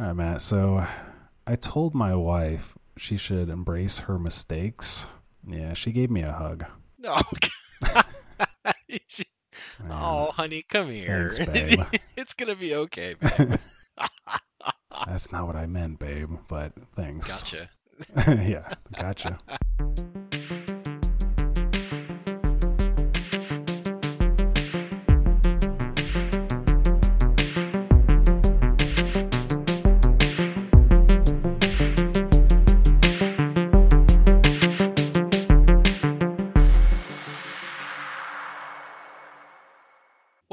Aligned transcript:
All 0.00 0.06
right, 0.06 0.16
Matt. 0.16 0.42
So 0.42 0.86
I 1.46 1.56
told 1.56 1.94
my 1.94 2.14
wife 2.14 2.78
she 2.96 3.16
should 3.16 3.48
embrace 3.48 4.00
her 4.00 4.18
mistakes. 4.18 5.06
Yeah, 5.46 5.74
she 5.74 5.90
gave 5.92 6.10
me 6.10 6.22
a 6.22 6.32
hug. 6.32 6.64
Oh, 7.04 7.22
no. 9.88 9.94
oh, 9.94 10.30
honey, 10.32 10.62
come 10.68 10.90
here. 10.90 11.30
Thanks, 11.30 11.52
babe. 11.76 11.80
it's 12.16 12.34
gonna 12.34 12.56
be 12.56 12.74
okay. 12.74 13.14
Babe. 13.14 13.54
That's 15.06 15.30
not 15.30 15.46
what 15.46 15.54
I 15.54 15.66
meant, 15.66 16.00
babe, 16.00 16.30
but 16.48 16.72
thanks. 16.96 17.44
Gotcha. 17.44 17.70
yeah, 18.26 18.74
gotcha. 18.98 19.38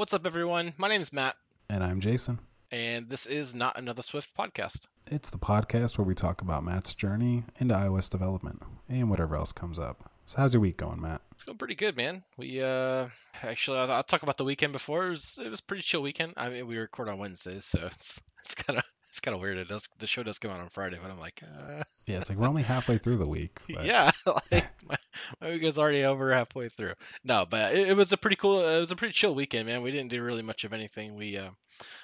What's 0.06 0.14
up, 0.14 0.24
everyone? 0.24 0.72
My 0.76 0.86
name 0.86 1.00
is 1.00 1.12
Matt, 1.12 1.34
And 1.68 1.82
I'm 1.82 1.98
Jason. 1.98 2.38
and 2.70 3.08
this 3.08 3.26
is 3.26 3.56
not 3.56 3.76
another 3.76 4.02
Swift 4.02 4.36
podcast. 4.36 4.86
It's 5.08 5.30
the 5.30 5.36
podcast 5.36 5.98
where 5.98 6.04
we 6.04 6.14
talk 6.14 6.42
about 6.42 6.62
Matt's 6.62 6.94
journey 6.94 7.42
into 7.58 7.74
iOS 7.74 8.08
development 8.08 8.62
and 8.88 9.10
whatever 9.10 9.34
else 9.34 9.50
comes 9.50 9.80
up. 9.80 10.08
So, 10.26 10.38
how's 10.38 10.54
your 10.54 10.60
week 10.60 10.76
going, 10.76 11.00
Matt? 11.00 11.22
It's 11.32 11.42
going 11.42 11.58
pretty 11.58 11.74
good, 11.74 11.96
man. 11.96 12.22
We 12.36 12.62
uh, 12.62 13.08
actually, 13.42 13.78
I'll, 13.78 13.90
I'll 13.90 14.04
talk 14.04 14.22
about 14.22 14.36
the 14.36 14.44
weekend 14.44 14.72
before. 14.72 15.08
It 15.08 15.10
was 15.10 15.40
it 15.44 15.50
was 15.50 15.58
a 15.58 15.64
pretty 15.64 15.82
chill 15.82 16.02
weekend. 16.02 16.34
I 16.36 16.50
mean, 16.50 16.68
we 16.68 16.76
record 16.76 17.08
on 17.08 17.18
Wednesdays, 17.18 17.64
so 17.64 17.80
it's 17.86 18.22
it's 18.44 18.54
kind 18.54 18.78
of 18.78 18.84
it's 19.08 19.18
kind 19.18 19.34
of 19.34 19.40
weird. 19.40 19.58
It 19.58 19.66
does 19.66 19.88
the 19.98 20.06
show 20.06 20.22
does 20.22 20.38
come 20.38 20.52
out 20.52 20.60
on 20.60 20.68
Friday, 20.68 20.98
but 21.02 21.10
I'm 21.10 21.18
like, 21.18 21.42
uh, 21.42 21.82
Yeah, 22.06 22.18
it's 22.18 22.28
like 22.28 22.38
we're 22.38 22.48
only 22.48 22.62
halfway 22.62 22.98
through 22.98 23.16
the 23.16 23.26
week. 23.26 23.58
But 23.74 23.84
yeah, 23.84 24.12
like 24.26 24.70
my, 24.86 24.96
my 25.40 25.50
week 25.50 25.62
is 25.64 25.78
already 25.78 26.04
over 26.04 26.32
halfway 26.32 26.68
through. 26.68 26.94
No, 27.24 27.44
but 27.48 27.74
it, 27.74 27.88
it 27.88 27.96
was 27.96 28.12
a 28.12 28.16
pretty 28.16 28.36
cool. 28.36 28.66
It 28.66 28.78
was 28.78 28.92
a 28.92 28.96
pretty 28.96 29.12
chill 29.12 29.34
weekend, 29.34 29.66
man. 29.66 29.82
We 29.82 29.90
didn't 29.90 30.10
do 30.10 30.22
really 30.22 30.42
much 30.42 30.64
of 30.64 30.72
anything. 30.72 31.16
We 31.16 31.36
uh, 31.36 31.50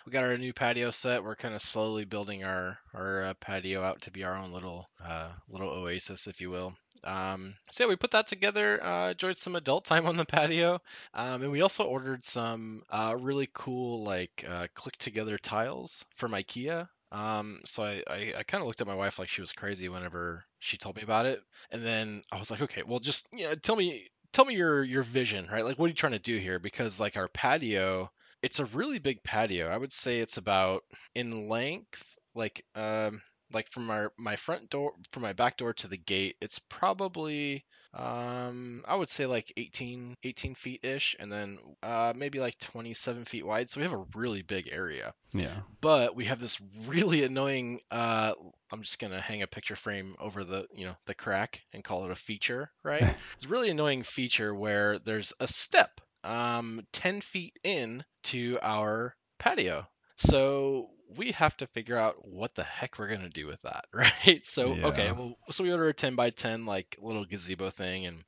we 0.05 0.13
got 0.13 0.25
our 0.25 0.37
new 0.37 0.53
patio 0.53 0.91
set. 0.91 1.23
We're 1.23 1.37
kind 1.37 1.55
of 1.55 1.63
slowly 1.63 2.05
building 2.05 2.43
our 2.43 2.79
our 2.95 3.23
uh, 3.23 3.35
patio 3.35 3.83
out 3.83 4.03
to 4.03 4.11
be 4.11 4.25
our 4.25 4.37
own 4.37 4.53
little 4.53 4.89
uh, 5.05 5.31
little 5.49 5.71
oasis, 5.71 6.27
if 6.27 6.41
you 6.41 6.51
will. 6.51 6.75
Um, 7.05 7.55
so 7.71 7.85
yeah, 7.85 7.89
we 7.89 7.97
put 7.97 8.11
that 8.13 8.27
together. 8.27 8.83
Uh, 8.83 9.11
enjoyed 9.11 9.39
some 9.39 9.57
adult 9.57 9.85
time 9.85 10.07
on 10.07 10.17
the 10.17 10.25
patio, 10.25 10.81
um, 11.15 11.43
and 11.43 11.53
we 11.53 11.61
also 11.63 11.85
ordered 11.85 12.25
some 12.25 12.83
uh, 12.91 13.17
really 13.19 13.49
cool 13.55 14.03
like 14.03 14.45
uh, 14.49 14.67
click 14.75 14.97
together 14.99 15.39
tiles 15.39 16.05
from 16.17 16.33
IKEA. 16.33 16.89
Um, 17.13 17.61
so 17.65 17.85
I, 17.85 18.03
I, 18.09 18.35
I 18.39 18.43
kind 18.45 18.63
of 18.63 18.67
looked 18.67 18.81
at 18.81 18.87
my 18.89 18.95
wife 18.95 19.19
like 19.19 19.29
she 19.29 19.43
was 19.43 19.53
crazy 19.53 19.89
whenever 19.89 20.45
she 20.61 20.79
told 20.79 20.97
me 20.97 21.03
about 21.03 21.27
it, 21.27 21.43
and 21.71 21.85
then 21.85 22.23
I 22.33 22.39
was 22.39 22.51
like, 22.51 22.63
okay, 22.63 22.83
well, 22.87 22.99
just 23.01 23.29
you 23.33 23.45
know, 23.49 23.55
tell 23.55 23.77
me 23.77 24.09
tell 24.33 24.45
me 24.47 24.57
your 24.57 24.83
your 24.83 25.03
vision, 25.03 25.47
right? 25.53 25.65
Like, 25.65 25.79
what 25.79 25.87
are 25.87 25.89
you 25.89 25.95
trying 25.95 26.13
to 26.13 26.19
do 26.19 26.39
here? 26.39 26.59
Because 26.59 27.01
like 27.01 27.17
our 27.17 27.29
patio, 27.29 28.11
it's 28.43 28.61
a 28.61 28.65
really 28.67 28.99
big 28.99 29.23
patio. 29.25 29.69
I 29.69 29.77
would 29.79 29.93
say 29.93 30.21
it's 30.21 30.39
about 30.39 30.83
in 31.15 31.49
length, 31.49 32.17
like 32.35 32.65
um, 32.75 33.21
like 33.53 33.69
from 33.71 33.91
our 33.91 34.13
my 34.19 34.37
front 34.37 34.71
door 34.71 34.93
from 35.11 35.23
my 35.23 35.33
back 35.33 35.57
door 35.57 35.73
to 35.75 35.89
the 35.89 35.97
gate. 35.99 36.37
It's 36.41 36.59
probably 36.59 37.65
um 37.95 38.83
i 38.89 38.95
would 38.95 39.11
say 39.11 39.27
like 39.27 39.53
18 39.59 40.17
18 40.23 40.55
feet 40.55 40.81
ish 40.83 41.15
and 41.21 41.31
then 41.31 41.59
uh 41.83 42.11
maybe 42.17 42.41
like 42.41 42.59
27 42.59 43.27
feet 43.27 43.45
wide 43.45 43.69
so 43.69 43.81
we 43.81 43.85
have 43.85 43.93
a 43.93 44.07
really 44.15 44.41
big 44.43 44.69
area. 44.73 45.13
Yeah, 45.35 45.61
but 45.81 46.17
we 46.17 46.25
have 46.27 46.39
this 46.39 46.61
really 46.87 47.23
annoying 47.23 47.81
uh 47.91 48.33
i'm 48.71 48.83
just 48.83 48.99
gonna 48.99 49.21
hang 49.21 49.43
a 49.43 49.47
picture 49.47 49.77
frame 49.77 50.15
over 50.21 50.43
the 50.45 50.67
you 50.75 50.87
know 50.87 50.97
the 51.07 51.15
crack 51.15 51.61
and 51.73 51.85
call 51.85 52.05
it 52.05 52.11
a 52.11 52.15
feature 52.17 52.71
right? 52.83 53.03
It's 53.37 53.45
a 53.45 53.49
really 53.49 53.71
annoying 53.71 54.03
feature 54.05 54.55
where 54.55 54.99
there's 54.99 55.33
a 55.41 55.47
step 55.47 56.01
um 56.25 56.81
10 56.93 57.21
feet 57.21 57.59
in 57.65 58.05
to 58.25 58.59
our 58.63 59.17
patio. 59.39 59.87
So 60.17 60.91
we 61.17 61.33
have 61.33 61.57
to 61.59 61.67
figure 61.67 61.97
out 61.97 62.27
what 62.27 62.55
the 62.55 62.63
heck 62.65 62.99
we're 62.99 63.09
gonna 63.09 63.29
do 63.29 63.47
with 63.47 63.63
that 63.63 63.85
right? 63.93 64.45
So 64.45 64.75
okay 64.85 65.13
well 65.13 65.37
so 65.51 65.65
we 65.65 65.73
order 65.73 65.89
a 65.89 65.95
10 65.95 66.15
by 66.15 66.31
10 66.31 66.65
like 66.67 66.97
little 67.01 67.25
gazebo 67.25 67.71
thing 67.71 68.07
and 68.07 68.25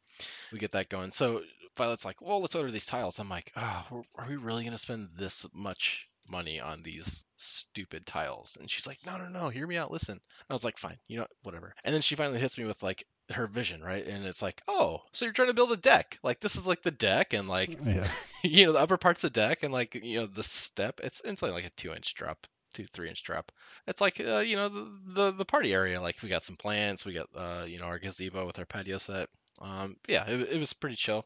we 0.53 0.59
get 0.59 0.71
that 0.73 0.89
going. 0.89 1.11
So 1.13 1.43
violet's 1.77 2.05
like 2.05 2.21
well 2.23 2.41
let's 2.41 2.55
order 2.55 2.71
these 2.71 2.87
tiles. 2.87 3.19
I'm 3.19 3.29
like 3.29 3.53
oh 3.57 3.85
we're- 3.91 4.29
we 4.29 4.37
really 4.37 4.65
gonna 4.65 4.79
spend 4.79 5.09
this 5.17 5.47
much 5.53 6.09
money 6.27 6.59
on 6.61 6.83
these 6.83 7.25
stupid 7.37 8.07
tiles? 8.07 8.57
And 8.59 8.71
she's 8.71 8.87
like 8.87 8.99
no 9.05 9.17
no 9.19 9.29
no 9.29 9.49
hear 9.49 9.67
me 9.67 9.77
out 9.77 9.91
listen. 9.91 10.21
I 10.49 10.53
was 10.53 10.65
like 10.65 10.79
fine 10.79 10.99
you 11.09 11.19
know 11.19 11.27
whatever. 11.43 11.75
And 11.85 11.95
then 11.95 12.03
she 12.03 12.15
finally 12.17 12.39
hits 12.41 12.57
me 12.59 12.65
with 12.65 12.83
like 12.83 13.05
her 13.31 13.47
vision 13.47 13.83
right? 13.83 14.07
And 14.07 14.25
it's 14.27 14.43
like 14.43 14.63
oh 14.69 15.01
so 15.13 15.25
you're 15.25 15.33
trying 15.35 15.49
to 15.49 15.55
build 15.55 15.73
a 15.73 15.77
deck? 15.77 16.19
Like 16.23 16.41
this 16.41 16.57
is 16.57 16.67
like 16.67 16.83
the 16.83 16.91
deck 16.91 17.33
and 17.33 17.49
like 17.49 17.79
yeah, 17.85 18.07
you 18.45 18.67
know 18.67 18.73
the 18.73 18.79
upper 18.81 18.97
parts 18.99 19.25
of 19.25 19.33
the 19.33 19.41
deck 19.41 19.63
and 19.63 19.73
like 19.73 19.95
you 20.03 20.21
know 20.21 20.27
the 20.27 20.43
step 20.45 21.01
it's 21.03 21.21
it's 21.25 21.43
only 21.43 21.55
like 21.55 21.67
a 21.67 21.71
two 21.71 21.93
inch 21.93 22.15
drop 22.15 22.47
two 22.75 22.85
three 22.85 23.09
inch 23.09 23.23
drop 23.23 23.51
it's 23.87 24.01
like 24.01 24.21
uh, 24.21 24.39
you 24.39 24.57
know 24.57 24.69
the, 24.69 24.87
the 25.07 25.31
the 25.31 25.45
party 25.45 25.73
area 25.73 26.01
like 26.01 26.17
we 26.23 26.29
got 26.29 26.43
some 26.43 26.57
plants 26.57 27.07
we 27.07 27.13
got 27.15 27.27
uh 27.37 27.65
you 27.67 27.79
know 27.79 27.87
our 27.87 27.99
gazebo 27.99 28.45
with 28.45 28.59
our 28.59 28.67
patio 28.67 28.99
set 28.99 29.29
um 29.63 29.97
yeah 30.09 30.27
it, 30.29 30.49
it 30.53 30.61
was 30.61 30.73
pretty 30.73 30.97
chill 30.97 31.25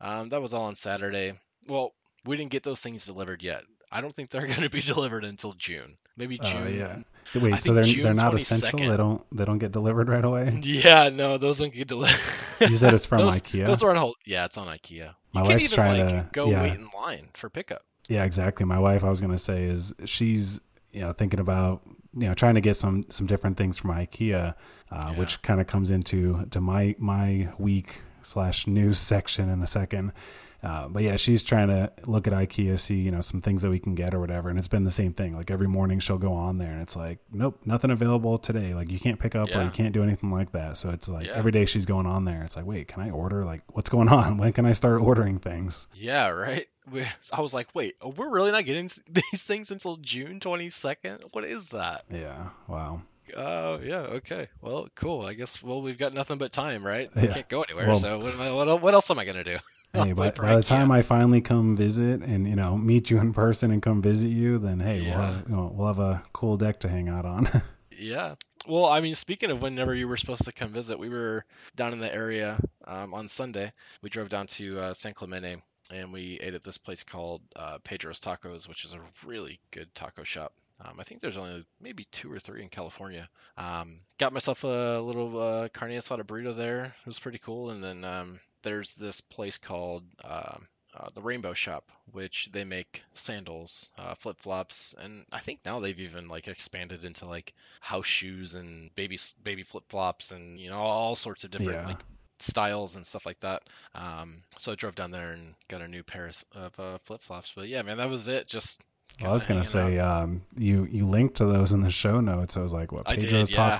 um 0.00 0.28
that 0.30 0.40
was 0.42 0.54
all 0.54 0.64
on 0.64 0.74
saturday 0.74 1.32
well 1.68 1.92
we 2.24 2.36
didn't 2.36 2.50
get 2.50 2.62
those 2.62 2.80
things 2.80 3.04
delivered 3.06 3.42
yet 3.42 3.62
i 3.92 4.00
don't 4.00 4.14
think 4.14 4.30
they're 4.30 4.46
going 4.46 4.62
to 4.62 4.70
be 4.70 4.80
delivered 4.80 5.24
until 5.24 5.52
june 5.54 5.94
maybe 6.16 6.38
Oh, 6.42 6.44
june 6.44 6.76
yeah. 6.78 6.96
Wait, 7.34 7.52
I 7.52 7.58
so 7.58 7.74
they're 7.74 7.84
June 7.84 8.04
they're 8.04 8.14
not 8.14 8.34
essential. 8.34 8.78
They 8.78 8.96
don't 8.96 9.22
they 9.36 9.44
don't 9.44 9.58
get 9.58 9.70
delivered 9.70 10.08
right 10.08 10.24
away. 10.24 10.60
yeah 10.64 11.10
no 11.10 11.36
those 11.36 11.58
don't 11.58 11.74
get 11.74 11.86
delivered 11.86 12.18
You 12.70 12.74
said 12.74 12.94
it's 12.94 13.04
from 13.04 13.18
those, 13.20 13.36
IKEA. 13.38 13.66
those 13.66 13.82
are 13.82 13.90
on 13.90 13.96
hold 13.96 14.14
yeah 14.24 14.46
it's 14.46 14.56
on 14.56 14.66
ikea 14.66 15.14
My 15.34 15.42
you 15.42 15.46
can't 15.46 15.48
wife's 15.48 15.64
even 15.66 15.74
trying 15.76 16.00
like 16.00 16.08
to- 16.08 16.28
go 16.32 16.50
yeah. 16.50 16.62
wait 16.62 16.72
in 16.74 16.88
line 16.96 17.28
for 17.34 17.50
pickup 17.50 17.82
Yeah, 18.08 18.24
exactly. 18.24 18.64
My 18.64 18.78
wife, 18.78 19.04
I 19.04 19.10
was 19.10 19.20
gonna 19.20 19.36
say, 19.36 19.64
is 19.64 19.94
she's 20.06 20.62
you 20.92 21.00
know 21.00 21.12
thinking 21.12 21.40
about 21.40 21.82
you 22.14 22.26
know 22.28 22.34
trying 22.34 22.54
to 22.54 22.60
get 22.60 22.76
some 22.76 23.04
some 23.10 23.26
different 23.26 23.56
things 23.56 23.76
from 23.78 23.90
IKEA, 23.90 24.54
uh, 24.54 24.54
Yeah. 24.92 25.10
which 25.18 25.42
kind 25.42 25.60
of 25.60 25.66
comes 25.66 25.90
into 25.90 26.46
to 26.50 26.60
my 26.60 26.94
my 26.98 27.48
week 27.58 28.02
slash 28.22 28.66
news 28.66 28.98
section 29.12 29.48
in 29.48 29.62
a 29.62 29.66
second. 29.66 30.12
Uh, 30.60 30.88
but 30.88 31.04
yeah, 31.04 31.14
she's 31.14 31.44
trying 31.44 31.68
to 31.68 31.88
look 32.08 32.26
at 32.26 32.32
IKEA, 32.32 32.76
see 32.76 32.96
you 32.96 33.12
know 33.12 33.20
some 33.20 33.40
things 33.40 33.62
that 33.62 33.70
we 33.70 33.78
can 33.78 33.94
get 33.94 34.12
or 34.12 34.18
whatever, 34.18 34.48
and 34.48 34.58
it's 34.58 34.66
been 34.66 34.82
the 34.82 34.90
same 34.90 35.12
thing. 35.12 35.36
Like 35.36 35.52
every 35.52 35.68
morning 35.68 36.00
she'll 36.00 36.18
go 36.18 36.32
on 36.32 36.58
there, 36.58 36.72
and 36.72 36.82
it's 36.82 36.96
like, 36.96 37.20
nope, 37.30 37.60
nothing 37.64 37.92
available 37.92 38.38
today. 38.38 38.74
Like 38.74 38.90
you 38.90 38.98
can't 38.98 39.20
pick 39.20 39.36
up 39.36 39.54
or 39.54 39.62
you 39.62 39.70
can't 39.70 39.92
do 39.94 40.02
anything 40.02 40.32
like 40.32 40.50
that. 40.52 40.76
So 40.76 40.90
it's 40.90 41.08
like 41.08 41.26
Yeah. 41.26 41.34
every 41.36 41.52
day 41.52 41.64
she's 41.64 41.86
going 41.86 42.06
on 42.06 42.24
there. 42.24 42.42
It's 42.42 42.56
like, 42.56 42.66
wait, 42.66 42.88
can 42.88 43.02
I 43.02 43.10
order? 43.10 43.44
Like, 43.44 43.62
what's 43.68 43.88
going 43.88 44.08
on? 44.08 44.36
When 44.38 44.52
can 44.52 44.66
I 44.66 44.72
start 44.72 45.00
ordering 45.00 45.38
things? 45.38 45.86
Yeah, 45.94 46.26
right. 46.30 46.66
We, 46.92 47.04
I 47.32 47.40
was 47.40 47.52
like, 47.54 47.68
wait, 47.74 47.94
we're 48.02 48.30
really 48.30 48.52
not 48.52 48.64
getting 48.64 48.90
these 49.10 49.42
things 49.42 49.70
until 49.70 49.96
June 49.96 50.40
22nd? 50.40 51.20
What 51.32 51.44
is 51.44 51.68
that? 51.70 52.04
Yeah, 52.10 52.50
wow. 52.66 53.02
Oh, 53.36 53.78
yeah, 53.82 53.98
okay. 54.00 54.48
Well, 54.62 54.88
cool. 54.94 55.22
I 55.26 55.34
guess, 55.34 55.62
well, 55.62 55.82
we've 55.82 55.98
got 55.98 56.14
nothing 56.14 56.38
but 56.38 56.50
time, 56.50 56.82
right? 56.84 57.10
I 57.14 57.22
Yeah. 57.24 57.32
can't 57.34 57.48
go 57.48 57.62
anywhere, 57.62 57.88
Well- 57.88 58.00
so 58.00 58.18
what, 58.18 58.32
am 58.34 58.40
I, 58.40 58.52
what, 58.52 58.80
what 58.80 58.94
else 58.94 59.10
am 59.10 59.18
I 59.18 59.24
going 59.24 59.36
to 59.36 59.44
do? 59.44 59.58
Hey, 59.94 60.12
by, 60.12 60.30
by 60.32 60.54
the 60.56 60.62
time 60.62 60.90
I 60.92 61.00
finally 61.00 61.40
come 61.40 61.74
visit 61.74 62.20
and 62.20 62.46
you 62.46 62.54
know 62.54 62.76
meet 62.76 63.08
you 63.10 63.18
in 63.20 63.32
person 63.32 63.70
and 63.70 63.80
come 63.80 64.02
visit 64.02 64.28
you, 64.28 64.58
then 64.58 64.80
hey, 64.80 65.00
we'll 65.00 65.12
have 65.16 65.48
you 65.48 65.56
know, 65.56 65.72
we'll 65.74 65.86
have 65.86 65.98
a 65.98 66.22
cool 66.34 66.58
deck 66.58 66.80
to 66.80 66.88
hang 66.90 67.08
out 67.08 67.24
on. 67.24 67.48
Yeah. 68.00 68.34
Well, 68.68 68.84
I 68.86 69.00
mean, 69.00 69.16
speaking 69.16 69.50
of 69.50 69.60
whenever 69.60 69.92
you 69.92 70.06
were 70.06 70.16
supposed 70.18 70.44
to 70.44 70.52
come 70.52 70.72
visit, 70.72 70.98
we 71.00 71.08
were 71.08 71.44
down 71.74 71.92
in 71.92 71.98
the 71.98 72.14
area 72.14 72.56
um, 72.86 73.12
on 73.12 73.28
Sunday. 73.28 73.72
We 74.02 74.08
drove 74.10 74.28
down 74.28 74.46
to 74.48 74.78
uh, 74.78 74.94
San 74.94 75.14
Clemente 75.14 75.56
and 75.90 76.12
we 76.12 76.38
ate 76.42 76.54
at 76.54 76.62
this 76.62 76.78
place 76.78 77.02
called 77.02 77.42
uh, 77.56 77.78
Pedro's 77.84 78.20
Tacos, 78.20 78.68
which 78.68 78.84
is 78.84 78.94
a 78.94 79.00
really 79.26 79.58
good 79.70 79.94
taco 79.94 80.24
shop. 80.24 80.52
Um, 80.84 80.94
I 81.00 81.02
think 81.02 81.20
there's 81.20 81.36
only 81.36 81.66
maybe 81.80 82.06
two 82.12 82.32
or 82.32 82.38
three 82.38 82.62
in 82.62 82.68
California. 82.68 83.28
Um, 83.56 84.00
got 84.18 84.32
myself 84.32 84.62
a 84.64 85.00
little 85.00 85.40
uh, 85.40 85.68
carne 85.70 85.90
asada 85.92 86.22
burrito 86.22 86.54
there. 86.56 86.84
It 86.84 87.06
was 87.06 87.18
pretty 87.18 87.38
cool. 87.38 87.70
And 87.70 87.82
then 87.82 88.04
um, 88.04 88.38
there's 88.62 88.94
this 88.94 89.20
place 89.20 89.58
called 89.58 90.04
um 90.24 90.68
uh, 90.96 91.08
the 91.14 91.20
Rainbow 91.20 91.52
Shop, 91.52 91.84
which 92.12 92.48
they 92.50 92.64
make 92.64 93.02
sandals, 93.12 93.90
uh, 93.98 94.14
flip 94.14 94.40
flops, 94.40 94.94
and 94.98 95.26
I 95.30 95.38
think 95.38 95.60
now 95.64 95.78
they've 95.80 96.00
even 96.00 96.28
like 96.28 96.48
expanded 96.48 97.04
into 97.04 97.26
like 97.26 97.52
house 97.80 98.06
shoes 98.06 98.54
and 98.54 98.92
baby 98.94 99.18
baby 99.44 99.62
flip 99.62 99.84
flops 99.90 100.32
and 100.32 100.58
you 100.58 100.70
know 100.70 100.78
all 100.78 101.14
sorts 101.14 101.44
of 101.44 101.50
different 101.50 101.80
Yeah. 101.80 101.86
like 101.88 102.02
styles 102.40 102.96
and 102.96 103.06
stuff 103.06 103.26
like 103.26 103.40
that. 103.40 103.62
Um, 103.94 104.42
so 104.58 104.72
I 104.72 104.74
drove 104.74 104.94
down 104.94 105.10
there 105.10 105.30
and 105.32 105.54
got 105.68 105.80
a 105.82 105.88
new 105.88 106.02
pair 106.02 106.30
of 106.54 106.78
uh, 106.78 106.98
flip 107.04 107.20
flops. 107.20 107.52
But 107.54 107.68
yeah, 107.68 107.82
man, 107.82 107.96
that 107.98 108.08
was 108.10 108.28
it. 108.28 108.46
Just 108.46 108.80
Well, 109.20 109.30
I 109.30 109.32
was 109.32 109.46
gonna 109.46 109.64
say 109.64 109.98
um, 109.98 110.42
you 110.56 110.86
you 110.90 111.06
linked 111.06 111.36
to 111.38 111.46
those 111.46 111.72
in 111.72 111.80
the 111.80 111.90
show 111.90 112.20
notes. 112.20 112.56
It 112.56 112.60
was 112.62 112.72
like 112.72 112.92
what 112.92 113.08
I 113.08 113.16
did, 113.16 113.32
yeah. 113.50 113.76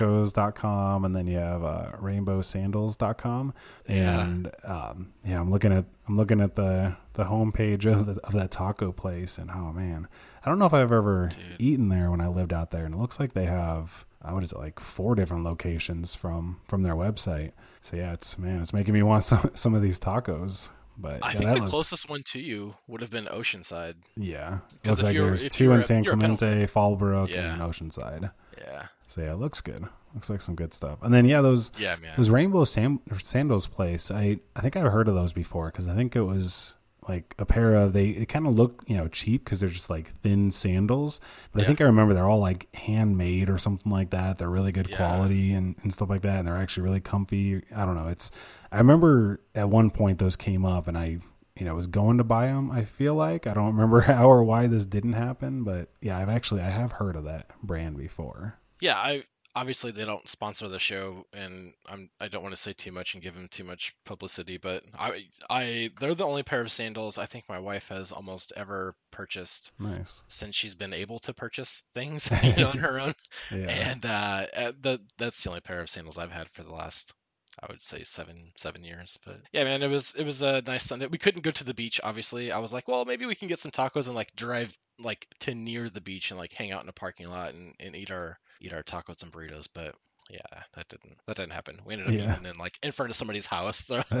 and 1.05 1.15
then 1.15 1.27
you 1.27 1.37
have 1.37 1.63
uh, 1.63 1.91
rainbowsandals.com 2.01 3.53
Yeah. 3.87 4.21
and 4.21 4.51
um, 4.63 5.13
yeah, 5.23 5.39
I'm 5.39 5.51
looking 5.51 5.71
at 5.71 5.85
I'm 6.07 6.17
looking 6.17 6.41
at 6.41 6.55
the 6.55 6.95
the 7.13 7.25
homepage 7.25 7.85
of 7.85 8.05
the, 8.05 8.19
of 8.23 8.33
that 8.33 8.51
taco 8.51 8.91
place 8.91 9.37
and 9.37 9.49
oh 9.51 9.71
man, 9.71 10.07
I 10.45 10.49
don't 10.49 10.59
know 10.59 10.65
if 10.65 10.73
I've 10.73 10.91
ever 10.91 11.29
Dude. 11.29 11.59
eaten 11.59 11.89
there 11.89 12.09
when 12.11 12.21
I 12.21 12.27
lived 12.27 12.53
out 12.53 12.71
there 12.71 12.85
and 12.85 12.93
it 12.93 12.97
looks 12.97 13.19
like 13.19 13.33
they 13.33 13.45
have 13.45 14.05
uh, 14.21 14.31
what 14.31 14.43
is 14.43 14.51
it 14.51 14.57
like 14.57 14.79
four 14.79 15.15
different 15.15 15.43
locations 15.43 16.15
from 16.15 16.59
from 16.65 16.83
their 16.83 16.95
website. 16.95 17.51
So 17.81 17.95
yeah, 17.97 18.13
it's 18.13 18.37
man, 18.37 18.61
it's 18.61 18.73
making 18.73 18.93
me 18.93 19.03
want 19.03 19.23
some 19.23 19.51
some 19.55 19.73
of 19.75 19.81
these 19.81 19.99
tacos. 19.99 20.69
But 20.97 21.23
I 21.23 21.31
yeah, 21.31 21.37
think 21.37 21.49
the 21.53 21.59
looked- 21.59 21.69
closest 21.69 22.09
one 22.09 22.23
to 22.23 22.39
you 22.39 22.75
would 22.87 22.99
have 22.99 23.09
been 23.09 23.25
Oceanside. 23.25 23.95
yeah, 24.17 24.59
'Cause 24.83 24.85
looks 24.85 24.99
if 24.99 25.03
like 25.05 25.15
there's 25.15 25.45
two 25.45 25.71
in 25.71 25.81
San 25.83 26.03
Clemente, 26.03 26.65
Fallbrook, 26.65 27.29
Yeah. 27.29 27.53
and 27.53 27.61
Oceanside. 27.61 28.31
Yeah. 28.57 28.87
So 29.07 29.21
yeah, 29.21 29.31
it 29.31 29.37
looks 29.37 29.61
good. 29.61 29.87
Looks 30.13 30.29
like 30.29 30.41
some 30.41 30.55
good 30.55 30.73
stuff. 30.73 30.99
And 31.01 31.13
then 31.13 31.23
yeah, 31.25 31.41
those 31.41 31.71
Yeah, 31.79 31.95
man. 32.01 32.13
those 32.17 32.29
Rainbow 32.29 32.65
Sam- 32.65 32.99
Sandals 33.17 33.67
place. 33.67 34.11
I 34.11 34.39
I 34.57 34.59
think 34.61 34.75
I've 34.75 34.91
heard 34.91 35.07
of 35.07 35.15
those 35.15 35.31
before 35.31 35.67
because 35.67 35.87
I 35.87 35.95
think 35.95 36.17
it 36.17 36.23
was 36.23 36.75
like 37.07 37.35
a 37.39 37.45
pair 37.45 37.75
of 37.75 37.93
they. 37.93 38.25
Kind 38.25 38.45
of 38.47 38.53
look 38.55 38.83
you 38.87 38.97
know 38.97 39.07
cheap 39.07 39.43
because 39.43 39.59
they're 39.59 39.69
just 39.69 39.89
like 39.89 40.07
thin 40.21 40.51
sandals. 40.51 41.19
But 41.51 41.63
I 41.63 41.65
think 41.65 41.81
I 41.81 41.85
remember 41.85 42.13
they're 42.13 42.27
all 42.27 42.39
like 42.39 42.73
handmade 42.75 43.49
or 43.49 43.57
something 43.57 43.91
like 43.91 44.09
that. 44.11 44.37
They're 44.37 44.49
really 44.49 44.71
good 44.71 44.89
Yeah. 44.89 44.97
quality 44.97 45.53
and 45.53 45.75
and 45.83 45.91
stuff 45.93 46.09
like 46.09 46.21
that. 46.21 46.39
And 46.39 46.47
they're 46.47 46.57
actually 46.57 46.83
really 46.83 46.99
comfy. 47.01 47.63
I 47.75 47.85
don't 47.85 47.95
know. 47.95 48.07
It's 48.09 48.31
I 48.71 48.77
remember 48.77 49.41
at 49.55 49.69
one 49.69 49.89
point 49.89 50.19
those 50.19 50.35
came 50.35 50.65
up 50.65 50.87
and 50.87 50.97
I. 50.97 51.19
You 51.57 51.65
know, 51.65 51.75
was 51.75 51.87
going 51.87 52.19
to 52.19 52.23
buy 52.23 52.45
them. 52.45 52.71
I 52.71 52.85
feel 52.85 53.15
like 53.15 53.45
I 53.45 53.49
don't 53.49 53.73
remember 53.75 53.99
how 54.13 54.29
or 54.29 54.45
why 54.45 54.67
this 54.67 54.85
didn't 54.85 55.11
happen, 55.11 55.65
but 55.65 55.89
yeah, 55.99 56.17
I've 56.17 56.29
actually 56.29 56.61
I 56.61 56.69
have 56.69 56.93
heard 56.93 57.17
of 57.17 57.25
that 57.25 57.47
brand 57.61 57.97
before. 57.97 58.57
Yeah, 58.79 58.95
I 58.95 59.23
obviously 59.55 59.91
they 59.91 60.05
don't 60.05 60.27
sponsor 60.27 60.67
the 60.67 60.79
show, 60.79 61.25
and 61.33 61.73
I'm 61.87 62.09
I 62.19 62.27
don't 62.27 62.43
want 62.43 62.53
to 62.55 62.61
say 62.61 62.73
too 62.73 62.91
much 62.91 63.13
and 63.13 63.23
give 63.23 63.35
them 63.35 63.47
too 63.49 63.63
much 63.63 63.93
publicity, 64.05 64.57
but 64.57 64.83
I 64.97 65.25
I 65.49 65.91
they're 65.99 66.15
the 66.15 66.25
only 66.25 66.43
pair 66.43 66.61
of 66.61 66.71
sandals 66.71 67.17
I 67.17 67.25
think 67.25 67.45
my 67.49 67.59
wife 67.59 67.87
has 67.89 68.11
almost 68.11 68.53
ever 68.55 68.95
purchased 69.11 69.71
Nice. 69.79 70.23
since 70.27 70.55
she's 70.55 70.75
been 70.75 70.93
able 70.93 71.19
to 71.19 71.33
purchase 71.33 71.83
things 71.93 72.29
you 72.43 72.55
know, 72.55 72.69
on 72.69 72.77
her 72.77 72.99
own, 73.01 73.13
Yeah. 73.51 73.89
and 73.91 74.05
uh, 74.05 74.45
uh, 74.55 74.71
the 74.79 75.01
that's 75.17 75.43
the 75.43 75.49
only 75.49 75.61
pair 75.61 75.79
of 75.81 75.89
sandals 75.89 76.17
I've 76.17 76.31
had 76.31 76.49
for 76.49 76.63
the 76.63 76.73
last. 76.73 77.13
I 77.61 77.67
would 77.71 77.81
say 77.81 78.03
seven 78.03 78.51
seven 78.55 78.83
years, 78.83 79.17
but 79.25 79.37
yeah, 79.51 79.63
man, 79.63 79.83
it 79.83 79.89
was 79.89 80.13
it 80.15 80.23
was 80.25 80.41
a 80.41 80.61
nice 80.65 80.83
Sunday. 80.85 81.07
We 81.07 81.17
couldn't 81.17 81.41
go 81.43 81.51
to 81.51 81.63
the 81.63 81.73
beach, 81.73 81.99
obviously. 82.03 82.51
I 82.51 82.59
was 82.59 82.71
like, 82.73 82.87
well, 82.87 83.05
maybe 83.05 83.25
we 83.25 83.35
can 83.35 83.47
get 83.47 83.59
some 83.59 83.71
tacos 83.71 84.07
and 84.07 84.15
like 84.15 84.35
drive 84.35 84.77
like 84.99 85.27
to 85.39 85.55
near 85.55 85.89
the 85.89 86.01
beach 86.01 86.31
and 86.31 86.37
like 86.39 86.53
hang 86.53 86.71
out 86.71 86.83
in 86.83 86.89
a 86.89 86.93
parking 86.93 87.29
lot 87.29 87.53
and, 87.53 87.73
and 87.79 87.95
eat 87.95 88.11
our 88.11 88.37
eat 88.61 88.73
our 88.73 88.83
tacos 88.83 89.23
and 89.23 89.31
burritos. 89.31 89.67
But 89.73 89.95
yeah, 90.29 90.61
that 90.75 90.87
didn't 90.89 91.17
that 91.27 91.35
didn't 91.37 91.53
happen. 91.53 91.79
We 91.85 91.93
ended 91.93 92.07
up 92.07 92.13
Yeah. 92.13 92.33
eating 92.33 92.45
in 92.45 92.57
like 92.57 92.77
in 92.83 92.91
front 92.91 93.09
of 93.09 93.15
somebody's 93.15 93.45
house. 93.45 93.85
They're, 93.85 94.03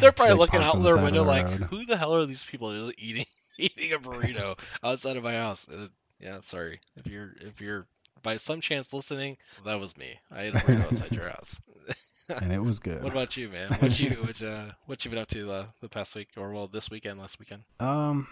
they're 0.00 0.12
probably 0.12 0.34
like 0.34 0.38
looking 0.38 0.62
out 0.62 0.82
their 0.82 0.96
window 0.96 1.24
the 1.24 1.28
like, 1.28 1.48
who 1.48 1.84
the 1.84 1.96
hell 1.96 2.14
are 2.14 2.26
these 2.26 2.44
people 2.44 2.72
just 2.86 2.98
eating 2.98 3.26
eating 3.58 3.92
a 3.92 3.98
burrito 3.98 4.58
outside 4.82 5.16
of 5.16 5.24
my 5.24 5.34
house? 5.34 5.68
Uh, 5.68 5.88
yeah, 6.20 6.40
sorry 6.40 6.80
if 6.96 7.06
you're 7.06 7.34
if 7.40 7.60
you're 7.60 7.86
by 8.22 8.36
some 8.36 8.60
chance 8.60 8.92
listening, 8.92 9.36
that 9.64 9.78
was 9.78 9.96
me. 9.96 10.18
I 10.32 10.42
ate 10.44 10.54
a 10.54 10.58
burrito 10.58 10.86
outside 10.86 11.14
your 11.14 11.28
house. 11.28 11.60
And 12.28 12.52
it 12.52 12.62
was 12.62 12.80
good. 12.80 13.02
What 13.02 13.12
about 13.12 13.36
you, 13.36 13.48
man? 13.48 13.68
What 13.80 13.98
you 13.98 14.10
what 14.10 14.42
uh 14.42 14.64
what 14.86 15.04
you 15.04 15.10
been 15.10 15.20
up 15.20 15.28
to 15.28 15.50
uh, 15.50 15.66
the 15.80 15.88
past 15.88 16.14
week 16.14 16.28
or 16.36 16.52
well 16.52 16.66
this 16.66 16.90
weekend, 16.90 17.18
last 17.18 17.38
weekend? 17.38 17.62
Um, 17.80 18.28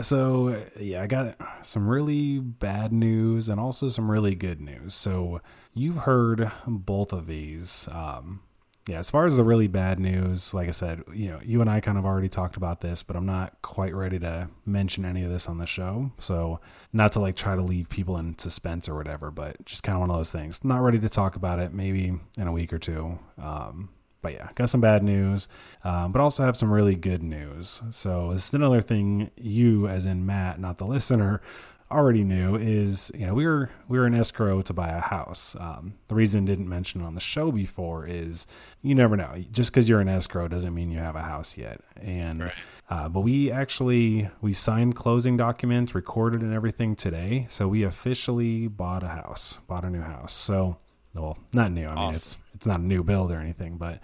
so 0.00 0.62
yeah, 0.78 1.02
I 1.02 1.06
got 1.06 1.36
some 1.62 1.88
really 1.88 2.38
bad 2.38 2.92
news 2.92 3.48
and 3.48 3.60
also 3.60 3.88
some 3.88 4.10
really 4.10 4.34
good 4.34 4.60
news. 4.60 4.94
So 4.94 5.40
you've 5.74 5.98
heard 5.98 6.50
both 6.66 7.12
of 7.12 7.26
these. 7.26 7.88
Um, 7.90 8.40
yeah, 8.88 8.98
as 8.98 9.10
far 9.10 9.26
as 9.26 9.36
the 9.36 9.44
really 9.44 9.68
bad 9.68 10.00
news, 10.00 10.54
like 10.54 10.66
I 10.66 10.70
said, 10.70 11.02
you 11.12 11.28
know, 11.28 11.40
you 11.44 11.60
and 11.60 11.68
I 11.68 11.78
kind 11.80 11.98
of 11.98 12.06
already 12.06 12.30
talked 12.30 12.56
about 12.56 12.80
this, 12.80 13.02
but 13.02 13.16
I'm 13.16 13.26
not 13.26 13.60
quite 13.60 13.94
ready 13.94 14.18
to 14.20 14.48
mention 14.64 15.04
any 15.04 15.22
of 15.22 15.30
this 15.30 15.46
on 15.46 15.58
the 15.58 15.66
show. 15.66 16.10
So 16.18 16.60
not 16.90 17.12
to 17.12 17.20
like 17.20 17.36
try 17.36 17.54
to 17.54 17.60
leave 17.60 17.90
people 17.90 18.16
in 18.16 18.38
suspense 18.38 18.88
or 18.88 18.94
whatever, 18.94 19.30
but 19.30 19.62
just 19.66 19.82
kind 19.82 19.96
of 19.96 20.00
one 20.00 20.10
of 20.10 20.16
those 20.16 20.32
things. 20.32 20.64
Not 20.64 20.80
ready 20.80 20.98
to 21.00 21.08
talk 21.10 21.36
about 21.36 21.58
it. 21.58 21.74
Maybe 21.74 22.18
in 22.38 22.46
a 22.46 22.52
week 22.52 22.72
or 22.72 22.78
two. 22.78 23.18
Um, 23.36 23.90
but 24.22 24.32
yeah, 24.32 24.48
got 24.54 24.70
some 24.70 24.80
bad 24.80 25.02
news, 25.02 25.48
um, 25.84 26.10
but 26.10 26.22
also 26.22 26.42
have 26.42 26.56
some 26.56 26.72
really 26.72 26.96
good 26.96 27.22
news. 27.22 27.82
So 27.90 28.32
this 28.32 28.48
is 28.48 28.54
another 28.54 28.80
thing 28.80 29.30
you, 29.36 29.86
as 29.86 30.06
in 30.06 30.24
Matt, 30.24 30.58
not 30.58 30.78
the 30.78 30.86
listener, 30.86 31.42
already 31.90 32.22
knew 32.24 32.56
is 32.56 33.10
you 33.14 33.26
know 33.26 33.34
we 33.34 33.46
were 33.46 33.70
we 33.88 33.98
were 33.98 34.06
in 34.06 34.14
escrow 34.14 34.60
to 34.62 34.72
buy 34.72 34.88
a 34.88 35.00
house. 35.00 35.56
Um, 35.58 35.94
the 36.08 36.14
reason 36.14 36.44
I 36.44 36.46
didn't 36.46 36.68
mention 36.68 37.00
on 37.02 37.14
the 37.14 37.20
show 37.20 37.50
before 37.50 38.06
is 38.06 38.46
you 38.82 38.94
never 38.94 39.16
know. 39.16 39.42
Just 39.50 39.70
because 39.72 39.88
you're 39.88 40.00
in 40.00 40.08
escrow 40.08 40.48
doesn't 40.48 40.74
mean 40.74 40.90
you 40.90 40.98
have 40.98 41.16
a 41.16 41.22
house 41.22 41.56
yet. 41.56 41.80
And 41.96 42.44
Right. 42.44 42.52
uh, 42.90 43.08
but 43.08 43.20
we 43.20 43.50
actually 43.50 44.28
we 44.40 44.52
signed 44.52 44.96
closing 44.96 45.36
documents, 45.36 45.94
recorded 45.94 46.42
and 46.42 46.52
everything 46.52 46.94
today. 46.96 47.46
So 47.48 47.68
we 47.68 47.82
officially 47.82 48.68
bought 48.68 49.02
a 49.02 49.08
house, 49.08 49.60
bought 49.66 49.84
a 49.84 49.90
new 49.90 50.02
house. 50.02 50.32
So 50.32 50.76
well, 51.14 51.38
not 51.52 51.72
new. 51.72 51.86
I 51.86 51.90
mean, 51.90 51.98
Awesome. 51.98 52.14
it's 52.16 52.36
it's 52.54 52.66
not 52.66 52.80
a 52.80 52.84
new 52.84 53.02
build 53.02 53.32
or 53.32 53.38
anything, 53.40 53.76
but 53.78 54.00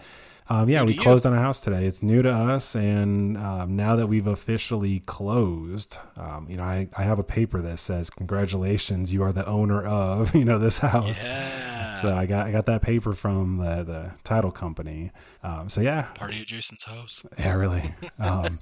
um, 0.49 0.69
yeah, 0.69 0.81
New 0.81 0.87
we 0.87 0.95
you. 0.95 1.01
closed 1.01 1.25
on 1.25 1.33
a 1.33 1.39
house 1.41 1.61
today. 1.61 1.87
It's 1.87 2.03
new 2.03 2.21
to 2.23 2.31
us, 2.33 2.75
and 2.77 3.37
um, 3.39 3.77
now 3.77 3.97
that 3.97 4.07
we've 4.09 4.27
officially 4.27 5.01
closed, 5.01 5.99
um, 6.17 6.47
you 6.51 6.57
know, 6.59 6.65
I, 6.65 6.89
I 6.97 7.03
have 7.05 7.19
a 7.19 7.25
paper 7.25 7.63
that 7.63 7.79
says 7.79 8.11
congratulations, 8.11 9.13
you 9.13 9.23
are 9.23 9.33
the 9.33 9.47
owner 9.47 9.83
of 9.85 10.35
you 10.35 10.45
know 10.45 10.59
this 10.59 10.79
house. 10.79 11.27
Yeah. 11.27 11.95
So 12.03 12.15
I 12.15 12.27
got 12.27 12.47
I 12.47 12.53
got 12.53 12.67
that 12.67 12.83
paper 12.83 13.15
from 13.15 13.57
the 13.59 13.83
the 13.85 14.11
title 14.25 14.51
company. 14.51 15.13
Um, 15.43 15.69
so 15.71 15.81
yeah, 15.81 16.03
Party 16.15 16.41
at 16.41 16.47
Jason's 16.47 16.85
house. 16.85 17.25
yeah, 17.39 17.55
really. 17.55 17.95
Um, 18.19 18.59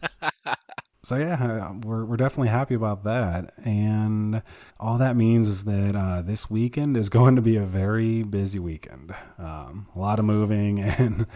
so 1.03 1.17
yeah, 1.17 1.73
we're 1.83 2.05
we're 2.05 2.17
definitely 2.17 2.49
happy 2.49 2.75
about 2.75 3.03
that, 3.05 3.55
and 3.65 4.43
all 4.79 4.99
that 4.99 5.17
means 5.17 5.49
is 5.49 5.65
that 5.65 5.97
uh, 5.97 6.23
this 6.23 6.49
weekend 6.49 6.97
is 6.97 7.09
going 7.09 7.35
to 7.35 7.43
be 7.43 7.57
a 7.57 7.65
very 7.65 8.23
busy 8.23 8.61
weekend. 8.61 9.13
Um, 9.39 9.89
a 9.97 9.99
lot 9.99 10.21
of 10.21 10.25
moving 10.25 10.79
and 10.81 11.27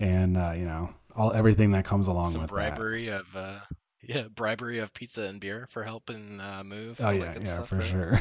and 0.00 0.36
uh, 0.36 0.52
you 0.56 0.64
know 0.64 0.90
all 1.14 1.32
everything 1.32 1.72
that 1.72 1.84
comes 1.84 2.08
along 2.08 2.32
Some 2.32 2.42
with 2.42 2.50
that. 2.50 2.74
bribery 2.74 3.08
of 3.08 3.26
uh 3.36 3.60
yeah, 4.02 4.24
bribery 4.34 4.78
of 4.78 4.92
pizza 4.94 5.22
and 5.22 5.40
beer 5.40 5.68
for 5.70 5.84
helping 5.84 6.40
uh, 6.40 6.62
move. 6.64 7.00
Oh 7.04 7.10
yeah, 7.10 7.34
yeah, 7.40 7.62
for 7.62 7.76
right? 7.76 7.84
sure. 7.84 8.20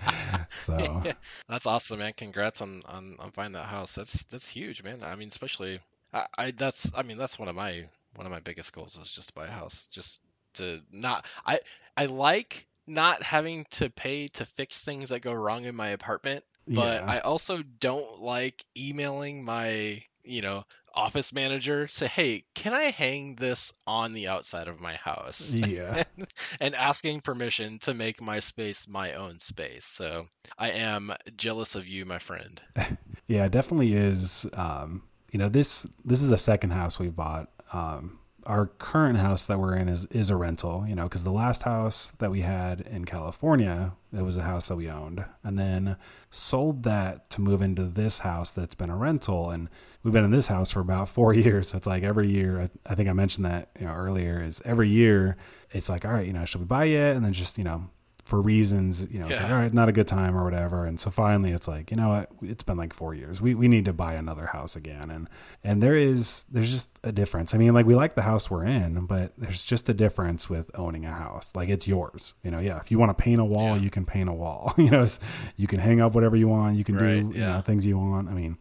so 0.50 1.02
That's 1.48 1.66
awesome, 1.66 2.00
man. 2.00 2.12
Congrats 2.16 2.60
on, 2.60 2.82
on 2.86 3.16
on 3.18 3.30
finding 3.30 3.52
that 3.60 3.68
house. 3.68 3.94
That's 3.94 4.24
that's 4.24 4.48
huge, 4.48 4.82
man. 4.82 5.02
I 5.02 5.14
mean, 5.14 5.28
especially 5.28 5.80
I, 6.12 6.26
I 6.36 6.50
that's 6.50 6.90
I 6.94 7.02
mean 7.02 7.18
that's 7.18 7.38
one 7.38 7.48
of 7.48 7.54
my 7.54 7.86
one 8.16 8.26
of 8.26 8.32
my 8.32 8.40
biggest 8.40 8.72
goals 8.72 8.96
is 8.96 9.10
just 9.10 9.28
to 9.28 9.34
buy 9.34 9.46
a 9.46 9.50
house. 9.50 9.86
Just 9.86 10.20
to 10.54 10.80
not 10.90 11.26
I 11.46 11.60
I 11.96 12.06
like 12.06 12.66
not 12.86 13.22
having 13.22 13.64
to 13.70 13.88
pay 13.90 14.26
to 14.28 14.44
fix 14.44 14.82
things 14.82 15.10
that 15.10 15.20
go 15.20 15.32
wrong 15.32 15.64
in 15.64 15.76
my 15.76 15.88
apartment, 15.88 16.44
but 16.66 17.02
yeah, 17.02 17.04
I 17.06 17.20
also 17.20 17.62
don't 17.78 18.20
like 18.20 18.64
emailing 18.76 19.44
my 19.44 20.02
you 20.30 20.42
know 20.42 20.62
office 20.94 21.32
manager 21.32 21.86
say 21.86 22.08
hey 22.08 22.42
can 22.54 22.74
i 22.74 22.84
hang 22.84 23.36
this 23.36 23.72
on 23.86 24.12
the 24.12 24.26
outside 24.26 24.66
of 24.66 24.80
my 24.80 24.96
house 24.96 25.54
yeah. 25.54 26.02
and 26.60 26.74
asking 26.74 27.20
permission 27.20 27.78
to 27.78 27.94
make 27.94 28.20
my 28.20 28.40
space 28.40 28.88
my 28.88 29.14
own 29.14 29.38
space. 29.38 29.84
So 29.84 30.26
I 30.58 30.70
am 30.70 31.12
jealous 31.36 31.74
of 31.74 31.86
you, 31.86 32.04
my 32.04 32.18
friend. 32.18 32.60
Yeah, 33.26 33.46
definitely 33.46 33.94
is. 33.94 34.44
Um, 34.54 35.04
you 35.30 35.38
know, 35.38 35.48
this 35.48 35.86
this 36.04 36.20
is 36.20 36.30
the 36.30 36.36
second 36.36 36.70
house 36.70 36.98
we've 36.98 37.14
bought. 37.14 37.48
Um, 37.72 38.18
our 38.46 38.66
current 38.66 39.18
house 39.18 39.46
that 39.46 39.58
we're 39.58 39.74
in 39.74 39.88
is 39.88 40.06
is 40.06 40.30
a 40.30 40.36
rental. 40.36 40.84
You 40.88 40.94
know, 40.94 41.04
because 41.04 41.24
the 41.24 41.32
last 41.32 41.62
house 41.62 42.12
that 42.18 42.30
we 42.30 42.42
had 42.42 42.80
in 42.82 43.04
California, 43.04 43.92
it 44.16 44.22
was 44.22 44.36
a 44.36 44.42
house 44.42 44.68
that 44.68 44.76
we 44.76 44.88
owned, 44.88 45.24
and 45.42 45.58
then 45.58 45.96
sold 46.30 46.82
that 46.84 47.30
to 47.30 47.40
move 47.40 47.62
into 47.62 47.84
this 47.84 48.20
house 48.20 48.50
that's 48.50 48.74
been 48.74 48.90
a 48.90 48.96
rental. 48.96 49.50
And 49.50 49.68
we've 50.02 50.12
been 50.12 50.24
in 50.24 50.30
this 50.30 50.48
house 50.48 50.70
for 50.70 50.80
about 50.80 51.08
four 51.08 51.34
years. 51.34 51.68
So 51.68 51.76
it's 51.76 51.86
like 51.86 52.02
every 52.02 52.30
year. 52.30 52.60
I, 52.60 52.70
I 52.86 52.94
think 52.94 53.08
I 53.08 53.12
mentioned 53.12 53.46
that 53.46 53.70
you 53.78 53.86
know 53.86 53.92
earlier. 53.92 54.42
Is 54.42 54.62
every 54.64 54.88
year 54.88 55.36
it's 55.70 55.88
like, 55.88 56.04
all 56.04 56.12
right, 56.12 56.26
you 56.26 56.32
know, 56.32 56.44
should 56.44 56.60
we 56.60 56.66
buy 56.66 56.86
it? 56.86 57.16
And 57.16 57.24
then 57.24 57.32
just 57.32 57.58
you 57.58 57.64
know 57.64 57.90
for 58.30 58.40
reasons, 58.40 59.06
you 59.10 59.18
know, 59.18 59.26
it's 59.26 59.40
like, 59.40 59.50
all 59.50 59.58
right, 59.58 59.74
not 59.74 59.88
a 59.88 59.92
good 59.92 60.06
time 60.06 60.36
or 60.36 60.44
whatever. 60.44 60.86
And 60.86 60.98
so 61.00 61.10
finally 61.10 61.50
it's 61.50 61.66
like, 61.66 61.90
you 61.90 61.96
know 61.96 62.08
what, 62.08 62.30
it's 62.42 62.62
been 62.62 62.76
like 62.78 62.92
four 62.94 63.12
years. 63.12 63.42
We, 63.42 63.54
we 63.56 63.66
need 63.68 63.84
to 63.86 63.92
buy 63.92 64.14
another 64.14 64.46
house 64.46 64.76
again. 64.76 65.10
And, 65.10 65.28
and 65.64 65.82
there 65.82 65.96
is, 65.96 66.44
there's 66.50 66.70
just 66.70 66.90
a 67.02 67.10
difference. 67.10 67.54
I 67.54 67.58
mean, 67.58 67.74
like 67.74 67.86
we 67.86 67.94
like 67.96 68.14
the 68.14 68.22
house 68.22 68.48
we're 68.48 68.64
in, 68.64 69.06
but 69.06 69.32
there's 69.36 69.64
just 69.64 69.88
a 69.88 69.94
difference 69.94 70.48
with 70.48 70.70
owning 70.78 71.04
a 71.04 71.12
house. 71.12 71.52
Like 71.56 71.68
it's 71.68 71.88
yours, 71.88 72.34
you 72.44 72.50
know, 72.52 72.60
yeah. 72.60 72.78
If 72.78 72.90
you 72.90 72.98
want 73.00 73.10
to 73.16 73.20
paint 73.22 73.40
a 73.40 73.44
wall, 73.44 73.76
Yeah. 73.76 73.82
you 73.82 73.90
can 73.90 74.06
paint 74.06 74.28
a 74.28 74.32
wall, 74.32 74.72
you 74.78 74.90
know, 74.90 75.06
you 75.56 75.66
can 75.66 75.80
hang 75.80 76.00
up 76.00 76.14
whatever 76.14 76.36
you 76.36 76.46
want. 76.48 76.76
You 76.76 76.84
can 76.84 76.94
Right, 76.96 77.28
do, 77.30 77.36
you 77.36 77.44
know, 77.44 77.60
things 77.60 77.84
you 77.84 77.98
want. 77.98 78.28
I 78.28 78.32
mean, 78.32 78.56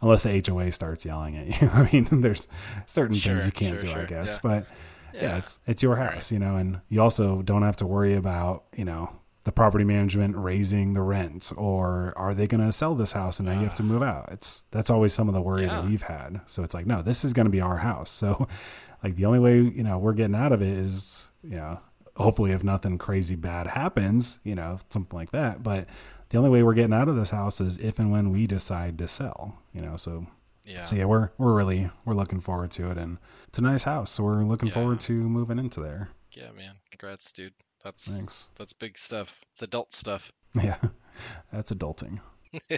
unless 0.00 0.22
the 0.22 0.42
HOA 0.48 0.72
starts 0.72 1.04
yelling 1.04 1.36
at 1.36 1.60
you. 1.60 1.68
I 1.72 1.90
mean, 1.92 2.04
there's 2.22 2.48
certain 2.86 3.16
Sure, 3.16 3.34
things 3.34 3.44
you 3.46 3.52
can't 3.52 3.82
sure, 3.82 3.94
do, 3.94 4.00
I 4.00 4.04
guess, 4.06 4.36
yeah. 4.42 4.50
but 4.50 4.66
yeah, 5.14 5.22
Yeah. 5.22 5.36
it's 5.38 5.60
it's 5.66 5.82
your 5.82 5.94
Right. 5.96 6.12
house, 6.14 6.30
you 6.32 6.38
know, 6.38 6.56
and 6.56 6.80
you 6.88 7.00
also 7.00 7.42
don't 7.42 7.62
have 7.62 7.76
to 7.76 7.86
worry 7.86 8.14
about, 8.14 8.64
you 8.76 8.84
know, 8.84 9.10
the 9.44 9.52
property 9.52 9.84
management 9.84 10.36
raising 10.36 10.92
the 10.92 11.00
rent 11.00 11.50
or 11.56 12.12
are 12.16 12.34
they 12.34 12.46
going 12.46 12.60
to 12.64 12.70
sell 12.72 12.94
this 12.94 13.12
house 13.12 13.38
and 13.40 13.48
now 13.48 13.54
you 13.58 13.64
have 13.64 13.74
to 13.74 13.82
move 13.82 14.02
out. 14.02 14.28
It's 14.30 14.64
that's 14.70 14.90
always 14.90 15.12
some 15.14 15.28
of 15.28 15.34
the 15.34 15.40
worry 15.40 15.66
that 15.66 15.84
we've 15.84 16.02
had. 16.02 16.42
So 16.46 16.62
it's 16.62 16.74
like, 16.74 16.86
no, 16.86 17.00
this 17.00 17.24
is 17.24 17.32
going 17.32 17.46
to 17.46 17.50
be 17.50 17.60
our 17.60 17.78
house. 17.78 18.10
So 18.10 18.46
like 19.02 19.16
the 19.16 19.24
only 19.24 19.38
way, 19.38 19.56
you 19.60 19.82
know, 19.82 19.96
we're 19.98 20.12
getting 20.12 20.34
out 20.36 20.52
of 20.52 20.60
it 20.60 20.68
is, 20.76 21.28
you 21.42 21.56
know, 21.56 21.80
hopefully 22.16 22.52
if 22.52 22.62
nothing 22.62 22.98
crazy 22.98 23.34
bad 23.34 23.66
happens, 23.68 24.40
you 24.44 24.54
know, 24.54 24.78
something 24.90 25.16
like 25.18 25.30
that, 25.30 25.62
but 25.62 25.88
the 26.28 26.36
only 26.38 26.50
way 26.50 26.62
we're 26.62 26.74
getting 26.74 26.92
out 26.92 27.08
of 27.08 27.16
this 27.16 27.30
house 27.30 27.60
is 27.62 27.78
if 27.78 27.98
and 27.98 28.12
when 28.12 28.30
we 28.30 28.46
decide 28.46 28.98
to 28.98 29.08
sell, 29.08 29.56
you 29.72 29.80
know. 29.80 29.96
So 29.96 30.26
Yeah. 30.70 30.82
so 30.82 30.96
yeah, 30.96 31.04
we're 31.04 31.30
we're 31.38 31.54
really 31.54 31.90
we're 32.04 32.14
looking 32.14 32.40
forward 32.40 32.70
to 32.72 32.90
it, 32.90 32.98
and 32.98 33.18
it's 33.48 33.58
a 33.58 33.62
nice 33.62 33.84
house. 33.84 34.10
So 34.10 34.24
we're 34.24 34.44
looking 34.44 34.68
Yeah. 34.68 34.74
forward 34.74 35.00
to 35.02 35.12
moving 35.12 35.58
into 35.58 35.80
there. 35.80 36.10
Yeah, 36.32 36.52
man. 36.56 36.74
Congrats, 36.90 37.32
dude. 37.32 37.54
That's 37.82 38.06
Thanks. 38.06 38.50
that's 38.56 38.72
big 38.72 38.96
stuff. 38.98 39.40
It's 39.52 39.62
adult 39.62 39.92
stuff. 39.94 40.32
Yeah, 40.54 40.78
that's 41.52 41.72
adulting. 41.72 42.20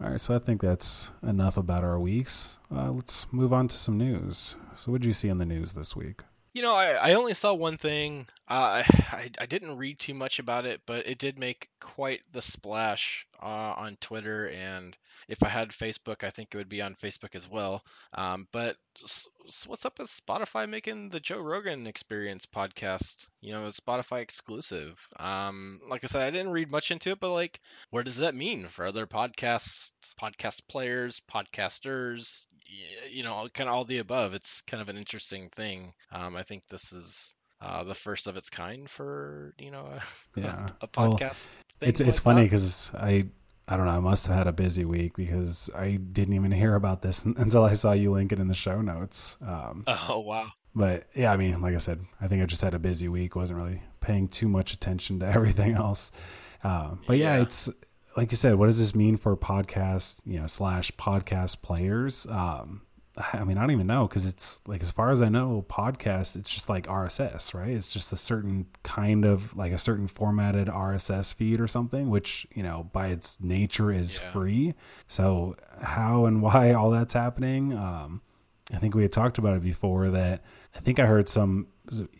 All 0.00 0.10
right, 0.10 0.20
so 0.20 0.34
I 0.34 0.38
think 0.40 0.60
that's 0.60 1.10
enough 1.22 1.56
about 1.56 1.84
our 1.84 1.98
weeks. 2.00 2.58
Uh, 2.74 2.90
let's 2.90 3.26
move 3.32 3.52
on 3.52 3.68
to 3.68 3.76
some 3.76 3.96
news. 3.96 4.56
So, 4.74 4.92
what 4.92 5.00
did 5.00 5.06
you 5.06 5.12
see 5.14 5.28
in 5.28 5.38
the 5.38 5.46
news 5.46 5.72
this 5.72 5.94
week? 5.96 6.22
You 6.56 6.62
know, 6.62 6.74
I, 6.74 6.92
I 7.10 7.12
only 7.12 7.34
saw 7.34 7.52
one 7.52 7.76
thing. 7.76 8.26
Uh, 8.48 8.82
I 9.12 9.30
I 9.38 9.44
didn't 9.44 9.76
read 9.76 9.98
too 9.98 10.14
much 10.14 10.38
about 10.38 10.64
it, 10.64 10.80
but 10.86 11.06
it 11.06 11.18
did 11.18 11.38
make 11.38 11.68
quite 11.82 12.22
the 12.32 12.40
splash 12.40 13.26
uh, 13.42 13.74
on 13.76 13.96
Twitter, 14.00 14.48
and 14.48 14.96
if 15.28 15.42
I 15.42 15.48
had 15.50 15.68
Facebook, 15.68 16.24
I 16.24 16.30
think 16.30 16.48
it 16.54 16.56
would 16.56 16.70
be 16.70 16.80
on 16.80 16.94
Facebook 16.94 17.34
as 17.34 17.46
well. 17.46 17.84
Um, 18.14 18.48
but 18.52 18.78
s- 19.04 19.28
what's 19.66 19.84
up 19.84 19.98
with 19.98 20.08
Spotify 20.08 20.66
making 20.66 21.10
the 21.10 21.20
Joe 21.20 21.40
Rogan 21.40 21.86
Experience 21.86 22.46
podcast? 22.46 23.28
You 23.42 23.52
know, 23.52 23.66
a 23.66 23.68
Spotify 23.68 24.22
exclusive. 24.22 24.98
Um, 25.20 25.82
like 25.90 26.04
I 26.04 26.06
said, 26.06 26.22
I 26.22 26.30
didn't 26.30 26.52
read 26.52 26.70
much 26.70 26.90
into 26.90 27.10
it, 27.10 27.20
but 27.20 27.34
like, 27.34 27.60
what 27.90 28.06
does 28.06 28.16
that 28.16 28.34
mean 28.34 28.68
for 28.68 28.86
other 28.86 29.06
podcasts, 29.06 29.92
podcast 30.18 30.62
players, 30.68 31.20
podcasters? 31.30 32.46
You 33.10 33.22
know, 33.22 33.46
kind 33.54 33.68
of 33.68 33.74
all 33.74 33.84
the 33.84 33.98
above. 33.98 34.34
It's 34.34 34.60
kind 34.62 34.80
of 34.82 34.88
an 34.88 34.96
interesting 34.96 35.48
thing. 35.50 35.92
Um, 36.12 36.36
I 36.36 36.42
think 36.42 36.66
this 36.66 36.92
is 36.92 37.34
uh, 37.60 37.84
the 37.84 37.94
first 37.94 38.26
of 38.26 38.36
its 38.36 38.50
kind 38.50 38.88
for 38.90 39.54
you 39.58 39.70
know 39.70 39.86
a, 39.86 40.02
Yeah. 40.34 40.70
a 40.80 40.88
Well, 40.96 41.18
podcast. 41.18 41.48
It's 41.80 42.00
thing 42.00 42.08
it's 42.08 42.20
like 42.24 42.24
funny 42.24 42.44
because 42.44 42.92
I 42.94 43.26
I 43.68 43.76
don't 43.76 43.86
know. 43.86 43.92
I 43.92 44.00
must 44.00 44.26
have 44.28 44.36
had 44.36 44.46
a 44.46 44.52
busy 44.52 44.84
week 44.84 45.16
because 45.16 45.70
I 45.74 45.96
didn't 45.96 46.34
even 46.34 46.52
hear 46.52 46.74
about 46.74 47.02
this 47.02 47.24
until 47.24 47.64
I 47.64 47.74
saw 47.74 47.92
you 47.92 48.12
link 48.12 48.32
it 48.32 48.38
in 48.40 48.48
the 48.48 48.54
show 48.54 48.80
notes. 48.80 49.36
Um, 49.40 49.86
Oh 49.86 50.20
wow. 50.20 50.52
but 50.74 51.06
yeah, 51.14 51.32
I 51.32 51.36
mean, 51.36 51.60
like 51.60 51.74
I 51.74 51.78
said, 51.78 52.04
I 52.20 52.28
think 52.28 52.42
I 52.42 52.46
just 52.46 52.62
had 52.62 52.74
a 52.74 52.78
busy 52.78 53.08
week. 53.08 53.34
wasn't 53.36 53.60
really 53.60 53.82
paying 54.00 54.28
too 54.28 54.48
much 54.48 54.72
attention 54.72 55.20
to 55.20 55.26
everything 55.36 55.72
else. 55.74 56.10
Um, 56.64 57.00
but 57.06 57.18
yeah, 57.18 57.36
Yeah. 57.36 57.42
it's 57.42 57.70
like 58.16 58.30
you 58.30 58.36
said. 58.36 58.54
What 58.56 58.66
does 58.66 58.78
this 58.78 58.94
mean 58.94 59.16
for 59.16 59.36
podcast, 59.36 60.20
you 60.24 60.40
know, 60.40 60.46
slash 60.46 60.90
podcast 60.92 61.62
players? 61.62 62.26
Um, 62.26 62.82
I 63.32 63.44
mean, 63.44 63.56
I 63.56 63.62
don't 63.62 63.70
even 63.70 63.86
know 63.86 64.06
because 64.06 64.26
it's 64.26 64.60
like 64.66 64.82
as 64.82 64.90
far 64.90 65.10
as 65.10 65.22
I 65.22 65.28
know, 65.30 65.64
podcast 65.68 66.36
it's 66.36 66.50
just 66.52 66.68
like 66.68 66.86
RSS, 66.86 67.54
right? 67.54 67.70
It's 67.70 67.88
just 67.88 68.12
a 68.12 68.16
certain 68.16 68.66
kind 68.82 69.24
of 69.24 69.56
like 69.56 69.72
a 69.72 69.78
certain 69.78 70.06
formatted 70.06 70.68
RSS 70.68 71.32
feed 71.32 71.58
or 71.60 71.66
something, 71.66 72.10
which 72.10 72.46
you 72.54 72.62
know 72.62 72.90
by 72.92 73.06
its 73.08 73.38
nature 73.40 73.90
is 73.90 74.20
Yeah. 74.22 74.30
free. 74.32 74.74
So 75.06 75.56
how 75.80 76.26
and 76.26 76.42
why 76.42 76.72
all 76.72 76.90
that's 76.90 77.14
happening? 77.14 77.72
Um, 77.72 78.20
I 78.72 78.76
think 78.78 78.94
we 78.94 79.02
had 79.02 79.12
talked 79.12 79.38
about 79.38 79.56
it 79.56 79.62
before 79.62 80.10
that 80.10 80.42
I 80.74 80.80
think 80.80 80.98
I 80.98 81.06
heard 81.06 81.28
some 81.28 81.68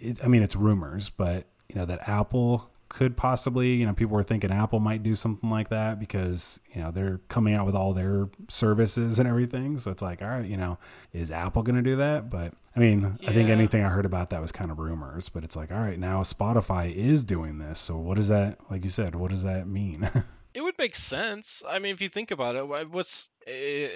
it, 0.00 0.25
I 0.25 0.29
mean 0.29 0.43
it's 0.43 0.57
rumors 0.57 1.11
but 1.11 1.45
you 1.69 1.75
know 1.75 1.85
that 1.87 2.09
Apple 2.09 2.71
could 2.88 3.16
possibly 3.16 3.75
you 3.75 3.87
know 3.87 3.93
people 3.93 4.14
were 4.14 4.23
thinking 4.23 4.50
Apple 4.50 4.81
might 4.81 5.02
do 5.02 5.14
something 5.14 5.50
like 5.50 5.69
that 5.71 5.99
because 5.99 6.61
you 6.73 6.81
know 6.81 6.90
they're 6.90 7.21
coming 7.28 7.55
out 7.55 7.66
with 7.66 7.75
all 7.75 7.93
their 7.93 8.28
services 8.49 9.19
and 9.19 9.28
everything. 9.28 9.78
So 9.78 9.90
it's 9.90 10.02
like 10.02 10.23
all 10.23 10.28
right 10.28 10.47
you 10.47 10.57
know 10.57 10.78
is 11.12 11.31
Apple 11.31 11.62
going 11.62 11.76
to 11.76 11.83
do 11.83 11.97
that? 11.97 12.31
But 12.31 12.55
I 12.75 12.81
mean 12.81 13.19
I 13.26 13.33
think 13.33 13.50
anything 13.50 13.83
I 13.83 13.88
heard 13.88 14.07
about 14.07 14.31
that 14.31 14.40
was 14.40 14.52
kind 14.52 14.71
of 14.71 14.78
rumors 14.78 15.28
but 15.28 15.45
it's 15.45 15.57
like 15.57 15.73
all 15.73 15.78
right 15.78 15.99
now 15.99 16.23
Spotify 16.23 16.95
is 16.95 17.25
doing 17.25 17.59
this. 17.59 17.78
So 17.78 17.97
what 17.97 18.16
does 18.16 18.28
that 18.28 18.59
like 18.71 18.85
you 18.85 18.90
said 18.90 19.14
what 19.14 19.31
does 19.31 19.43
that 19.43 19.66
mean? 19.66 20.11
It 20.57 20.64
would 20.64 20.78
make 20.78 20.97
sense. 20.97 21.62
I 21.69 21.78
mean, 21.78 21.93
if 21.93 22.00
you 22.00 22.09
think 22.09 22.31
about 22.31 22.57
it, 22.57 22.66
what's 22.66 23.28
eh, 23.47 23.90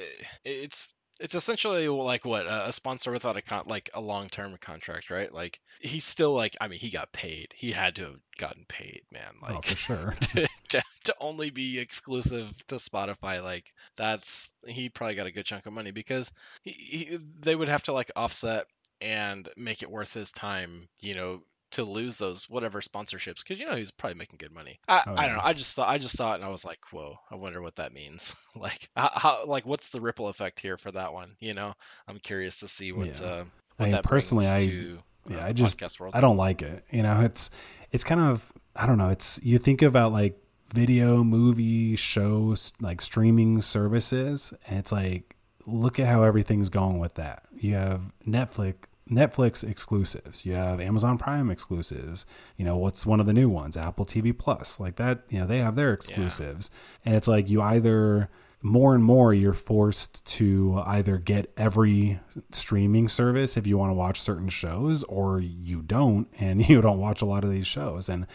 it's 0.44 0.92
it's 1.20 1.34
essentially 1.34 1.86
like 1.86 2.24
what 2.24 2.46
a 2.46 2.72
sponsor 2.72 3.12
without 3.12 3.36
a 3.36 3.42
con- 3.42 3.64
like 3.66 3.90
a 3.94 4.00
long 4.00 4.28
term 4.28 4.56
contract, 4.60 5.10
right? 5.10 5.32
Like 5.32 5.60
he's 5.78 6.04
still 6.04 6.34
like, 6.34 6.56
I 6.60 6.68
mean, 6.68 6.78
he 6.80 6.90
got 6.90 7.12
paid. 7.12 7.52
He 7.54 7.70
had 7.70 7.94
to 7.96 8.02
have 8.02 8.20
gotten 8.38 8.64
paid, 8.68 9.02
man. 9.12 9.34
oh 9.48 9.54
Like 9.54 9.66
for 9.66 9.76
sure 9.76 10.14
to, 10.34 10.48
to, 10.70 10.82
to 11.04 11.14
only 11.20 11.50
be 11.50 11.78
exclusive 11.78 12.50
to 12.68 12.76
Spotify, 12.76 13.42
like 13.42 13.72
that's 13.96 14.50
he 14.66 14.88
probably 14.88 15.14
got 15.14 15.26
a 15.26 15.32
good 15.32 15.44
chunk 15.44 15.66
of 15.66 15.74
money 15.74 15.90
because 15.90 16.32
he, 16.62 16.70
he, 16.72 17.18
they 17.38 17.54
would 17.54 17.68
have 17.68 17.82
to 17.84 17.92
like 17.92 18.10
offset 18.16 18.66
and 19.02 19.48
make 19.56 19.82
it 19.82 19.90
worth 19.90 20.14
his 20.14 20.32
time, 20.32 20.88
you 21.00 21.14
know, 21.14 21.42
to 21.72 21.84
lose 21.84 22.18
those 22.18 22.48
whatever 22.50 22.80
sponsorships 22.80 23.38
because 23.42 23.60
you 23.60 23.66
know 23.66 23.76
he's 23.76 23.90
probably 23.90 24.16
making 24.18 24.38
good 24.38 24.52
money. 24.52 24.78
I, 24.88 25.02
Oh, 25.06 25.12
I 25.12 25.14
don't 25.22 25.24
yeah. 25.30 25.34
know. 25.36 25.40
I 25.44 25.52
just 25.52 25.74
thought 25.74 25.88
I 25.88 25.98
just 25.98 26.16
saw 26.16 26.32
it 26.32 26.36
and 26.36 26.44
I 26.44 26.48
was 26.48 26.64
like, 26.64 26.78
whoa, 26.92 27.16
I 27.30 27.36
wonder 27.36 27.62
what 27.62 27.76
that 27.76 27.92
means. 27.92 28.34
like 28.56 28.88
how, 28.96 29.10
how 29.12 29.44
like 29.46 29.66
what's 29.66 29.90
the 29.90 30.00
ripple 30.00 30.28
effect 30.28 30.60
here 30.60 30.76
for 30.76 30.90
that 30.92 31.12
one? 31.12 31.36
You 31.40 31.54
know, 31.54 31.72
I'm 32.08 32.18
curious 32.18 32.58
to 32.60 32.68
see 32.68 32.92
what 32.92 33.20
Yeah. 33.20 33.26
uh, 33.26 33.44
I 33.78 33.86
mean, 33.90 34.00
personally, 34.02 34.48
I- 34.48 34.58
to 34.60 34.98
yeah, 35.28 35.44
uh, 35.44 35.46
I 35.48 35.52
just-. 35.52 35.82
I 36.12 36.20
don't 36.20 36.36
like 36.38 36.62
it. 36.62 36.84
You 36.90 37.02
know, 37.02 37.20
it's 37.20 37.50
it's 37.92 38.04
kind 38.04 38.20
of 38.20 38.52
I 38.74 38.86
don't 38.86 38.98
know. 38.98 39.10
It's 39.10 39.40
you 39.44 39.58
think 39.58 39.82
about 39.82 40.12
like 40.12 40.36
video, 40.72 41.22
movie, 41.24 41.96
shows, 41.96 42.72
like 42.80 43.00
streaming 43.00 43.60
services, 43.60 44.54
and 44.66 44.78
it's 44.78 44.92
like 44.92 45.36
look 45.66 46.00
at 46.00 46.06
how 46.06 46.22
everything's 46.22 46.68
going 46.70 46.98
with 46.98 47.14
that. 47.14 47.44
You 47.56 47.74
have 47.74 48.12
Netflix 48.26 48.74
Netflix 49.10 49.68
exclusives. 49.68 50.46
You 50.46 50.52
have 50.52 50.80
Amazon 50.80 51.18
Prime 51.18 51.50
exclusives. 51.50 52.24
You 52.56 52.64
know, 52.64 52.76
what's 52.76 53.04
one 53.04 53.20
of 53.20 53.26
the 53.26 53.32
new 53.32 53.48
ones? 53.48 53.76
Apple 53.76 54.06
TV 54.06 54.36
Plus. 54.36 54.78
Like 54.78 54.96
that, 54.96 55.22
you 55.28 55.40
know, 55.40 55.46
they 55.46 55.58
have 55.58 55.76
their 55.76 55.92
exclusives. 55.92 56.70
And 57.04 57.14
it's 57.14 57.28
like 57.28 57.48
you 57.48 57.60
either 57.60 58.30
more 58.62 58.94
and 58.94 59.02
more 59.02 59.32
you're 59.32 59.54
forced 59.54 60.24
to 60.26 60.82
either 60.84 61.16
get 61.16 61.50
every 61.56 62.20
streaming 62.52 63.08
service 63.08 63.56
if 63.56 63.66
you 63.66 63.78
want 63.78 63.90
to 63.90 63.94
watch 63.94 64.20
certain 64.20 64.48
shows 64.48 65.02
or 65.04 65.40
you 65.40 65.80
don't 65.80 66.28
and 66.38 66.68
you 66.68 66.80
don't 66.80 67.00
watch 67.00 67.22
a 67.22 67.26
lot 67.26 67.42
of 67.42 67.50
these 67.50 67.66
shows 67.66 68.08
and 68.08 68.26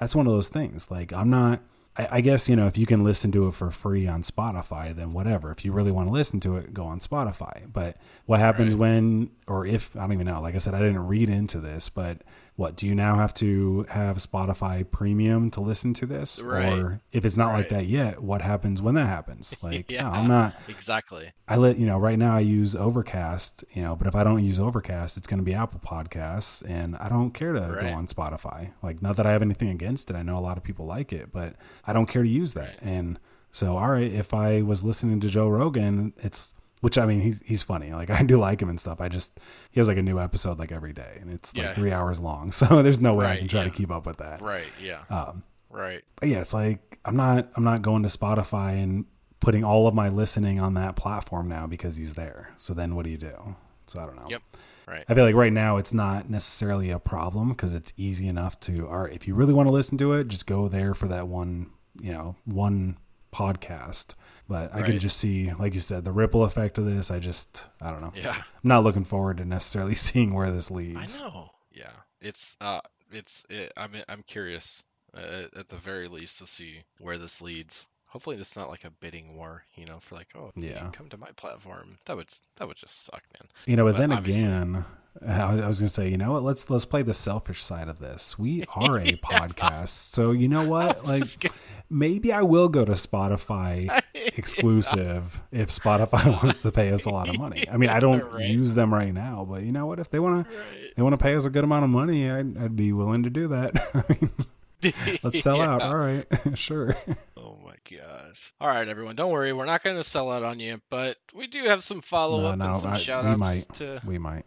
that's 0.00 0.16
one 0.16 0.26
of 0.26 0.32
those 0.32 0.48
things 0.48 0.90
like 0.90 1.12
i'm 1.12 1.28
not 1.28 1.60
I, 1.96 2.08
I 2.12 2.20
guess 2.20 2.48
you 2.48 2.56
know 2.56 2.66
if 2.66 2.76
you 2.78 2.86
can 2.86 3.04
listen 3.04 3.30
to 3.32 3.46
it 3.48 3.54
for 3.54 3.70
free 3.70 4.06
on 4.06 4.22
spotify 4.22 4.94
then 4.94 5.12
whatever. 5.12 5.50
If 5.50 5.64
you 5.64 5.72
really 5.72 5.92
want 5.92 6.08
to 6.08 6.12
listen 6.12 6.40
to 6.40 6.56
it 6.56 6.74
go 6.74 6.84
on 6.84 7.00
spotify. 7.00 7.72
But 7.72 7.96
what 8.26 8.40
happens 8.40 8.74
Right. 8.74 8.80
when 8.80 9.30
or 9.46 9.66
if 9.66 9.96
i 9.96 10.00
don't 10.00 10.12
even 10.12 10.26
know. 10.26 10.40
Like 10.40 10.54
i 10.54 10.58
said 10.58 10.74
i 10.74 10.78
didn't 10.80 11.06
read 11.06 11.28
into 11.28 11.60
this 11.60 11.88
but 11.88 12.18
what 12.56 12.76
do 12.76 12.86
you 12.86 12.94
now 12.94 13.16
have 13.16 13.34
to 13.34 13.84
have 13.88 14.16
spotify 14.18 14.88
premium 14.88 15.50
to 15.50 15.60
listen 15.60 15.92
to 15.94 16.06
this 16.06 16.40
Right. 16.40 16.72
or 16.78 17.00
if 17.12 17.24
it's 17.24 17.36
not 17.36 17.52
like 17.52 17.68
that 17.70 17.86
yet 17.86 18.22
what 18.22 18.42
happens 18.42 18.80
when 18.80 18.94
that 18.94 19.06
happens 19.08 19.56
like 19.62 19.90
no, 19.90 19.94
Yeah. 19.96 20.10
i'm 20.10 20.28
not 20.28 20.54
exactly. 20.68 21.32
I 21.48 21.56
let 21.56 21.78
you 21.78 21.84
know 21.86 21.98
right 21.98 22.18
now 22.18 22.34
I 22.36 22.40
use 22.40 22.74
Overcast, 22.74 23.64
you 23.74 23.82
know, 23.82 23.94
but 23.96 24.06
if 24.06 24.14
I 24.14 24.24
don't 24.24 24.42
use 24.42 24.58
Overcast, 24.58 25.18
it's 25.18 25.26
going 25.26 25.38
to 25.40 25.44
be 25.44 25.52
Apple 25.52 25.78
Podcasts, 25.84 26.62
and 26.66 26.96
I 26.96 27.10
don't 27.10 27.32
care 27.32 27.52
to 27.52 27.60
Right. 27.60 27.80
go 27.82 27.88
on 27.88 28.06
Spotify. 28.06 28.70
Like, 28.82 29.02
not 29.02 29.16
that 29.16 29.26
I 29.26 29.32
have 29.32 29.42
anything 29.42 29.68
against 29.68 30.08
it. 30.08 30.16
I 30.16 30.22
know 30.22 30.38
a 30.38 30.40
lot 30.40 30.56
of 30.56 30.62
people 30.64 30.86
like 30.86 31.12
it, 31.12 31.30
but 31.32 31.56
I 31.86 31.92
don't 31.92 32.06
care 32.06 32.22
to 32.22 32.28
use 32.28 32.54
that. 32.54 32.68
Right. 32.68 32.82
And 32.82 33.18
so, 33.50 33.76
all 33.76 33.90
right, 33.90 34.10
if 34.10 34.32
I 34.32 34.62
was 34.62 34.84
listening 34.84 35.20
to 35.20 35.28
Joe 35.28 35.48
Rogan, 35.48 36.14
it's 36.16 36.54
which 36.84 36.98
I 36.98 37.06
mean 37.06 37.20
he's 37.20 37.40
he's 37.44 37.62
funny. 37.62 37.92
Like 37.92 38.10
I 38.20 38.22
do 38.22 38.38
like 38.38 38.60
him 38.60 38.68
and 38.68 38.78
stuff. 38.78 39.00
I 39.00 39.08
just 39.08 39.40
he 39.70 39.80
has 39.80 39.88
like 39.88 39.96
a 39.98 40.02
new 40.02 40.20
episode 40.20 40.58
like 40.58 40.70
every 40.70 40.92
day, 40.92 41.18
and 41.20 41.32
it's 41.32 41.54
like 41.56 41.64
Yeah. 41.66 41.72
three 41.74 41.92
hours 41.92 42.20
long. 42.20 42.52
So 42.60 42.82
there's 42.82 43.00
no 43.00 43.14
way 43.14 43.26
I 43.26 43.38
can 43.38 43.48
try 43.48 43.64
to 43.64 43.70
keep 43.70 43.90
up 43.90 44.06
with 44.06 44.18
that. 44.18 44.40
Right. 44.42 44.70
Yeah. 44.82 45.00
Um, 45.10 45.42
Right. 45.70 46.02
but 46.20 46.28
yeah, 46.28 46.40
it's 46.40 46.54
like 46.54 46.98
I'm 47.04 47.16
not 47.16 47.50
I'm 47.56 47.64
not 47.64 47.82
going 47.82 48.02
to 48.02 48.08
Spotify 48.08 48.80
and 48.82 49.06
putting 49.40 49.64
all 49.64 49.86
of 49.86 49.94
my 49.94 50.08
listening 50.08 50.60
on 50.60 50.74
that 50.74 50.94
platform 50.96 51.48
now 51.48 51.66
because 51.66 51.96
he's 51.96 52.14
there. 52.14 52.54
So 52.58 52.74
then 52.74 52.94
what 52.94 53.04
do 53.04 53.10
you 53.10 53.18
do? 53.18 53.56
So 53.86 54.00
I 54.00 54.06
don't 54.06 54.16
know. 54.16 54.26
Yep. 54.28 54.42
Right. 54.86 55.04
I 55.08 55.14
feel 55.14 55.24
like 55.24 55.34
right 55.34 55.52
now 55.52 55.78
it's 55.78 55.92
not 55.94 56.28
necessarily 56.30 56.90
a 56.90 56.98
problem 56.98 57.48
because 57.50 57.72
it's 57.74 57.92
easy 57.96 58.26
enough 58.28 58.60
to 58.60 58.86
or 58.86 59.08
if 59.08 59.26
you 59.26 59.34
really 59.34 59.52
want 59.54 59.68
to 59.68 59.72
listen 59.74 59.96
to 59.98 60.12
it, 60.12 60.28
just 60.28 60.46
go 60.46 60.68
there 60.68 60.92
for 60.94 61.08
that 61.08 61.26
one, 61.28 61.70
you 62.00 62.12
know, 62.12 62.36
one 62.44 62.98
podcast. 63.32 64.14
But 64.48 64.74
I 64.74 64.82
can 64.82 64.98
just 64.98 65.16
see, 65.16 65.52
like 65.54 65.72
you 65.74 65.80
said, 65.80 66.04
the 66.04 66.12
ripple 66.12 66.44
effect 66.44 66.76
of 66.78 66.84
this. 66.84 67.10
I 67.10 67.18
just 67.18 67.68
I 67.80 67.90
don't 67.90 68.02
know. 68.02 68.12
Yeah. 68.14 68.34
I'm 68.36 68.44
not 68.62 68.84
looking 68.84 69.04
forward 69.04 69.38
to 69.38 69.44
necessarily 69.44 69.94
seeing 70.06 70.34
where 70.34 70.50
this 70.50 70.70
leads. 70.70 71.22
I 71.22 71.28
know. 71.28 71.50
Yeah. 71.72 71.90
It's 72.20 72.56
uh 72.60 72.80
it's 73.10 73.44
it, 73.48 73.72
I'm 73.76 73.92
I'm 74.08 74.22
curious 74.26 74.84
uh, 75.16 75.44
at 75.56 75.68
the 75.68 75.76
very 75.76 76.08
least 76.08 76.38
to 76.38 76.46
see 76.46 76.82
where 76.98 77.18
this 77.18 77.40
leads. 77.40 77.88
Hopefully 78.06 78.36
it's 78.36 78.54
not 78.56 78.68
like 78.70 78.84
a 78.84 78.90
bidding 78.90 79.34
war, 79.36 79.64
you 79.74 79.86
know, 79.86 79.98
for 79.98 80.14
like, 80.14 80.28
oh, 80.36 80.52
Yeah. 80.54 80.88
come 80.92 81.08
to 81.08 81.16
my 81.16 81.30
platform. 81.36 81.98
That 82.06 82.16
would 82.16 82.28
that 82.56 82.68
would 82.68 82.76
just 82.76 83.04
suck, 83.04 83.22
man. 83.40 83.48
You 83.66 83.76
know, 83.76 83.84
but, 83.84 83.92
But 83.92 83.98
then 83.98 84.12
again, 84.12 84.84
I 85.22 85.52
was, 85.52 85.60
was 85.62 85.78
going 85.80 85.88
to 85.88 85.94
say, 85.94 86.08
you 86.08 86.16
know 86.16 86.32
what? 86.32 86.42
Let's 86.42 86.68
let's 86.70 86.84
play 86.84 87.02
the 87.02 87.14
selfish 87.14 87.62
side 87.62 87.88
of 87.88 87.98
this. 88.00 88.38
We 88.38 88.64
are 88.74 88.98
a 88.98 89.12
podcast, 89.12 89.88
so 89.88 90.32
you 90.32 90.48
know 90.48 90.66
what? 90.66 91.02
Like, 91.14 91.52
maybe 91.90 92.32
I 92.32 92.42
will 92.42 92.68
go 92.68 92.84
to 92.84 92.92
Spotify 92.92 94.02
exclusive 94.14 95.42
if 95.52 95.68
Spotify 95.68 96.26
wants 96.26 96.62
to 96.62 96.72
pay 96.72 96.90
us 96.90 97.04
a 97.04 97.10
lot 97.10 97.28
of 97.28 97.38
money. 97.38 97.68
I 97.70 97.76
mean, 97.76 97.90
I 97.90 98.00
don't 98.00 98.24
right. 98.32 98.48
use 98.48 98.74
them 98.74 98.92
right 98.92 99.12
now, 99.12 99.46
but 99.48 99.62
you 99.62 99.70
know 99.70 99.86
what? 99.86 100.00
If 100.00 100.10
they 100.10 100.18
want 100.18 100.48
to, 100.48 100.56
they 100.96 101.02
want 101.02 101.12
to 101.12 101.18
pay 101.18 101.36
us 101.36 101.44
a 101.44 101.50
good 101.50 101.62
amount 101.62 101.84
of 101.84 101.90
money, 101.90 102.28
I'd, 102.28 102.56
I'd 102.56 102.74
be 102.74 102.92
willing 102.92 103.22
to 103.24 103.30
do 103.30 103.48
that. 103.48 103.72
I 103.94 104.12
mean, 104.12 105.18
let's 105.22 105.42
sell 105.42 105.58
yeah. 105.58 105.74
out. 105.74 105.82
All 105.82 105.96
right, 105.96 106.26
sure. 106.54 106.96
Oh 107.36 107.58
my 107.64 107.76
gosh! 107.96 108.54
All 108.60 108.68
right, 108.68 108.88
everyone, 108.88 109.14
don't 109.14 109.30
worry. 109.30 109.52
We're 109.52 109.66
not 109.66 109.84
going 109.84 109.96
to 109.96 110.04
sell 110.04 110.32
out 110.32 110.42
on 110.42 110.58
you, 110.58 110.80
but 110.90 111.18
we 111.34 111.46
do 111.46 111.64
have 111.64 111.84
some 111.84 112.00
follow 112.00 112.44
up 112.46 112.58
no, 112.58 112.64
no, 112.64 112.72
and 112.72 112.80
some 112.80 112.92
I, 112.92 112.98
shout 112.98 113.24
outs. 113.24 113.66
To... 113.78 114.00
We 114.04 114.18
might. 114.18 114.46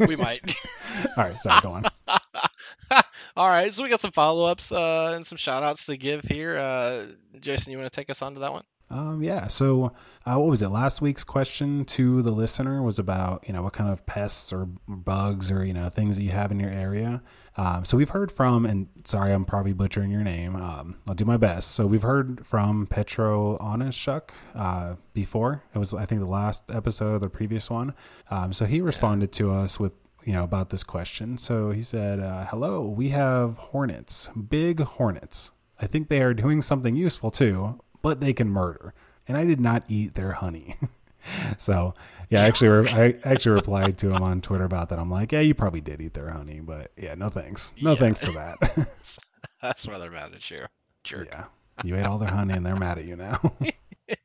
We 0.00 0.16
might. 0.16 0.54
All 1.16 1.24
right, 1.24 1.36
sorry, 1.36 1.60
go 1.60 1.70
on. 1.70 1.84
All 3.36 3.48
right, 3.48 3.72
so 3.72 3.82
we 3.82 3.88
got 3.88 4.00
some 4.00 4.12
follow 4.12 4.46
ups 4.46 4.72
uh, 4.72 5.12
and 5.14 5.26
some 5.26 5.38
shout 5.38 5.62
outs 5.62 5.86
to 5.86 5.96
give 5.96 6.22
here. 6.24 6.56
Uh, 6.56 7.06
Jason, 7.40 7.72
you 7.72 7.78
want 7.78 7.90
to 7.90 7.96
take 7.96 8.10
us 8.10 8.22
on 8.22 8.34
to 8.34 8.40
that 8.40 8.52
one? 8.52 8.64
Um, 8.88 9.22
yeah. 9.22 9.48
So, 9.48 9.92
uh, 10.24 10.36
what 10.36 10.48
was 10.48 10.62
it? 10.62 10.68
Last 10.68 11.00
week's 11.00 11.24
question 11.24 11.84
to 11.86 12.22
the 12.22 12.30
listener 12.30 12.82
was 12.82 12.98
about 12.98 13.44
you 13.46 13.52
know 13.52 13.62
what 13.62 13.72
kind 13.72 13.90
of 13.90 14.06
pests 14.06 14.52
or 14.52 14.68
bugs 14.86 15.50
or 15.50 15.64
you 15.64 15.72
know 15.72 15.88
things 15.88 16.16
that 16.16 16.22
you 16.22 16.30
have 16.30 16.52
in 16.52 16.60
your 16.60 16.70
area. 16.70 17.20
Um, 17.56 17.84
so 17.84 17.96
we've 17.96 18.10
heard 18.10 18.30
from, 18.30 18.66
and 18.66 18.88
sorry, 19.04 19.32
I'm 19.32 19.44
probably 19.44 19.72
butchering 19.72 20.10
your 20.10 20.22
name. 20.22 20.56
Um, 20.56 20.96
I'll 21.08 21.14
do 21.14 21.24
my 21.24 21.36
best. 21.36 21.72
So 21.72 21.86
we've 21.86 22.02
heard 22.02 22.46
from 22.46 22.86
Petro 22.86 23.56
Onishuk 23.58 24.30
uh, 24.54 24.96
before. 25.14 25.62
It 25.74 25.78
was, 25.78 25.94
I 25.94 26.04
think, 26.04 26.20
the 26.20 26.30
last 26.30 26.64
episode 26.70 27.14
of 27.14 27.20
the 27.22 27.30
previous 27.30 27.70
one. 27.70 27.94
Um, 28.30 28.52
so 28.52 28.66
he 28.66 28.80
responded 28.80 29.30
yeah. 29.34 29.38
to 29.38 29.54
us 29.54 29.80
with, 29.80 29.92
you 30.24 30.32
know, 30.32 30.44
about 30.44 30.70
this 30.70 30.84
question. 30.84 31.38
So 31.38 31.70
he 31.70 31.82
said, 31.82 32.20
uh, 32.20 32.46
"Hello, 32.46 32.82
we 32.82 33.10
have 33.10 33.56
hornets, 33.56 34.28
big 34.30 34.80
hornets. 34.80 35.52
I 35.80 35.86
think 35.86 36.08
they 36.08 36.20
are 36.22 36.34
doing 36.34 36.60
something 36.62 36.96
useful 36.96 37.30
too, 37.30 37.80
but 38.02 38.20
they 38.20 38.32
can 38.32 38.48
murder. 38.48 38.92
And 39.28 39.36
I 39.36 39.44
did 39.44 39.60
not 39.60 39.84
eat 39.88 40.14
their 40.14 40.32
honey." 40.32 40.76
so 41.58 41.94
yeah, 42.28 42.42
I 42.42 42.46
actually, 42.46 42.68
re- 42.68 42.88
I 42.88 43.14
actually 43.24 43.52
replied 43.52 43.98
to 43.98 44.12
him 44.12 44.22
on 44.22 44.40
Twitter 44.40 44.64
about 44.64 44.88
that. 44.88 44.98
I'm 44.98 45.10
like, 45.10 45.32
yeah, 45.32 45.40
you 45.40 45.54
probably 45.54 45.80
did 45.80 46.00
eat 46.00 46.14
their 46.14 46.30
honey, 46.30 46.60
but 46.60 46.90
yeah, 46.96 47.14
no 47.14 47.28
thanks, 47.28 47.72
no 47.80 47.92
yeah. 47.92 47.96
thanks 47.96 48.20
to 48.20 48.32
that. 48.32 48.56
That's 49.62 49.86
why 49.86 49.98
they're 49.98 50.10
mad 50.10 50.32
at 50.34 50.50
you, 50.50 50.66
jerk. 51.04 51.28
Yeah, 51.30 51.44
you 51.84 51.96
ate 51.96 52.06
all 52.06 52.18
their 52.18 52.30
honey, 52.30 52.54
and 52.54 52.66
they're 52.66 52.76
mad 52.76 52.98
at 52.98 53.04
you 53.04 53.16
now. 53.16 53.54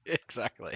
exactly. 0.05 0.75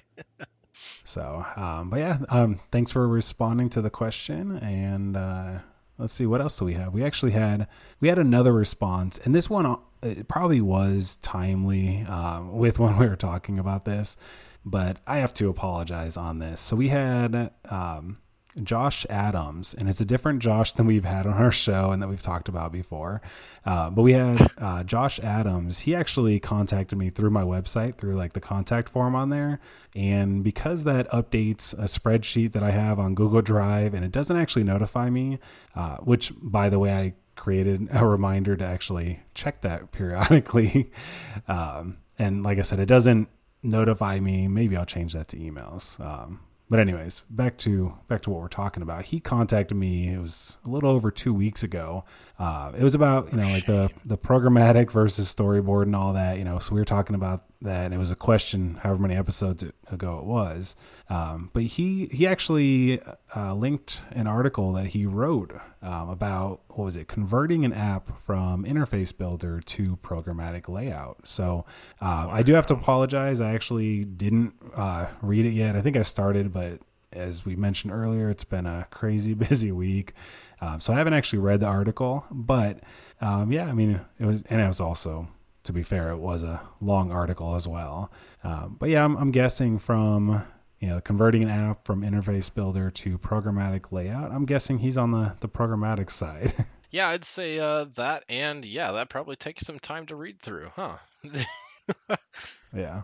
so, 1.03 1.46
um, 1.55 1.89
but 1.89 1.98
yeah, 1.98 2.20
um, 2.29 2.60
thanks 2.72 2.91
for 2.91 3.08
responding 3.08 3.70
to 3.72 3.82
the 3.82 3.89
question, 3.89 4.58
and 4.58 5.17
uh, 5.17 5.60
let's 5.98 6.13
see 6.13 6.25
what 6.25 6.41
else 6.41 6.58
do 6.58 6.65
we 6.65 6.74
have. 6.74 6.94
We 6.94 7.03
actually 7.03 7.32
had 7.32 7.67
we 8.00 8.08
had 8.08 8.20
another 8.20 8.53
response, 8.53 9.17
and 9.20 9.34
this 9.34 9.50
one 9.50 9.65
uh, 9.65 9.77
it 10.05 10.27
probably 10.27 10.62
was 10.62 11.17
timely 11.17 12.01
um, 12.03 12.57
with 12.57 12.79
when 12.79 12.97
we 12.97 13.07
were 13.07 13.15
talking 13.15 13.59
about 13.59 13.85
this 13.85 14.17
but 14.65 14.97
I 15.05 15.19
have 15.19 15.33
to 15.35 15.50
apologize 15.50 16.17
on 16.17 16.39
this. 16.39 16.59
So 16.59 16.75
we 16.75 16.89
had 16.89 17.51
um, 17.69 18.17
Josh 18.63 19.05
Adams, 19.09 19.75
and 19.75 19.88
it's 19.88 20.01
a 20.01 20.05
different 20.05 20.41
Josh 20.41 20.71
than 20.74 20.88
we've 20.88 21.05
had 21.05 21.27
on 21.27 21.33
our 21.33 21.51
show 21.51 21.91
and 21.91 22.01
that 22.01 22.07
we've 22.07 22.21
talked 22.21 22.50
about 22.50 22.71
before. 22.71 23.21
Uh, 23.63 23.91
but 23.91 24.01
we 24.01 24.13
had 24.13 24.51
uh, 24.57 24.83
Josh 24.83 25.19
Adams. 25.19 25.81
He 25.81 25.93
actually 25.93 26.39
contacted 26.39 26.97
me 26.97 27.12
through 27.12 27.29
my 27.29 27.43
website, 27.43 27.97
through 27.97 28.15
like 28.15 28.33
the 28.33 28.39
contact 28.39 28.89
form 28.89 29.13
on 29.13 29.29
there. 29.29 29.59
And 29.95 30.43
because 30.43 30.83
that 30.85 31.07
updates 31.09 31.74
a 31.74 31.83
spreadsheet 31.83 32.53
that 32.53 32.63
I 32.63 32.71
have 32.71 33.00
on 33.00 33.13
Google 33.13 33.43
Drive, 33.43 33.93
and 33.93 34.03
it 34.03 34.12
doesn't 34.12 34.35
actually 34.35 34.63
notify 34.63 35.12
me, 35.12 35.38
uh, 35.75 35.97
which 35.97 36.33
by 36.41 36.69
the 36.69 36.79
way, 36.79 36.91
I 36.91 37.13
created 37.46 37.88
a 37.92 38.04
reminder 38.04 38.58
to 38.58 38.66
actually 38.66 39.20
check 39.36 39.62
that 39.62 39.92
periodically. 39.92 40.90
Um, 41.48 42.00
and 42.18 42.42
like 42.42 42.58
I 42.58 42.64
said, 42.64 42.80
it 42.80 42.88
doesn't 42.88 43.30
notify 43.62 44.20
me. 44.20 44.48
Maybe 44.48 44.75
I'll 44.75 44.84
change 44.84 45.14
that 45.14 45.28
to 45.28 45.38
emails. 45.38 46.00
Um, 46.04 46.40
but 46.72 46.80
anyways, 46.80 47.22
back 47.30 47.56
to 47.60 47.94
back 48.08 48.24
to 48.24 48.32
what 48.32 48.42
we're 48.42 48.48
talking 48.48 48.82
about. 48.82 49.06
He 49.06 49.20
contacted 49.20 49.78
me. 49.78 50.12
It 50.12 50.20
was 50.20 50.58
a 50.66 50.70
little 50.70 50.90
over 50.90 51.12
two 51.12 51.36
weeks 51.36 51.62
ago. 51.62 52.04
Uh, 52.40 52.72
it 52.75 52.82
was 52.82 52.96
about 52.96 53.32
you 53.32 53.38
know 53.38 53.48
like 53.50 53.68
the 53.68 53.92
the 54.04 54.18
programmatic 54.18 54.90
versus 54.90 55.32
storyboard 55.32 55.84
and 55.84 55.96
all 55.96 56.14
that. 56.14 56.40
You 56.40 56.46
know, 56.46 56.58
so 56.58 56.74
we 56.74 56.82
were 56.82 56.86
talking 56.86 57.16
about 57.16 57.44
that, 57.62 57.91
it 57.93 57.97
was 57.97 58.12
a 58.12 58.15
question, 58.15 58.79
however 58.83 59.01
many 59.01 59.15
episodes 59.15 59.63
ago 59.91 60.19
it 60.19 60.25
was. 60.25 60.75
Um, 61.09 61.50
but 61.53 61.63
he 61.63 62.07
he 62.11 62.27
actually 62.27 63.01
uh, 63.35 63.53
linked 63.53 64.01
an 64.11 64.27
article 64.27 64.74
that 64.74 64.87
he 64.87 65.05
wrote 65.05 65.53
um, 65.81 66.09
about 66.09 66.61
what 66.70 66.85
was 66.85 66.96
it 66.96 67.07
converting 67.07 67.65
an 67.65 67.74
app 67.74 68.22
from 68.24 68.65
interface 68.65 69.15
builder 69.15 69.61
to 69.61 69.98
programmatic 69.98 70.68
layout. 70.68 71.27
So 71.27 71.65
uh, 72.01 72.27
I 72.31 72.44
do 72.44 72.53
have 72.53 72.65
to 72.68 72.74
apologize. 72.74 73.41
I 73.41 73.53
actually 73.53 74.03
didn't 74.03 74.53
uh, 74.75 75.07
read 75.22 75.46
it 75.46 75.53
yet. 75.53 75.75
I 75.75 75.81
think 75.81 75.96
I 75.96 76.01
started, 76.01 76.51
but 76.51 76.79
as 77.13 77.46
we 77.46 77.55
mentioned 77.55 77.94
earlier, 77.94 78.29
it's 78.29 78.44
been 78.44 78.65
a 78.65 78.87
crazy 78.91 79.33
busy 79.35 79.72
week. 79.72 80.13
Um, 80.61 80.79
so 80.79 80.94
I 80.94 80.98
haven't 80.98 81.13
actually 81.13 81.39
read 81.39 81.59
the 81.59 81.68
article, 81.68 82.25
but 82.31 82.79
um, 83.22 83.51
yeah, 83.51 83.65
I 83.65 83.74
mean, 83.74 84.01
it 84.20 84.25
was, 84.25 84.44
and 84.44 84.61
it 84.61 84.68
was 84.68 84.81
also, 84.81 85.27
to 85.66 85.74
be 85.74 85.84
fair, 85.84 86.10
it 86.10 86.18
was 86.18 86.44
a 86.44 86.62
long 86.82 87.12
article 87.12 87.56
as 87.56 87.68
well. 87.68 88.12
Um, 88.44 88.78
but 88.80 88.90
yeah, 88.90 89.04
I'm, 89.04 89.16
I'm 89.18 89.32
guessing 89.32 89.78
from 89.78 90.46
you 90.80 90.92
know, 90.92 91.01
converting 91.01 91.42
an 91.44 91.50
app 91.50 91.86
from 91.86 92.01
interface 92.01 92.54
builder 92.54 92.92
to 92.92 93.18
programmatic 93.18 93.92
layout. 93.92 94.32
I'm 94.32 94.46
guessing 94.46 94.80
he's 94.80 94.98
on 94.98 95.12
the, 95.12 95.34
the 95.40 95.48
programmatic 95.48 96.12
side. 96.12 96.54
yeah, 96.92 97.10
I'd 97.10 97.25
say 97.25 97.60
uh, 97.60 97.86
that, 97.96 98.24
and 98.30 98.64
yeah, 98.66 98.92
that 98.92 99.10
probably 99.10 99.36
takes 99.36 99.66
some 99.66 99.80
time 99.80 100.06
to 100.08 100.16
read 100.16 100.40
through, 100.40 100.72
huh? 100.75 100.98
yeah. 102.75 103.04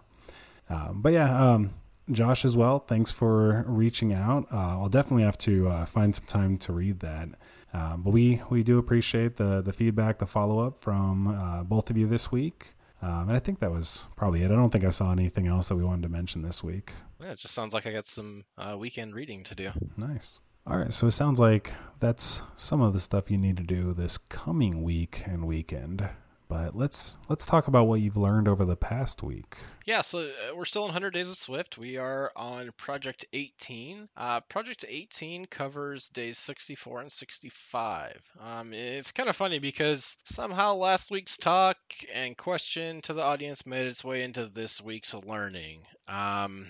Um, 0.69 1.01
but 1.01 1.13
yeah, 1.13 1.53
um, 1.53 1.71
Josh 2.11 2.45
as 2.45 2.57
well. 2.57 2.79
Thanks 2.79 3.11
for 3.11 3.63
reaching 3.67 4.13
out. 4.13 4.47
Uh, 4.51 4.79
I'll 4.79 4.89
definitely 4.89 5.23
have 5.23 5.37
to 5.39 5.69
uh, 5.69 5.85
find 5.85 6.13
some 6.13 6.25
time 6.25 6.57
to 6.59 6.73
read 6.73 6.99
that. 6.99 7.29
Uh, 7.73 7.97
but 7.97 8.11
we 8.11 8.41
we 8.49 8.63
do 8.63 8.77
appreciate 8.77 9.37
the 9.37 9.61
the 9.61 9.73
feedback, 9.73 10.19
the 10.19 10.25
follow 10.25 10.59
up 10.59 10.77
from 10.77 11.27
uh, 11.27 11.63
both 11.63 11.89
of 11.89 11.97
you 11.97 12.07
this 12.07 12.31
week. 12.31 12.75
Um, 13.01 13.29
and 13.29 13.33
I 13.33 13.39
think 13.39 13.59
that 13.59 13.71
was 13.71 14.07
probably 14.15 14.43
it. 14.43 14.51
I 14.51 14.55
don't 14.55 14.69
think 14.69 14.85
I 14.85 14.91
saw 14.91 15.11
anything 15.11 15.47
else 15.47 15.69
that 15.69 15.75
we 15.75 15.83
wanted 15.83 16.03
to 16.03 16.09
mention 16.09 16.43
this 16.43 16.63
week. 16.63 16.93
Yeah, 17.19 17.31
it 17.31 17.39
just 17.39 17.53
sounds 17.53 17.73
like 17.73 17.87
I 17.87 17.91
got 17.91 18.05
some 18.05 18.43
uh, 18.57 18.77
weekend 18.77 19.15
reading 19.15 19.43
to 19.45 19.55
do. 19.55 19.71
Nice. 19.97 20.39
All 20.67 20.77
right, 20.77 20.93
so 20.93 21.07
it 21.07 21.11
sounds 21.11 21.39
like 21.39 21.73
that's 21.99 22.43
some 22.55 22.81
of 22.81 22.93
the 22.93 22.99
stuff 22.99 23.31
you 23.31 23.37
need 23.37 23.57
to 23.57 23.63
do 23.63 23.93
this 23.93 24.19
coming 24.19 24.83
week 24.83 25.23
and 25.25 25.47
weekend. 25.47 26.07
But 26.51 26.75
let's 26.75 27.15
let's 27.29 27.45
talk 27.45 27.69
about 27.69 27.87
what 27.87 28.01
you've 28.01 28.17
learned 28.17 28.49
over 28.49 28.65
the 28.65 28.75
past 28.75 29.23
week. 29.23 29.55
Yeah, 29.85 30.01
so 30.01 30.19
uh, 30.19 30.53
we're 30.53 30.65
still 30.65 30.81
in 30.81 30.89
100 30.89 31.11
Days 31.13 31.29
of 31.29 31.37
Swift. 31.37 31.77
We 31.77 31.95
are 31.95 32.29
on 32.35 32.71
Project 32.75 33.23
18. 33.31 34.09
Uh, 34.17 34.41
Project 34.41 34.83
18 34.85 35.45
covers 35.45 36.09
days 36.09 36.37
64 36.37 36.99
and 36.99 37.09
65. 37.09 38.21
Um, 38.37 38.73
it's 38.73 39.13
kind 39.13 39.29
of 39.29 39.37
funny 39.37 39.59
because 39.59 40.17
somehow 40.25 40.73
last 40.73 41.09
week's 41.09 41.37
talk 41.37 41.77
and 42.13 42.35
question 42.35 42.99
to 43.03 43.13
the 43.13 43.23
audience 43.23 43.65
made 43.65 43.85
its 43.85 44.03
way 44.03 44.21
into 44.21 44.47
this 44.47 44.81
week's 44.81 45.13
learning. 45.13 45.83
Um, 46.09 46.69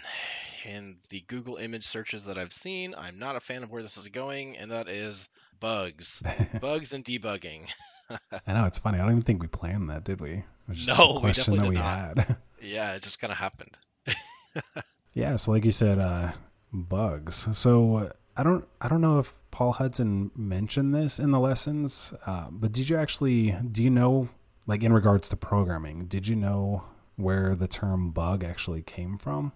in 0.64 0.98
the 1.10 1.22
Google 1.22 1.56
image 1.58 1.88
searches 1.88 2.24
that 2.26 2.38
I've 2.38 2.54
seen, 2.54 2.94
I'm 2.96 3.18
not 3.18 3.36
a 3.36 3.40
fan 3.40 3.64
of 3.64 3.72
where 3.72 3.82
this 3.82 3.98
is 3.98 4.10
going, 4.10 4.58
and 4.58 4.70
that 4.70 4.88
is 4.88 5.28
bugs, 5.60 6.22
bugs 6.62 6.94
and 6.94 7.04
debugging. 7.04 7.68
I 8.48 8.54
know 8.54 8.66
it's 8.66 8.80
funny. 8.80 8.98
I 8.98 9.02
don't 9.02 9.12
even 9.12 9.22
think 9.24 9.42
we 9.42 9.48
planned 9.48 9.90
that, 9.90 10.04
did 10.04 10.22
we? 10.22 10.32
It 10.32 10.44
was 10.68 10.78
just 10.78 11.00
no, 11.00 11.18
a 11.18 11.20
question 11.20 11.58
that 11.58 11.68
we 11.68 11.76
not. 11.76 12.18
had. 12.18 12.38
yeah, 12.62 12.94
it 12.94 13.02
just 13.02 13.20
kind 13.20 13.32
of 13.32 13.38
happened. 13.38 13.78
yeah, 15.14 15.36
so 15.36 15.52
like 15.52 15.66
you 15.66 15.72
said, 15.72 16.00
uh, 16.00 16.32
bugs. 16.72 17.48
So 17.54 18.12
I 18.38 18.44
don't, 18.44 18.66
I 18.80 18.88
don't 18.88 19.02
know 19.02 19.20
if 19.20 19.34
Paul 19.52 19.74
Hudson 19.74 20.32
mentioned 20.36 20.94
this 20.96 21.20
in 21.20 21.32
the 21.32 21.40
lessons, 21.40 22.14
uh, 22.26 22.48
but 22.50 22.72
did 22.72 22.90
you 22.90 22.98
actually, 22.98 23.56
do 23.72 23.84
you 23.84 23.90
know, 23.90 24.30
like 24.68 24.84
in 24.84 24.94
regards 24.94 25.30
to 25.30 25.36
programming, 25.36 26.06
did 26.06 26.28
you 26.28 26.36
know 26.36 26.84
where 27.22 27.56
the 27.56 27.68
term 27.68 28.12
bug 28.12 28.44
actually 28.44 28.82
came 28.82 29.18
from? 29.18 29.54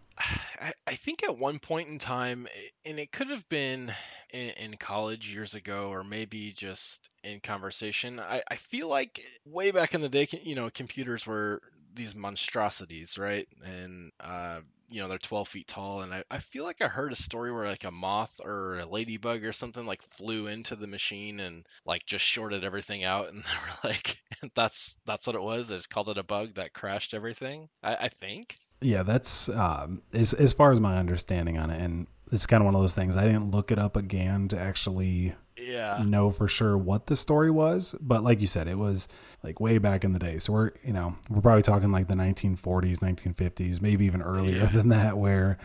I, 0.88 0.96
think 0.96 1.24
at 1.24 1.38
one 1.38 1.60
point 1.60 1.90
in 1.90 2.00
time, 2.00 2.48
and 2.86 3.00
it 3.00 3.12
could 3.12 3.30
have 3.30 3.48
been 3.50 3.92
in, 4.32 4.50
in 4.52 4.78
college 4.78 5.34
years 5.34 5.56
ago, 5.56 5.90
or 5.90 6.04
maybe 6.04 6.54
just 6.54 7.10
in 7.24 7.42
conversation. 7.42 8.20
I, 8.20 8.42
I 8.50 8.56
feel 8.56 8.88
like 8.88 9.22
way 9.46 9.72
back 9.72 9.94
in 9.94 10.02
the 10.02 10.10
day, 10.10 10.28
you 10.44 10.56
know, 10.56 10.70
computers 10.70 11.28
were 11.28 11.62
these 11.94 12.16
monstrosities, 12.16 13.18
right? 13.18 13.48
And 13.66 14.12
uh, 14.22 14.62
you 14.96 15.02
know 15.02 15.08
they're 15.08 15.18
12 15.18 15.48
feet 15.48 15.68
tall 15.68 16.02
and 16.02 16.14
I, 16.14 16.24
I 16.32 16.40
feel 16.40 16.64
like 16.64 16.82
i 16.82 16.88
heard 16.88 17.12
a 17.12 17.16
story 17.16 17.52
where 17.52 17.68
like 17.68 17.84
a 17.84 17.92
moth 17.92 18.40
or 18.44 18.80
a 18.80 18.86
ladybug 18.86 19.44
or 19.44 19.52
something 19.52 19.86
like 19.86 20.02
flew 20.02 20.48
into 20.48 20.76
the 20.76 20.88
machine 20.88 21.42
and 21.42 21.66
like 21.86 22.06
just 22.06 22.24
shorted 22.24 22.64
everything 22.64 23.04
out 23.04 23.30
and 23.30 23.44
they 23.84 23.90
were 23.90 23.90
like 23.90 24.18
that's 24.56 24.98
that's 25.06 25.28
what 25.28 25.36
it 25.36 25.42
was 25.42 25.68
they 25.68 25.76
just 25.76 25.90
called 25.90 26.10
it 26.10 26.18
a 26.18 26.24
bug 26.24 26.56
that 26.56 26.74
crashed 26.74 27.14
everything 27.14 27.68
i, 27.84 27.96
I 27.96 28.08
think 28.08 28.56
yeah, 28.82 29.04
that's 29.04 29.50
um, 29.50 30.02
as 30.14 30.34
as 30.34 30.54
far 30.54 30.72
as 30.72 30.80
my 30.80 30.98
understanding 30.98 31.58
on 31.58 31.70
it, 31.70 31.82
and 31.82 32.08
it's 32.32 32.46
kind 32.46 32.62
of 32.62 32.66
one 32.66 32.76
of 32.76 32.82
those 32.82 32.94
things. 32.94 33.18
I 33.18 33.24
didn't 33.24 33.52
look 33.52 33.72
it 33.72 33.80
up 33.80 33.96
again 33.96 34.48
to 34.50 34.60
actually 34.60 35.34
yeah. 35.58 36.02
know 36.06 36.32
for 36.32 36.48
sure 36.48 36.78
what 36.78 37.08
the 37.08 37.16
story 37.16 37.52
was, 37.52 37.96
but 38.02 38.24
like 38.24 38.42
you 38.42 38.48
said, 38.48 38.68
it 38.68 38.78
was 38.78 39.08
like 39.44 39.60
way 39.60 39.78
back 39.78 40.04
in 40.04 40.14
the 40.14 40.20
day. 40.20 40.40
So 40.40 40.54
we're, 40.54 40.72
you 40.84 40.94
know, 40.94 41.16
we're 41.30 41.42
probably 41.42 41.62
talking 41.62 41.92
like 41.92 42.08
the 42.08 42.16
1940s, 42.16 43.00
1950s, 43.00 43.82
maybe 43.82 44.06
even 44.06 44.22
earlier 44.22 44.58
Yeah. 44.58 44.66
than 44.68 44.90
that, 44.90 45.18
where, 45.18 45.58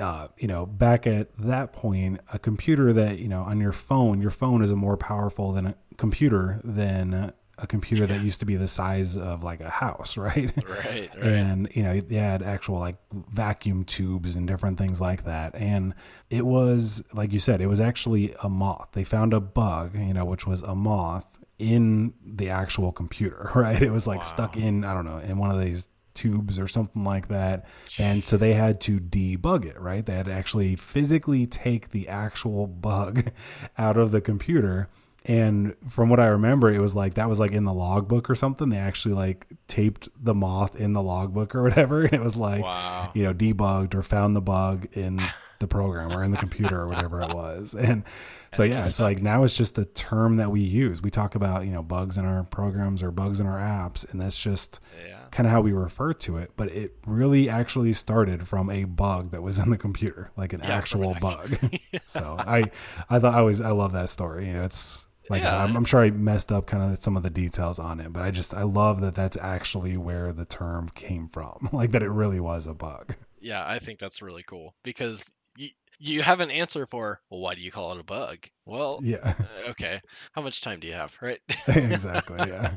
uh, 0.00 0.28
you 0.38 0.48
know, 0.48 0.66
back 0.66 1.06
at 1.06 1.36
that 1.38 1.72
point, 1.72 2.20
a 2.32 2.38
computer 2.38 2.92
that, 2.92 3.18
you 3.18 3.28
know, 3.28 3.42
on 3.42 3.60
your 3.60 3.72
phone, 3.72 4.20
your 4.20 4.30
phone 4.30 4.62
is 4.62 4.70
a 4.70 4.76
more 4.76 4.96
powerful 4.96 5.52
than 5.52 5.66
a 5.66 5.74
computer 5.96 6.60
than 6.64 7.32
a 7.58 7.66
computer 7.66 8.06
that 8.06 8.22
used 8.22 8.40
to 8.40 8.46
be 8.46 8.56
the 8.56 8.68
size 8.68 9.16
of 9.16 9.42
like 9.42 9.60
a 9.60 9.70
house, 9.70 10.16
right? 10.16 10.52
Right, 10.56 10.64
right. 10.66 11.10
and 11.16 11.68
you 11.74 11.82
know 11.82 12.00
they 12.00 12.16
had 12.16 12.42
actual 12.42 12.78
like 12.78 12.96
vacuum 13.12 13.84
tubes 13.84 14.36
and 14.36 14.46
different 14.46 14.78
things 14.78 15.00
like 15.00 15.24
that. 15.24 15.54
And 15.54 15.94
it 16.30 16.44
was 16.44 17.02
like 17.12 17.32
you 17.32 17.38
said 17.38 17.60
it 17.60 17.68
was 17.68 17.80
actually 17.80 18.34
a 18.42 18.48
moth. 18.48 18.90
They 18.92 19.04
found 19.04 19.32
a 19.32 19.40
bug 19.40 19.96
you 19.96 20.14
know 20.14 20.24
which 20.24 20.46
was 20.46 20.62
a 20.62 20.74
moth 20.74 21.38
in 21.58 22.12
the 22.24 22.50
actual 22.50 22.92
computer 22.92 23.50
right? 23.54 23.80
It 23.80 23.92
was 23.92 24.06
like 24.06 24.24
stuck 24.24 24.56
in 24.56 24.84
i 24.84 24.92
don't 24.92 25.06
know 25.06 25.18
in 25.18 25.38
one 25.38 25.50
of 25.50 25.58
these 25.58 25.88
tubes 26.12 26.58
or 26.58 26.66
something 26.66 27.04
like 27.04 27.28
that. 27.28 27.66
And 27.98 28.24
so 28.24 28.36
they 28.36 28.54
had 28.54 28.80
to 28.82 28.98
debug 28.98 29.64
it 29.64 29.78
right? 29.80 30.04
They 30.04 30.14
had 30.14 30.26
to 30.26 30.32
actually 30.32 30.76
physically 30.76 31.46
take 31.46 31.90
the 31.90 32.08
actual 32.08 32.66
bug 32.66 33.30
out 33.78 33.96
of 33.96 34.12
the 34.12 34.20
computer 34.20 34.88
and 35.28 35.74
from 35.88 36.08
what 36.08 36.20
I 36.20 36.26
remember, 36.26 36.72
it 36.72 36.78
was 36.80 36.94
like 36.94 37.14
that 37.14 37.28
was 37.28 37.40
like 37.40 37.50
in 37.52 37.64
the 37.64 37.72
logbook 37.74 38.30
or 38.30 38.34
something. 38.34 38.68
They 38.68 38.78
actually 38.78 39.14
like 39.14 39.46
taped 39.66 40.08
the 40.18 40.34
moth 40.34 40.76
in 40.76 40.92
the 40.92 41.02
logbook 41.02 41.54
or 41.54 41.62
whatever. 41.64 42.04
And 42.04 42.14
it 42.14 42.22
was 42.22 42.36
like, 42.36 42.62
Wow. 42.62 43.10
you 43.14 43.24
know, 43.24 43.34
debugged 43.34 43.94
or 43.94 44.02
found 44.02 44.36
the 44.36 44.40
bug 44.40 44.86
in 44.92 45.20
the 45.58 45.66
program 45.66 46.12
or 46.12 46.22
in 46.22 46.30
the 46.30 46.36
computer 46.36 46.80
or 46.82 46.86
whatever 46.86 47.22
it 47.22 47.34
was. 47.34 47.74
And 47.74 48.04
so, 48.52 48.62
yeah, 48.62 48.86
it's 48.86 49.00
like 49.00 49.20
now 49.22 49.42
it's 49.42 49.56
just 49.56 49.78
a 49.78 49.84
term 49.86 50.36
that 50.36 50.50
we 50.50 50.60
use. 50.60 51.02
We 51.02 51.10
talk 51.10 51.34
about, 51.34 51.64
you 51.64 51.72
know, 51.72 51.82
bugs 51.82 52.18
in 52.18 52.24
our 52.24 52.44
programs 52.44 53.02
or 53.02 53.10
bugs 53.10 53.40
in 53.40 53.46
our 53.46 53.58
apps. 53.58 54.08
And 54.10 54.20
that's 54.20 54.40
just 54.40 54.78
Yeah. 55.08 55.16
kind 55.30 55.46
of 55.46 55.50
how 55.52 55.60
we 55.62 55.72
refer 55.72 56.12
to 56.12 56.36
it. 56.36 56.52
But 56.56 56.68
it 56.72 56.94
really 57.06 57.48
actually 57.48 57.94
started 57.94 58.46
from 58.46 58.70
a 58.70 58.84
bug 58.84 59.30
that 59.32 59.42
was 59.42 59.58
in 59.58 59.70
the 59.70 59.78
computer, 59.78 60.30
like 60.36 60.52
an 60.52 60.60
Yeah, 60.62 60.76
actual 60.76 61.16
bug. 61.20 61.56
so 62.06 62.36
I, 62.38 62.70
I 63.10 63.18
thought 63.18 63.34
I 63.34 63.42
was, 63.42 63.60
I 63.60 63.70
love 63.70 63.92
that 63.92 64.08
story. 64.10 64.46
You 64.48 64.52
know, 64.54 64.64
it's, 64.64 65.05
like 65.28 65.44
I 65.44 65.50
Yeah. 65.50 65.62
I'm, 65.64 65.76
I'm 65.76 65.84
sure 65.84 66.02
I 66.02 66.10
messed 66.10 66.52
up 66.52 66.66
kind 66.66 66.82
of 66.92 67.02
some 67.02 67.16
of 67.16 67.22
the 67.22 67.30
details 67.30 67.78
on 67.78 68.00
it, 68.00 68.12
but 68.12 68.22
I 68.22 68.30
just 68.30 68.54
I 68.54 68.62
love 68.62 69.00
that 69.00 69.14
that's 69.14 69.36
actually 69.38 69.96
where 69.96 70.32
the 70.32 70.44
term 70.44 70.88
came 70.94 71.28
from, 71.28 71.68
like 71.72 71.92
that 71.92 72.02
it 72.02 72.10
really 72.10 72.40
was 72.40 72.66
a 72.66 72.74
bug. 72.74 73.14
Yeah, 73.40 73.64
I 73.66 73.78
think 73.78 73.98
that's 73.98 74.22
really 74.22 74.42
cool 74.42 74.74
because 74.82 75.24
you 75.56 75.70
you 75.98 76.22
have 76.22 76.40
an 76.40 76.50
answer 76.50 76.86
for 76.86 77.20
well, 77.30 77.40
why 77.40 77.54
do 77.54 77.62
you 77.62 77.70
call 77.70 77.92
it 77.92 78.00
a 78.00 78.04
bug? 78.04 78.46
Well, 78.64 79.02
Yeah, 79.02 79.34
uh, 79.38 79.44
okay. 79.70 80.00
How 80.32 80.42
much 80.42 80.60
time 80.60 80.80
do 80.80 80.86
you 80.86 80.94
have, 80.94 81.16
right? 81.20 81.40
exactly. 81.68 82.48
Yeah, 82.48 82.76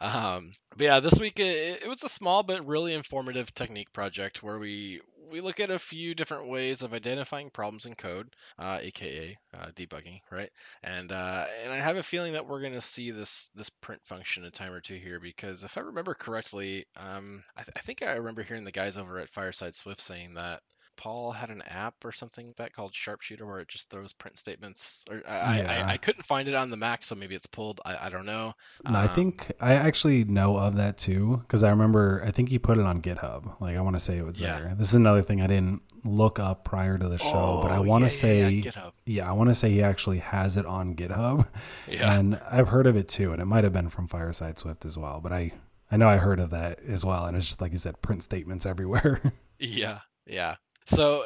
um, 0.00 0.52
but 0.76 0.84
yeah, 0.84 1.00
this 1.00 1.18
week 1.20 1.38
it, 1.38 1.82
it 1.82 1.88
was 1.88 2.02
a 2.02 2.08
small 2.08 2.42
but 2.42 2.66
really 2.66 2.94
informative 2.94 3.54
technique 3.54 3.92
project 3.92 4.42
where 4.42 4.58
we 4.58 5.00
we 5.30 5.40
look 5.40 5.60
at 5.60 5.70
a 5.70 5.78
few 5.78 6.14
different 6.14 6.48
ways 6.48 6.82
of 6.82 6.94
identifying 6.94 7.50
problems 7.50 7.86
in 7.86 7.94
code, 7.94 8.28
uh, 8.58 8.78
aka 8.80 9.36
uh, 9.54 9.66
debugging, 9.74 10.20
right? 10.30 10.50
And 10.82 11.12
uh, 11.12 11.46
and 11.62 11.72
I 11.72 11.76
have 11.76 11.96
a 11.96 12.02
feeling 12.02 12.32
that 12.34 12.46
we're 12.46 12.60
going 12.60 12.72
to 12.72 12.80
see 12.80 13.10
this 13.10 13.50
this 13.54 13.70
print 13.70 14.00
function 14.04 14.44
a 14.44 14.50
time 14.50 14.72
or 14.72 14.80
two 14.80 14.94
here 14.96 15.20
because 15.20 15.62
if 15.64 15.76
I 15.78 15.80
remember 15.82 16.14
correctly, 16.14 16.84
um, 16.96 17.42
I, 17.56 17.62
th- 17.62 17.74
I 17.76 17.80
think 17.80 18.02
I 18.02 18.12
remember 18.12 18.42
hearing 18.42 18.64
the 18.64 18.72
guys 18.72 18.96
over 18.96 19.18
at 19.18 19.30
Fireside 19.30 19.74
Swift 19.74 20.00
saying 20.00 20.34
that. 20.34 20.60
Paul 20.96 21.32
had 21.32 21.50
an 21.50 21.62
app 21.62 21.94
or 22.04 22.12
something 22.12 22.46
like 22.48 22.56
that 22.56 22.72
called 22.72 22.94
Sharpshooter 22.94 23.46
where 23.46 23.60
it 23.60 23.68
just 23.68 23.90
throws 23.90 24.12
print 24.12 24.38
statements. 24.38 25.04
Or 25.10 25.22
I, 25.28 25.32
I, 25.36 25.56
Yeah. 25.58 25.86
I, 25.86 25.92
I 25.92 25.96
couldn't 25.96 26.22
find 26.24 26.48
it 26.48 26.54
on 26.54 26.70
the 26.70 26.76
Mac, 26.76 27.04
so 27.04 27.14
maybe 27.14 27.34
it's 27.34 27.46
pulled. 27.46 27.80
I, 27.84 28.06
I 28.06 28.08
don't 28.10 28.26
know. 28.26 28.52
no, 28.88 28.98
I 28.98 29.06
Um, 29.06 29.14
think 29.14 29.52
I 29.60 29.74
actually 29.74 30.24
know 30.24 30.56
of 30.56 30.76
that 30.76 30.96
too 30.98 31.38
because 31.42 31.64
I 31.64 31.70
remember 31.70 32.22
I 32.26 32.30
think 32.30 32.48
he 32.48 32.58
put 32.58 32.78
it 32.78 32.84
on 32.84 33.02
GitHub. 33.02 33.60
Like 33.60 33.76
I 33.76 33.80
want 33.80 33.96
to 33.96 34.00
say 34.00 34.16
it 34.18 34.24
was 34.24 34.40
Yeah. 34.40 34.58
there. 34.60 34.74
This 34.76 34.88
is 34.88 34.94
another 34.94 35.22
thing 35.22 35.40
I 35.40 35.46
didn't 35.46 35.82
look 36.04 36.38
up 36.38 36.64
prior 36.64 36.98
to 36.98 37.08
the 37.08 37.18
show, 37.18 37.60
but 37.62 37.70
I 37.72 37.78
Oh, 37.78 37.82
want 37.82 38.02
to 38.02 38.06
yeah, 38.06 38.20
say, 38.20 38.50
yeah, 38.50 38.70
GitHub. 38.70 38.92
yeah, 39.06 39.28
I 39.28 39.32
want 39.32 39.50
to 39.50 39.54
say 39.54 39.70
he 39.70 39.82
actually 39.82 40.18
has 40.18 40.56
it 40.56 40.66
on 40.66 40.94
GitHub, 40.96 41.46
Yeah. 41.88 42.12
and 42.18 42.40
I've 42.50 42.68
heard 42.68 42.86
of 42.86 42.96
it 42.96 43.08
too, 43.08 43.32
and 43.32 43.40
it 43.40 43.46
might 43.46 43.64
have 43.64 43.72
been 43.72 43.88
from 43.88 44.06
Fireside 44.08 44.58
Swift 44.58 44.84
as 44.84 44.96
well, 44.98 45.20
but 45.20 45.32
I. 45.32 45.52
I 45.90 45.96
know 45.98 46.08
I 46.08 46.16
heard 46.16 46.40
of 46.40 46.50
that 46.50 46.80
as 46.80 47.04
well, 47.04 47.26
and 47.26 47.36
it's 47.36 47.46
just 47.46 47.60
like 47.60 47.70
you 47.70 47.78
said, 47.78 48.00
print 48.02 48.22
statements 48.22 48.64
everywhere. 48.66 49.20
Yeah, 49.60 50.00
yeah. 50.26 50.56
So, 50.86 51.24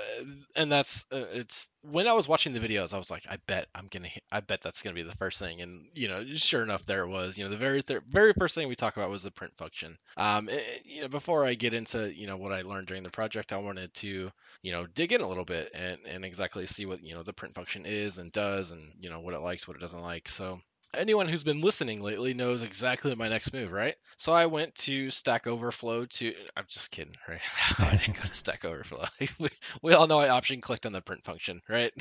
and 0.55 0.71
that's 0.71 1.05
uh, 1.13 1.25
it's 1.33 1.69
when 1.83 2.07
I 2.07 2.13
was 2.13 2.29
watching 2.29 2.53
the 2.53 2.61
videos, 2.61 2.95
I 2.95 2.99
was 2.99 3.11
like, 3.11 3.25
I 3.29 3.39
bet 3.49 3.67
I'm 3.75 3.89
gonna, 3.91 4.09
I 4.31 4.39
bet 4.41 4.61
that's 4.61 4.83
gonna 4.83 4.95
be 4.95 5.03
the 5.03 5.17
first 5.17 5.39
thing, 5.41 5.61
and 5.61 5.89
you 5.95 6.07
know, 6.07 6.25
sure 6.37 6.63
enough, 6.63 6.87
there 6.87 7.03
it 7.03 7.09
was. 7.09 7.37
You 7.37 7.43
know, 7.45 7.51
the 7.51 7.57
very 7.57 7.83
th- 7.83 8.03
very 8.09 8.33
first 8.35 8.55
thing 8.55 8.69
we 8.69 8.77
talk 8.77 8.97
about 8.97 9.11
was 9.11 9.25
the 9.25 9.33
print 9.33 9.53
function. 9.59 9.99
Um, 10.17 10.49
eh, 10.49 10.53
eh, 10.55 10.79
you 10.85 11.03
know, 11.03 11.09
before 11.09 11.45
I 11.45 11.55
get 11.55 11.75
into 11.75 12.15
you 12.15 12.27
know 12.29 12.37
what 12.37 12.53
I 12.53 12.63
learned 12.63 12.87
during 12.87 13.03
the 13.03 13.11
project, 13.11 13.53
I 13.53 13.57
wanted 13.57 13.93
to 13.95 14.31
you 14.63 14.73
know 14.73 14.87
dig 14.87 15.13
in 15.13 15.23
a 15.23 15.29
little 15.29 15.45
bit 15.45 15.71
and 15.75 15.99
and 16.07 16.25
exactly 16.25 16.65
see 16.67 16.87
what 16.87 17.03
you 17.03 17.15
know 17.15 17.25
the 17.25 17.33
print 17.33 17.55
function 17.55 17.85
is 17.85 18.19
and 18.19 18.31
does, 18.33 18.71
and 18.71 18.93
you 19.01 19.11
know 19.11 19.21
what 19.21 19.35
it 19.35 19.41
likes, 19.41 19.67
what 19.67 19.77
it 19.77 19.81
doesn't 19.81 20.03
like. 20.03 20.29
So. 20.29 20.61
Anyone 20.95 21.29
who's 21.29 21.45
been 21.45 21.61
listening 21.61 22.03
lately 22.03 22.33
knows 22.33 22.63
exactly 22.63 23.15
my 23.15 23.29
next 23.29 23.53
move, 23.53 23.73
right? 23.73 23.95
So 24.17 24.33
I 24.33 24.47
went 24.47 24.75
to 24.77 25.11
Stack 25.11 25.47
Overflow 25.47 26.07
to. 26.07 26.35
I'm 26.57 26.65
just 26.67 26.91
kidding, 26.91 27.15
right? 27.29 27.41
I 27.79 27.97
didn't 27.97 28.17
go 28.17 28.23
to 28.23 28.35
Stack 28.35 28.65
Overflow. 28.65 29.05
we, 29.39 29.51
we 29.83 29.93
all 29.93 30.07
know 30.07 30.19
I 30.19 30.31
option 30.31 30.61
clicked 30.61 30.87
on 30.87 30.93
the 30.93 31.03
print 31.03 31.25
function, 31.25 31.61
right? 31.69 31.93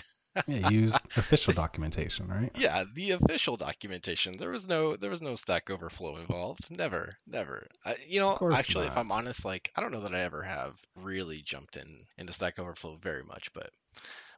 yeah, 0.48 0.70
use 0.70 0.96
official 1.16 1.54
documentation, 1.54 2.28
right? 2.28 2.52
Yeah, 2.56 2.84
the 2.94 3.12
official 3.12 3.58
documentation. 3.58 4.38
There 4.38 4.52
was 4.52 4.68
no 4.68 4.96
there 4.96 5.10
was 5.10 5.22
no 5.22 5.36
Stack 5.36 5.70
Overflow 5.70 6.18
involved. 6.18 6.70
Never, 6.72 7.14
never. 7.26 7.68
I, 7.86 7.96
you 8.08 8.20
know, 8.20 8.38
actually, 8.54 8.88
if 8.88 8.98
I'm 8.98 9.12
honest, 9.12 9.46
like 9.46 9.72
I 9.76 9.82
don't 9.82 9.92
know 9.92 10.02
that 10.02 10.16
I 10.16 10.22
ever 10.22 10.44
have 10.44 10.76
really 10.96 11.42
jumped 11.42 11.78
in 11.78 12.06
into 12.18 12.34
Stack 12.34 12.60
Overflow 12.60 13.00
very 13.02 13.24
much, 13.24 13.52
but 13.54 13.72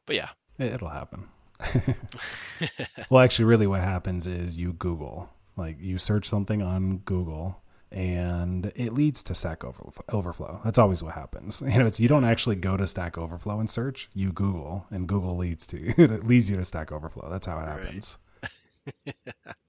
but 0.06 0.16
yeah. 0.16 0.30
It'll 0.58 0.88
happen. 0.88 1.28
well, 3.10 3.22
actually, 3.24 3.44
really, 3.46 3.66
what 3.66 3.80
happens 3.80 4.26
is 4.26 4.56
you 4.56 4.72
Google, 4.72 5.28
like 5.56 5.76
you 5.80 5.98
search 5.98 6.28
something 6.28 6.62
on 6.62 6.98
Google, 6.98 7.62
and 7.92 8.70
it 8.76 8.92
leads 8.92 9.22
to 9.24 9.34
Stack 9.34 9.64
Overflow. 9.64 10.60
That's 10.64 10.78
always 10.78 11.02
what 11.02 11.14
happens. 11.14 11.62
You 11.66 11.78
know, 11.78 11.86
it's 11.86 12.00
you 12.00 12.08
don't 12.08 12.24
actually 12.24 12.56
go 12.56 12.76
to 12.76 12.86
Stack 12.86 13.18
Overflow 13.18 13.60
and 13.60 13.70
search. 13.70 14.08
You 14.14 14.32
Google, 14.32 14.86
and 14.90 15.06
Google 15.08 15.36
leads 15.36 15.66
to 15.68 15.78
you. 15.78 15.94
it 15.98 16.26
leads 16.26 16.48
you 16.50 16.56
to 16.56 16.64
Stack 16.64 16.92
Overflow. 16.92 17.28
That's 17.30 17.46
how 17.46 17.58
it 17.58 17.66
Right. 17.66 17.80
happens. 17.80 18.18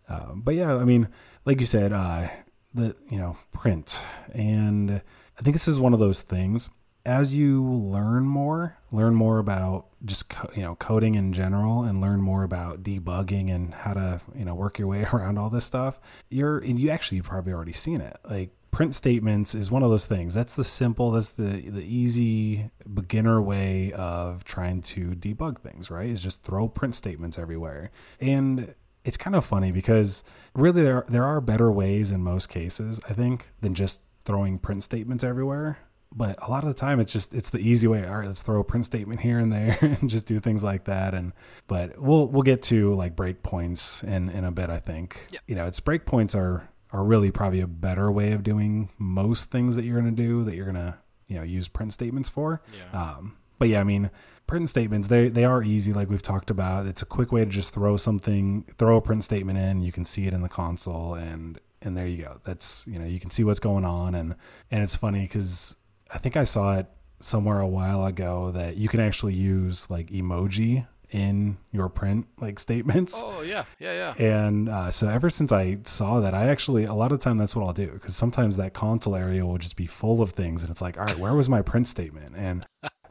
um, 0.08 0.42
but 0.44 0.56
yeah, 0.56 0.76
I 0.76 0.84
mean, 0.84 1.08
like 1.46 1.60
you 1.60 1.66
said, 1.66 1.92
uh, 1.94 2.30
the 2.74 2.96
you 3.10 3.18
know 3.18 3.38
print, 3.52 4.02
and 4.34 5.02
I 5.38 5.42
think 5.42 5.56
this 5.56 5.68
is 5.68 5.80
one 5.80 5.94
of 5.94 6.00
those 6.00 6.22
things. 6.22 6.70
As 7.06 7.36
you 7.36 7.64
learn 7.64 8.26
more, 8.26 8.78
learn 8.92 9.16
more 9.16 9.40
about 9.40 9.88
just 10.06 10.30
co- 10.30 10.50
you 10.56 10.62
know 10.62 10.76
coding 10.76 11.16
in 11.16 11.34
general, 11.34 11.84
and 11.84 12.00
learn 12.02 12.22
more 12.22 12.44
about 12.44 12.84
debugging 12.84 13.54
and 13.54 13.74
how 13.74 13.94
to 13.94 14.22
you 14.36 14.46
know 14.46 14.56
work 14.56 14.78
your 14.80 14.88
way 14.88 15.04
around 15.14 15.38
all 15.38 15.50
this 15.50 15.66
stuff. 15.66 16.00
You're 16.30 16.60
and 16.60 16.80
you 16.80 16.90
actually 16.90 17.18
you've 17.18 17.26
probably 17.26 17.54
already 17.54 17.74
seen 17.74 18.02
it. 18.02 18.18
Like 18.30 18.52
print 18.70 18.96
statements 18.96 19.54
is 19.54 19.70
one 19.70 19.84
of 19.84 19.90
those 19.90 20.06
things. 20.06 20.34
That's 20.34 20.56
the 20.56 20.64
simple, 20.64 21.12
that's 21.12 21.32
the 21.32 21.70
the 21.70 21.84
easy 21.84 22.70
beginner 22.94 23.42
way 23.42 23.92
of 23.94 24.44
trying 24.44 24.82
to 24.84 25.10
debug 25.12 25.60
things. 25.60 25.90
Right? 25.90 26.10
Is 26.10 26.22
just 26.22 26.44
throw 26.44 26.68
print 26.68 26.96
statements 26.96 27.38
everywhere 27.38 27.92
and 28.20 28.76
it's 29.04 29.18
kind 29.18 29.36
of 29.36 29.44
funny 29.44 29.72
because 29.72 30.24
really 30.54 30.84
there 30.84 31.06
there 31.10 31.24
are 31.24 31.42
better 31.42 31.72
ways 31.72 32.12
in 32.12 32.22
most 32.22 32.48
cases 32.50 33.00
I 33.10 33.14
think 33.14 33.50
than 33.62 33.74
just 33.74 34.02
throwing 34.26 34.60
print 34.60 34.84
statements 34.84 35.24
everywhere. 35.24 35.80
But 36.14 36.38
a 36.46 36.50
lot 36.52 36.64
of 36.64 36.68
the 36.68 36.74
time 36.74 37.00
it's 37.00 37.14
just 37.14 37.34
it's 37.34 37.50
the 37.52 37.60
easy 37.60 37.88
way. 37.88 38.06
All 38.06 38.18
right, 38.18 38.28
let's 38.28 38.42
throw 38.42 38.60
a 38.60 38.64
print 38.66 38.86
statement 38.86 39.22
here 39.22 39.40
and 39.40 39.52
there 39.52 39.78
and 39.82 40.10
just 40.10 40.26
do 40.26 40.40
things 40.40 40.64
like 40.64 40.84
that. 40.86 41.14
And 41.14 41.32
but 41.68 41.98
we'll 42.02 42.28
we'll 42.28 42.44
get 42.44 42.62
to 42.64 42.94
like 42.96 43.16
breakpoints 43.16 44.04
in 44.04 44.30
in 44.30 44.44
a 44.44 44.52
bit. 44.52 44.70
I 44.70 44.80
think 44.80 45.28
Yeah. 45.32 45.40
you 45.48 45.56
know 45.56 45.66
it's 45.68 45.80
breakpoints 45.80 46.36
are 46.36 46.68
are 46.92 47.04
really 47.04 47.32
probably 47.32 47.62
a 47.62 47.68
better 47.68 48.12
way 48.12 48.34
of 48.34 48.44
doing 48.44 48.90
most 48.98 49.52
things 49.52 49.78
that 49.78 49.86
you're 49.86 49.98
gonna 50.00 50.12
do 50.12 50.44
that 50.44 50.56
you're 50.56 50.66
gonna 50.66 51.00
you 51.28 51.38
know 51.38 51.44
use 51.44 51.68
print 51.70 51.94
statements 51.94 52.28
for. 52.30 52.62
Yeah. 52.94 53.02
Um, 53.02 53.38
but 53.58 53.70
yeah, 53.70 53.80
I 53.80 53.84
mean, 53.86 54.10
print 54.48 54.68
statements 54.68 55.08
they 55.08 55.30
they 55.30 55.46
are 55.46 55.64
easy, 55.64 55.94
like 55.94 56.10
we've 56.10 56.22
talked 56.22 56.50
about. 56.50 56.88
It's 56.88 57.02
a 57.02 57.06
quick 57.06 57.32
way 57.32 57.46
to 57.46 57.50
just 57.50 57.74
throw 57.74 57.96
something, 57.96 58.66
throw 58.78 58.98
a 58.98 59.02
print 59.02 59.24
statement 59.24 59.58
in. 59.60 59.80
You 59.80 59.94
can 59.94 60.04
see 60.04 60.28
it 60.28 60.34
in 60.34 60.42
the 60.42 60.50
console, 60.50 61.14
and 61.14 61.58
and 61.82 61.96
there 61.96 62.06
you 62.08 62.24
go. 62.24 62.40
That's 62.44 62.86
you 62.86 63.00
know 63.00 63.06
you 63.06 63.20
can 63.22 63.30
see 63.30 63.46
what's 63.46 63.62
going 63.62 63.86
on, 63.86 64.14
and 64.14 64.36
and 64.72 64.84
it's 64.84 64.98
funny 64.98 65.22
because 65.22 65.78
I 66.14 66.18
think 66.18 66.38
I 66.38 66.44
saw 66.44 66.78
it 66.78 66.88
somewhere 67.20 67.60
a 67.60 67.68
while 67.68 68.06
ago 68.06 68.52
that 68.52 68.78
you 68.78 68.90
can 68.90 69.00
actually 69.00 69.34
use 69.34 69.90
like 69.90 70.10
emoji 70.10 70.88
in 71.12 71.58
your 71.72 71.90
print 71.90 72.28
like 72.40 72.60
statements. 72.68 73.22
Oh 73.24 73.42
yeah, 73.42 73.66
yeah, 73.80 74.14
yeah. 74.18 74.26
And 74.26 74.70
uh, 74.70 74.92
so 74.92 75.08
ever 75.10 75.30
since 75.30 75.52
I 75.52 75.78
saw 75.84 76.20
that, 76.22 76.34
I 76.34 76.48
actually 76.48 76.86
a 76.86 76.94
lot 76.94 77.12
of 77.12 77.20
time 77.20 77.38
that's 77.38 77.56
what 77.56 77.66
I'll 77.66 77.74
do 77.74 77.92
because 77.92 78.16
sometimes 78.16 78.58
that 78.58 78.74
console 78.74 79.16
area 79.16 79.46
will 79.46 79.58
just 79.58 79.76
be 79.76 79.88
full 79.88 80.22
of 80.22 80.32
things, 80.32 80.64
and 80.64 80.72
it's 80.72 80.82
like, 80.82 80.98
all 80.98 81.06
right, 81.06 81.18
where 81.18 81.34
was 81.34 81.50
my 81.50 81.62
print 81.62 81.88
statement? 81.88 82.36
And 82.36 82.66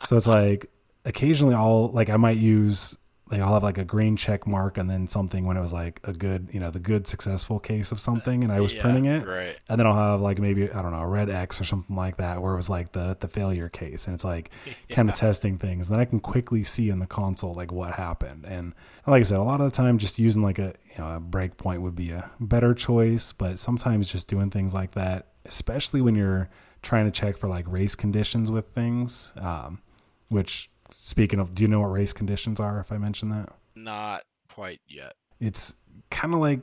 so 0.05 0.17
it's 0.17 0.27
like 0.27 0.71
occasionally 1.05 1.55
I'll 1.55 1.89
like 1.89 2.11
I 2.11 2.17
might 2.17 2.37
use 2.39 2.97
they 3.31 3.41
all 3.41 3.55
have 3.55 3.63
like 3.63 3.79
a 3.79 3.85
green 3.85 4.17
check 4.17 4.47
mark 4.47 4.77
and 4.77 4.91
then 4.91 5.07
something 5.07 5.47
when 5.47 5.57
it 5.57 5.61
was 5.61 5.73
like 5.73 6.01
a 6.05 6.13
good, 6.13 6.49
you 6.53 6.59
know, 6.59 6.71
the 6.71 6.81
good 6.81 7.07
successful 7.07 7.61
case 7.61 7.93
of 7.93 8.01
something 8.01 8.43
and 8.43 8.53
I 8.53 8.61
was 8.61 8.75
Yeah, 8.75 8.83
printing 8.83 9.05
it. 9.05 9.27
Right. 9.27 9.57
And 9.69 9.79
then 9.79 9.87
I'll 9.87 9.95
have 9.95 10.21
like 10.21 10.39
maybe 10.39 10.71
I 10.71 10.83
don't 10.83 10.91
know 10.91 11.01
a 11.01 11.07
red 11.07 11.31
X 11.31 11.61
or 11.61 11.65
something 11.65 11.95
like 11.95 12.17
that, 12.17 12.43
where 12.43 12.53
it 12.53 12.57
was 12.57 12.69
like 12.69 12.93
the 12.93 13.17
the 13.19 13.29
failure 13.29 13.69
case, 13.69 14.07
and 14.07 14.15
it's 14.15 14.25
like 14.25 14.51
kind 14.91 15.09
of 15.09 15.15
testing 15.15 15.59
things. 15.59 15.89
Then 15.89 16.01
I 16.01 16.05
can 16.05 16.21
quickly 16.21 16.63
see 16.65 16.91
in 16.91 16.99
the 16.99 17.07
console 17.07 17.55
like 17.55 17.73
what 17.73 17.93
happened. 17.95 18.45
And 18.47 18.75
like 19.07 19.21
I 19.21 19.23
said, 19.23 19.39
a 19.39 19.43
lot 19.43 19.61
of 19.61 19.71
the 19.71 19.77
time, 19.77 19.99
just 19.99 20.19
using 20.19 20.43
like 20.43 20.59
a 20.59 20.75
you 20.91 20.99
know 20.99 21.15
a 21.17 21.21
breakpoint 21.21 21.81
would 21.83 21.97
be 21.97 22.11
a 22.11 22.31
better 22.41 22.75
choice. 22.75 23.33
But 23.33 23.59
sometimes 23.59 24.11
just 24.11 24.27
doing 24.29 24.51
things 24.51 24.75
like 24.75 24.93
that, 24.93 25.29
especially 25.45 26.01
when 26.01 26.17
you're 26.17 26.51
trying 26.83 27.05
to 27.05 27.11
check 27.11 27.37
for 27.39 27.49
like 27.49 27.67
race 27.69 27.95
conditions 27.95 28.51
with 28.51 28.71
things. 28.71 29.33
Um, 29.37 29.83
which 30.29 30.71
speaking 31.03 31.39
of, 31.41 31.55
do 31.55 31.63
you 31.63 31.69
know 31.69 31.81
what 31.81 31.91
race 31.93 32.13
conditions 32.13 32.61
are? 32.61 32.79
If 32.81 32.93
I 32.93 32.99
mention 32.99 33.31
that 33.31 33.49
Not 33.75 34.23
quite 34.49 34.81
yet. 34.89 35.15
it's 35.41 35.75
kind 36.11 36.35
of 36.35 36.41
like 36.41 36.61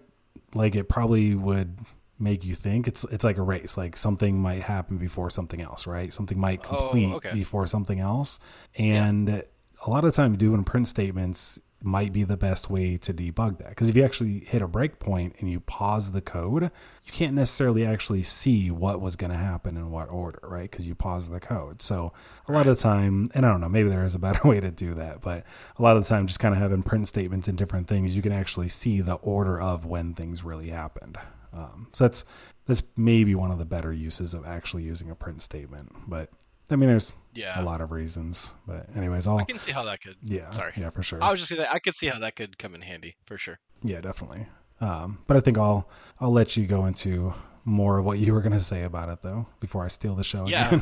like 0.54 0.76
it 0.76 0.88
probably 0.90 1.34
would 1.36 1.80
make 2.20 2.44
you 2.44 2.54
think 2.56 2.88
it's 2.88 3.04
it's 3.06 3.24
like 3.24 3.38
a 3.38 3.42
race 3.42 3.78
like 3.78 3.96
something 3.96 4.40
might 4.40 4.64
happen 4.64 4.98
before 4.98 5.30
something 5.30 5.62
else 5.62 5.86
right 5.88 6.12
something 6.12 6.40
might 6.40 6.60
Oh, 6.66 6.78
complete 6.90 7.14
okay. 7.14 7.34
before 7.34 7.68
something 7.68 8.00
else 8.00 8.40
and 8.78 9.30
a 9.30 9.90
lot 9.90 10.04
of 10.04 10.12
the 10.12 10.16
time 10.16 10.36
doing 10.36 10.64
print 10.64 10.88
statements 10.88 11.60
might 11.82 12.12
be 12.12 12.24
the 12.24 12.38
best 12.38 12.70
way 12.70 12.98
to 12.98 13.14
debug 13.14 13.60
that. 13.60 13.70
Because 13.70 13.90
if 13.90 13.96
you 13.96 14.04
actually 14.04 14.40
hit 14.40 14.62
a 14.62 14.68
breakpoint 14.68 15.40
and 15.40 15.50
you 15.50 15.60
pause 15.60 16.12
the 16.12 16.22
code 16.22 16.64
you 16.64 17.12
can't 17.12 17.34
necessarily 17.34 17.86
actually 17.86 18.24
see 18.24 18.72
what 18.72 19.00
was 19.00 19.16
going 19.16 19.32
to 19.32 19.38
happen 19.38 19.78
in 19.78 19.92
what 19.92 20.10
order 20.10 20.40
right? 20.44 20.70
Because 20.70 20.88
you 20.88 20.96
pause 20.96 21.30
the 21.30 21.40
code. 21.40 21.82
So 21.82 22.12
a 22.48 22.52
lot 22.52 22.68
of 22.68 22.76
the 22.76 22.82
time 22.82 23.28
and 23.34 23.46
i 23.46 23.50
don't 23.50 23.62
know 23.62 23.70
maybe 23.70 23.90
there 23.90 24.06
is 24.06 24.16
a 24.16 24.20
better 24.20 24.40
way 24.48 24.60
to 24.60 24.72
do 24.72 24.94
that 24.96 25.22
but 25.22 25.44
a 25.78 25.82
lot 25.82 25.98
of 25.98 26.04
the 26.04 26.10
time 26.10 26.28
just 26.28 26.40
kind 26.40 26.54
of 26.54 26.62
having 26.62 26.84
print 26.84 27.08
statements 27.08 27.48
and 27.48 27.58
different 27.58 27.88
things 27.88 28.16
you 28.16 28.22
can 28.22 28.32
actually 28.32 28.70
see 28.70 29.02
the 29.02 29.16
order 29.16 29.60
of 29.60 29.86
when 29.86 30.14
things 30.14 30.44
really 30.44 30.70
happened. 30.70 31.18
Um, 31.54 31.88
so 31.94 32.06
that's 32.06 32.26
that's 32.66 32.84
maybe 32.96 33.36
one 33.36 33.52
of 33.52 33.60
the 33.60 33.66
better 33.66 33.94
uses 33.94 34.34
of 34.34 34.46
actually 34.46 34.84
using 34.84 35.10
a 35.10 35.16
print 35.16 35.42
statement 35.42 35.92
but 36.08 36.30
i 36.72 36.76
mean 36.76 36.90
there's 36.90 37.14
Yeah. 37.34 37.60
a 37.60 37.64
lot 37.64 37.82
of 37.82 37.92
reasons 37.92 38.54
but 38.68 38.88
anyways 38.96 39.28
i'll 39.28 39.38
I 39.38 39.44
can 39.46 39.58
see 39.58 39.72
how 39.72 39.84
that 39.86 40.02
could. 40.02 40.16
yeah 40.24 40.52
Sorry. 40.52 40.74
yeah 40.78 40.90
for 40.90 41.04
sure 41.04 41.22
I 41.24 41.30
was 41.32 41.40
just 41.40 41.52
gonna. 41.52 41.68
I 41.72 41.80
could 41.80 41.96
see 41.96 42.08
how 42.08 42.20
that 42.20 42.36
could 42.36 42.58
come 42.58 42.76
in 42.76 42.82
handy 42.82 43.16
for 43.26 43.38
sure. 43.38 43.60
yeah, 43.84 44.02
definitely. 44.02 44.48
Um, 44.80 45.20
but 45.28 45.38
I 45.38 45.40
think 45.40 45.58
I'll 45.58 45.90
I'll 46.20 46.32
let 46.32 46.56
you 46.58 46.66
go 46.68 46.86
into 46.86 47.34
more 47.66 47.98
of 48.00 48.06
what 48.06 48.20
you 48.20 48.34
were 48.34 48.42
going 48.42 48.54
to 48.54 48.60
say 48.60 48.84
about 48.84 49.10
it 49.10 49.22
though 49.22 49.48
before 49.60 49.84
I 49.84 49.88
steal 49.88 50.16
the 50.16 50.24
show 50.24 50.48
Yeah. 50.48 50.68
again. 50.68 50.82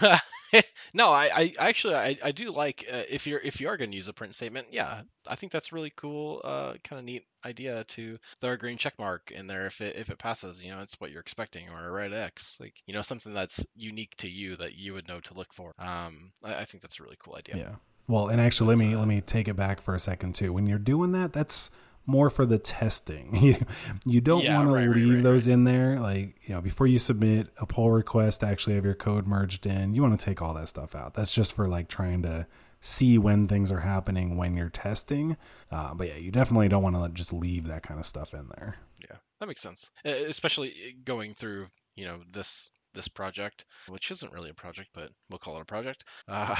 no, 0.94 1.10
I, 1.10 1.30
I 1.34 1.68
actually 1.68 1.94
I, 1.94 2.18
I 2.22 2.32
do 2.32 2.50
like 2.50 2.84
uh, 2.92 3.02
if 3.08 3.26
you're 3.26 3.40
if 3.40 3.60
you 3.60 3.68
are 3.68 3.76
going 3.76 3.90
to 3.90 3.96
use 3.96 4.08
a 4.08 4.12
print 4.12 4.34
statement, 4.34 4.68
yeah, 4.70 5.02
I 5.26 5.34
think 5.34 5.52
that's 5.52 5.72
really 5.72 5.92
cool, 5.96 6.40
uh, 6.44 6.74
kind 6.84 6.98
of 6.98 7.04
neat 7.04 7.24
idea 7.44 7.84
to 7.84 8.18
throw 8.40 8.52
a 8.52 8.56
green 8.56 8.76
check 8.76 8.98
mark 8.98 9.30
in 9.30 9.46
there 9.46 9.66
if 9.66 9.80
it 9.80 9.96
if 9.96 10.10
it 10.10 10.18
passes, 10.18 10.62
you 10.64 10.70
know, 10.70 10.80
it's 10.80 11.00
what 11.00 11.10
you're 11.10 11.20
expecting 11.20 11.68
or 11.68 11.86
a 11.86 11.90
red 11.90 12.12
X, 12.12 12.58
like 12.60 12.74
you 12.86 12.94
know 12.94 13.02
something 13.02 13.32
that's 13.32 13.64
unique 13.74 14.16
to 14.16 14.28
you 14.28 14.56
that 14.56 14.76
you 14.76 14.94
would 14.94 15.08
know 15.08 15.20
to 15.20 15.34
look 15.34 15.52
for. 15.52 15.74
Um, 15.78 16.32
I, 16.42 16.56
I 16.56 16.64
think 16.64 16.82
that's 16.82 17.00
a 17.00 17.02
really 17.02 17.18
cool 17.18 17.36
idea. 17.36 17.56
yeah. 17.56 17.74
Well, 18.08 18.28
and 18.28 18.40
actually, 18.40 18.68
let 18.68 18.78
me 18.78 18.94
let 18.96 19.08
me 19.08 19.20
take 19.20 19.48
it 19.48 19.56
back 19.56 19.80
for 19.80 19.94
a 19.94 19.98
second 19.98 20.34
too. 20.34 20.52
When 20.52 20.66
you're 20.66 20.78
doing 20.78 21.12
that, 21.12 21.32
that's 21.32 21.70
more 22.06 22.30
for 22.30 22.46
the 22.46 22.58
testing. 22.58 23.56
You 24.06 24.20
don't 24.20 24.44
Yeah, 24.44 24.56
want 24.56 24.68
to 24.68 24.74
right, 24.74 24.86
right, 24.86 24.96
leave 24.96 25.14
right, 25.14 25.22
those 25.22 25.48
in 25.48 25.64
there. 25.64 25.98
Like 26.00 26.36
you 26.46 26.54
know, 26.54 26.60
before 26.60 26.86
you 26.86 26.98
submit 26.98 27.48
a 27.58 27.66
pull 27.66 27.90
request, 27.90 28.40
to 28.40 28.46
actually 28.46 28.76
have 28.76 28.84
your 28.84 28.94
code 28.94 29.26
merged 29.26 29.66
in. 29.66 29.94
You 29.94 30.02
want 30.02 30.18
to 30.18 30.24
take 30.24 30.40
all 30.40 30.54
that 30.54 30.68
stuff 30.68 30.94
out. 30.94 31.14
That's 31.14 31.34
just 31.34 31.52
for 31.52 31.66
like 31.68 31.88
trying 31.88 32.22
to 32.22 32.46
see 32.80 33.18
when 33.18 33.48
things 33.48 33.72
are 33.72 33.80
happening 33.80 34.36
when 34.36 34.56
you're 34.56 34.68
testing. 34.68 35.36
Uh, 35.70 35.94
but 35.94 36.08
yeah, 36.08 36.16
you 36.16 36.30
definitely 36.30 36.68
don't 36.68 36.82
want 36.82 36.94
to 36.94 37.08
just 37.12 37.32
leave 37.32 37.66
that 37.66 37.82
kind 37.82 37.98
of 37.98 38.06
stuff 38.06 38.32
in 38.32 38.48
there. 38.56 38.76
Yeah, 39.08 39.16
that 39.40 39.46
makes 39.46 39.60
sense. 39.60 39.90
Especially 40.04 40.68
eh, 40.70 40.92
going 41.04 41.34
through, 41.34 41.66
you 41.96 42.04
know, 42.04 42.20
this 42.32 42.68
this 42.96 43.06
project, 43.06 43.64
which 43.86 44.10
isn't 44.10 44.32
really 44.32 44.50
a 44.50 44.54
project, 44.54 44.88
but 44.92 45.10
we'll 45.30 45.38
call 45.38 45.56
it 45.56 45.62
a 45.62 45.64
project. 45.64 46.02
Uh, 46.26 46.56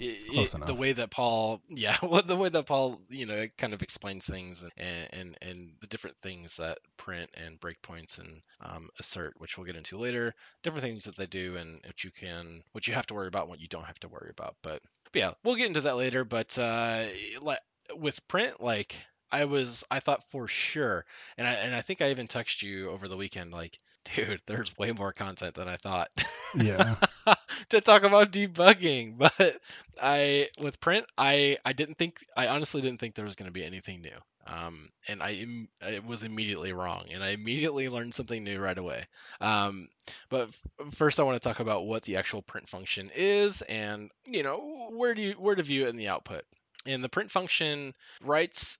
it- 0.00 0.16
Hmm, 0.30 0.62
it- 0.62 0.66
the 0.66 0.74
way 0.74 0.92
that 0.92 1.10
Paul, 1.10 1.60
yeah, 1.68 1.98
well, 2.02 2.22
the 2.22 2.36
way 2.36 2.48
that 2.48 2.64
Paul, 2.64 3.02
you 3.10 3.26
know, 3.26 3.46
kind 3.58 3.74
of 3.74 3.82
explains 3.82 4.24
things 4.24 4.64
and 4.78 5.08
and 5.12 5.36
and 5.42 5.72
the 5.80 5.86
different 5.88 6.16
things 6.16 6.56
that 6.56 6.78
print 6.96 7.28
and 7.34 7.60
breakpoints 7.60 8.18
and 8.18 8.40
um, 8.62 8.88
assert, 8.98 9.34
which 9.38 9.58
we'll 9.58 9.66
get 9.66 9.76
into 9.76 9.98
later, 9.98 10.34
different 10.62 10.82
things 10.84 11.04
that 11.04 11.16
they 11.16 11.26
do 11.26 11.56
and 11.56 11.80
what 11.84 12.02
you 12.02 12.10
can, 12.10 12.62
what 12.72 12.86
you 12.88 12.94
have 12.94 13.06
to 13.06 13.14
worry 13.14 13.28
about, 13.28 13.42
and 13.42 13.50
what 13.50 13.60
you 13.60 13.68
don't 13.68 13.84
have 13.84 14.00
to 14.00 14.08
worry 14.08 14.30
about. 14.30 14.56
But, 14.62 14.80
but 15.12 15.18
yeah, 15.18 15.32
we'll 15.44 15.56
get 15.56 15.66
into 15.68 15.82
that 15.82 15.96
later. 15.96 16.24
But 16.24 16.58
uh, 16.58 17.06
like 17.42 17.60
with 17.94 18.26
print, 18.28 18.60
like. 18.62 18.96
I 19.32 19.44
was 19.44 19.84
I 19.92 20.00
thought 20.00 20.24
for 20.32 20.48
sure 20.48 21.04
and 21.38 21.46
I 21.46 21.52
and 21.52 21.72
I 21.72 21.82
think 21.82 22.02
I 22.02 22.10
even 22.10 22.26
texted 22.26 22.62
you 22.64 22.90
over 22.90 23.06
the 23.06 23.16
weekend 23.16 23.52
like 23.52 23.78
dude 24.04 24.40
there's 24.46 24.76
way 24.78 24.92
more 24.92 25.12
content 25.12 25.54
than 25.54 25.68
I 25.68 25.76
thought 25.76 26.08
Yeah. 26.52 26.96
to 27.70 27.80
talk 27.80 28.02
about 28.02 28.32
debugging 28.32 29.18
but 29.18 29.60
I 30.00 30.48
with 30.60 30.80
print 30.80 31.06
I 31.18 31.58
I 31.64 31.72
didn't 31.72 31.96
think 31.98 32.24
I 32.36 32.48
honestly 32.48 32.80
didn't 32.80 33.00
think 33.00 33.14
there 33.14 33.24
was 33.24 33.34
going 33.34 33.48
to 33.48 33.52
be 33.52 33.64
anything 33.64 34.00
new 34.02 34.10
um 34.46 34.88
and 35.08 35.22
I, 35.22 35.46
I 35.82 36.00
was 36.06 36.22
immediately 36.22 36.72
wrong 36.72 37.06
and 37.12 37.22
I 37.22 37.30
immediately 37.30 37.88
learned 37.88 38.14
something 38.14 38.42
new 38.42 38.58
right 38.58 38.78
away 38.78 39.04
um 39.40 39.88
but 40.30 40.48
f- 40.48 40.92
first 40.94 41.20
I 41.20 41.24
want 41.24 41.40
to 41.40 41.48
talk 41.48 41.60
about 41.60 41.86
what 41.86 42.02
the 42.02 42.16
actual 42.16 42.42
print 42.42 42.68
function 42.68 43.10
is 43.14 43.62
and 43.62 44.10
you 44.26 44.42
know 44.42 44.88
where 44.92 45.14
do 45.14 45.22
you 45.22 45.32
where 45.34 45.54
to 45.54 45.62
view 45.62 45.84
it 45.86 45.90
in 45.90 45.96
the 45.96 46.08
output 46.08 46.44
and 46.86 47.04
the 47.04 47.08
print 47.08 47.30
function 47.30 47.94
writes 48.22 48.78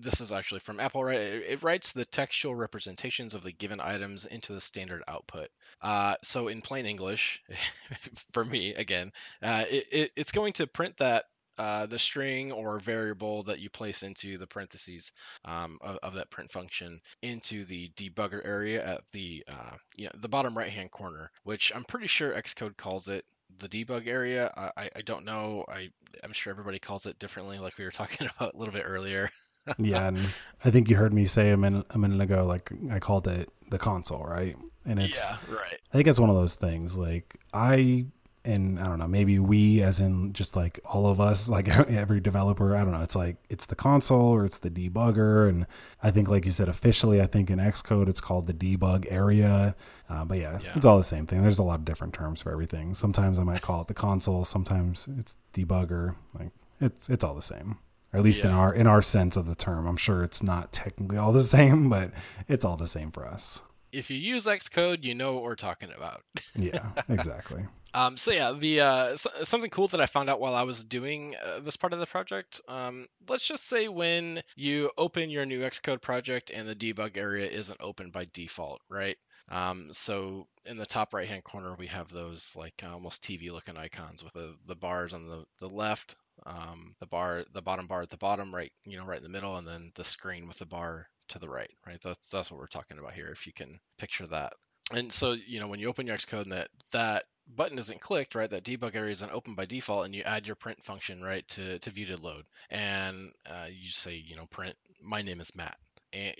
this 0.00 0.20
is 0.20 0.32
actually 0.32 0.60
from 0.60 0.80
Apple, 0.80 1.04
right? 1.04 1.18
It 1.18 1.44
it 1.48 1.62
writes 1.62 1.92
the 1.92 2.04
textual 2.04 2.54
representations 2.54 3.34
of 3.34 3.42
the 3.42 3.52
given 3.52 3.80
items 3.80 4.26
into 4.26 4.52
the 4.52 4.60
standard 4.60 5.02
output. 5.08 5.48
Uh, 5.82 6.14
so 6.22 6.48
in 6.48 6.62
plain 6.62 6.86
English, 6.86 7.42
for 8.32 8.44
me 8.44 8.74
again, 8.74 9.12
uh, 9.42 9.64
it, 9.70 9.86
it, 9.92 10.10
it's 10.16 10.32
going 10.32 10.52
to 10.54 10.66
print 10.66 10.96
that 10.98 11.24
uh, 11.58 11.86
the 11.86 11.98
string 11.98 12.50
or 12.50 12.78
variable 12.78 13.42
that 13.44 13.60
you 13.60 13.70
place 13.70 14.02
into 14.02 14.36
the 14.38 14.46
parentheses 14.46 15.12
um, 15.44 15.78
of, 15.82 15.98
of 16.02 16.14
that 16.14 16.30
print 16.30 16.50
function 16.50 17.00
into 17.22 17.64
the 17.64 17.90
debugger 17.96 18.44
area 18.44 18.84
at 18.84 19.06
the 19.12 19.44
uh, 19.48 19.76
you 19.96 20.04
know, 20.04 20.10
the 20.18 20.28
bottom 20.28 20.56
right 20.56 20.70
hand 20.70 20.90
corner, 20.90 21.30
which 21.44 21.72
I'm 21.74 21.84
pretty 21.84 22.08
sure 22.08 22.32
Xcode 22.32 22.76
calls 22.76 23.08
it 23.08 23.24
the 23.58 23.68
debug 23.68 24.06
area. 24.06 24.52
I, 24.76 24.90
I- 24.96 25.02
don't 25.02 25.24
know. 25.24 25.64
I 25.68 25.90
I'm 26.22 26.32
sure 26.32 26.50
everybody 26.50 26.78
calls 26.78 27.06
it 27.06 27.18
differently, 27.18 27.58
like 27.58 27.76
we 27.78 27.84
were 27.84 27.90
talking 28.02 28.28
about 28.36 28.54
a 28.54 28.56
little 28.58 28.72
bit 28.74 28.84
earlier. 28.86 29.30
yeah, 29.78 30.08
and 30.08 30.18
I 30.64 30.70
think 30.70 30.88
you 30.90 30.96
heard 30.96 31.12
me 31.12 31.26
say 31.26 31.50
a 31.50 31.56
minute 31.56 31.86
a 31.90 31.98
minute 31.98 32.20
ago, 32.20 32.44
like 32.46 32.70
I 32.90 32.98
called 32.98 33.26
it 33.28 33.50
the 33.70 33.78
console, 33.78 34.24
right? 34.24 34.56
And 34.84 35.00
it's 35.00 35.28
yeah, 35.28 35.36
right. 35.48 35.78
I 35.92 35.96
think 35.96 36.08
it's 36.08 36.20
one 36.20 36.30
of 36.30 36.36
those 36.36 36.54
things. 36.54 36.98
Like 36.98 37.38
I 37.52 38.06
and 38.44 38.78
I 38.78 38.84
don't 38.84 38.98
know, 38.98 39.06
maybe 39.08 39.38
we, 39.38 39.82
as 39.82 40.00
in 40.00 40.32
just 40.32 40.54
like 40.56 40.78
all 40.84 41.06
of 41.06 41.20
us, 41.20 41.48
like 41.48 41.68
every 41.90 42.20
developer, 42.20 42.76
I 42.76 42.80
don't 42.84 42.92
know. 42.92 43.02
It's 43.02 43.16
like 43.16 43.36
it's 43.48 43.66
the 43.66 43.74
console 43.74 44.28
or 44.28 44.44
it's 44.44 44.58
the 44.58 44.70
debugger, 44.70 45.48
and 45.48 45.66
I 46.02 46.10
think, 46.10 46.28
like 46.28 46.44
you 46.44 46.50
said, 46.50 46.68
officially, 46.68 47.20
I 47.20 47.26
think 47.26 47.50
in 47.50 47.58
Xcode 47.58 48.08
it's 48.08 48.20
called 48.20 48.46
the 48.46 48.54
debug 48.54 49.06
area. 49.10 49.74
Uh, 50.08 50.24
but 50.24 50.38
yeah, 50.38 50.58
Yeah. 50.62 50.72
it's 50.76 50.84
all 50.86 50.98
the 50.98 51.04
same 51.04 51.26
thing. 51.26 51.42
There's 51.42 51.58
a 51.58 51.62
lot 51.64 51.78
of 51.78 51.84
different 51.84 52.12
terms 52.14 52.42
for 52.42 52.52
everything. 52.52 52.94
Sometimes 52.94 53.38
I 53.38 53.42
might 53.44 53.62
call 53.62 53.80
it 53.80 53.86
the 53.88 53.94
console. 53.94 54.44
Sometimes 54.44 55.08
it's 55.18 55.36
debugger. 55.54 56.14
Like 56.38 56.50
it's 56.80 57.08
it's 57.08 57.24
all 57.24 57.34
the 57.34 57.42
same. 57.42 57.78
Or 58.12 58.18
at 58.18 58.22
least 58.24 58.44
in 58.44 58.50
our 58.50 58.72
in 58.72 58.86
our 58.86 59.02
sense 59.02 59.36
of 59.36 59.46
the 59.46 59.54
term. 59.56 59.86
I'm 59.86 59.96
sure 59.96 60.22
it's 60.22 60.42
not 60.42 60.72
technically 60.72 61.16
all 61.16 61.32
the 61.32 61.40
same, 61.56 61.88
but 61.88 62.12
it's 62.48 62.64
all 62.64 62.76
the 62.76 62.86
same 62.86 63.10
for 63.10 63.26
us. 63.26 63.62
If 63.92 64.10
you 64.10 64.16
use 64.18 64.46
Xcode, 64.46 65.04
you 65.04 65.14
know 65.14 65.34
what 65.34 65.44
we're 65.44 65.54
talking 65.56 65.90
about. 65.96 66.22
Yeah, 66.56 66.90
exactly. 67.08 67.64
Um, 67.94 68.16
so 68.16 68.32
yeah, 68.32 68.52
the 68.52 68.80
uh, 68.80 69.04
s- 69.12 69.26
something 69.44 69.70
cool 69.70 69.86
that 69.88 70.00
I 70.00 70.06
found 70.06 70.28
out 70.28 70.40
while 70.40 70.54
I 70.54 70.62
was 70.62 70.82
doing 70.84 71.36
uh, 71.44 71.60
this 71.60 71.76
part 71.76 71.92
of 71.92 72.00
the 72.00 72.06
project. 72.06 72.60
Um, 72.68 73.06
let's 73.28 73.46
just 73.46 73.66
say 73.66 73.88
when 73.88 74.42
you 74.56 74.90
open 74.98 75.30
your 75.30 75.46
new 75.46 75.60
Xcode 75.60 76.02
project 76.02 76.50
and 76.50 76.68
the 76.68 76.74
debug 76.74 77.16
area 77.16 77.48
isn't 77.48 77.78
open 77.80 78.10
by 78.10 78.26
default, 78.32 78.80
right? 78.90 79.16
Um, 79.50 79.90
so 79.92 80.48
in 80.66 80.76
the 80.76 80.86
top 80.86 81.14
right 81.14 81.28
hand 81.28 81.44
corner, 81.44 81.76
we 81.78 81.86
have 81.86 82.08
those 82.08 82.52
like 82.56 82.82
almost 82.90 83.22
TV 83.22 83.52
looking 83.52 83.76
icons 83.76 84.24
with 84.24 84.32
the, 84.32 84.56
the 84.66 84.74
bars 84.76 85.14
on 85.14 85.28
the, 85.28 85.44
the 85.60 85.68
left, 85.68 86.16
um, 86.46 86.96
the 86.98 87.06
bar, 87.06 87.44
the 87.52 87.62
bottom 87.62 87.86
bar 87.86 88.02
at 88.02 88.08
the 88.08 88.16
bottom, 88.16 88.52
right, 88.52 88.72
you 88.84 88.96
know, 88.98 89.04
right 89.04 89.18
in 89.18 89.22
the 89.22 89.28
middle, 89.28 89.56
and 89.56 89.66
then 89.68 89.92
the 89.94 90.04
screen 90.04 90.48
with 90.48 90.58
the 90.58 90.66
bar 90.66 91.06
to 91.28 91.38
the 91.38 91.48
right, 91.48 91.70
right? 91.86 92.00
That's 92.02 92.28
that's 92.28 92.50
what 92.50 92.58
we're 92.58 92.66
talking 92.66 92.98
about 92.98 93.12
here. 93.12 93.28
If 93.28 93.46
you 93.46 93.52
can 93.52 93.78
picture 93.98 94.26
that. 94.28 94.54
And 94.92 95.12
so, 95.12 95.32
you 95.46 95.60
know, 95.60 95.68
when 95.68 95.78
you 95.80 95.88
open 95.88 96.06
your 96.06 96.16
Xcode 96.16 96.42
and 96.42 96.52
that 96.52 96.68
that 96.92 97.24
button 97.46 97.78
isn't 97.78 98.00
clicked, 98.00 98.34
right? 98.34 98.50
That 98.50 98.64
debug 98.64 98.94
area 98.94 99.12
isn't 99.12 99.32
open 99.32 99.54
by 99.54 99.66
default, 99.66 100.04
and 100.04 100.14
you 100.14 100.22
add 100.22 100.46
your 100.46 100.56
print 100.56 100.82
function, 100.82 101.22
right, 101.22 101.46
to 101.48 101.78
to 101.78 101.90
viewDidLoad, 101.90 102.44
and 102.70 103.32
uh, 103.46 103.66
you 103.70 103.90
say, 103.90 104.14
you 104.14 104.36
know, 104.36 104.46
print. 104.46 104.76
My 105.02 105.20
name 105.20 105.40
is 105.40 105.54
Matt, 105.54 105.76
and 106.14 106.34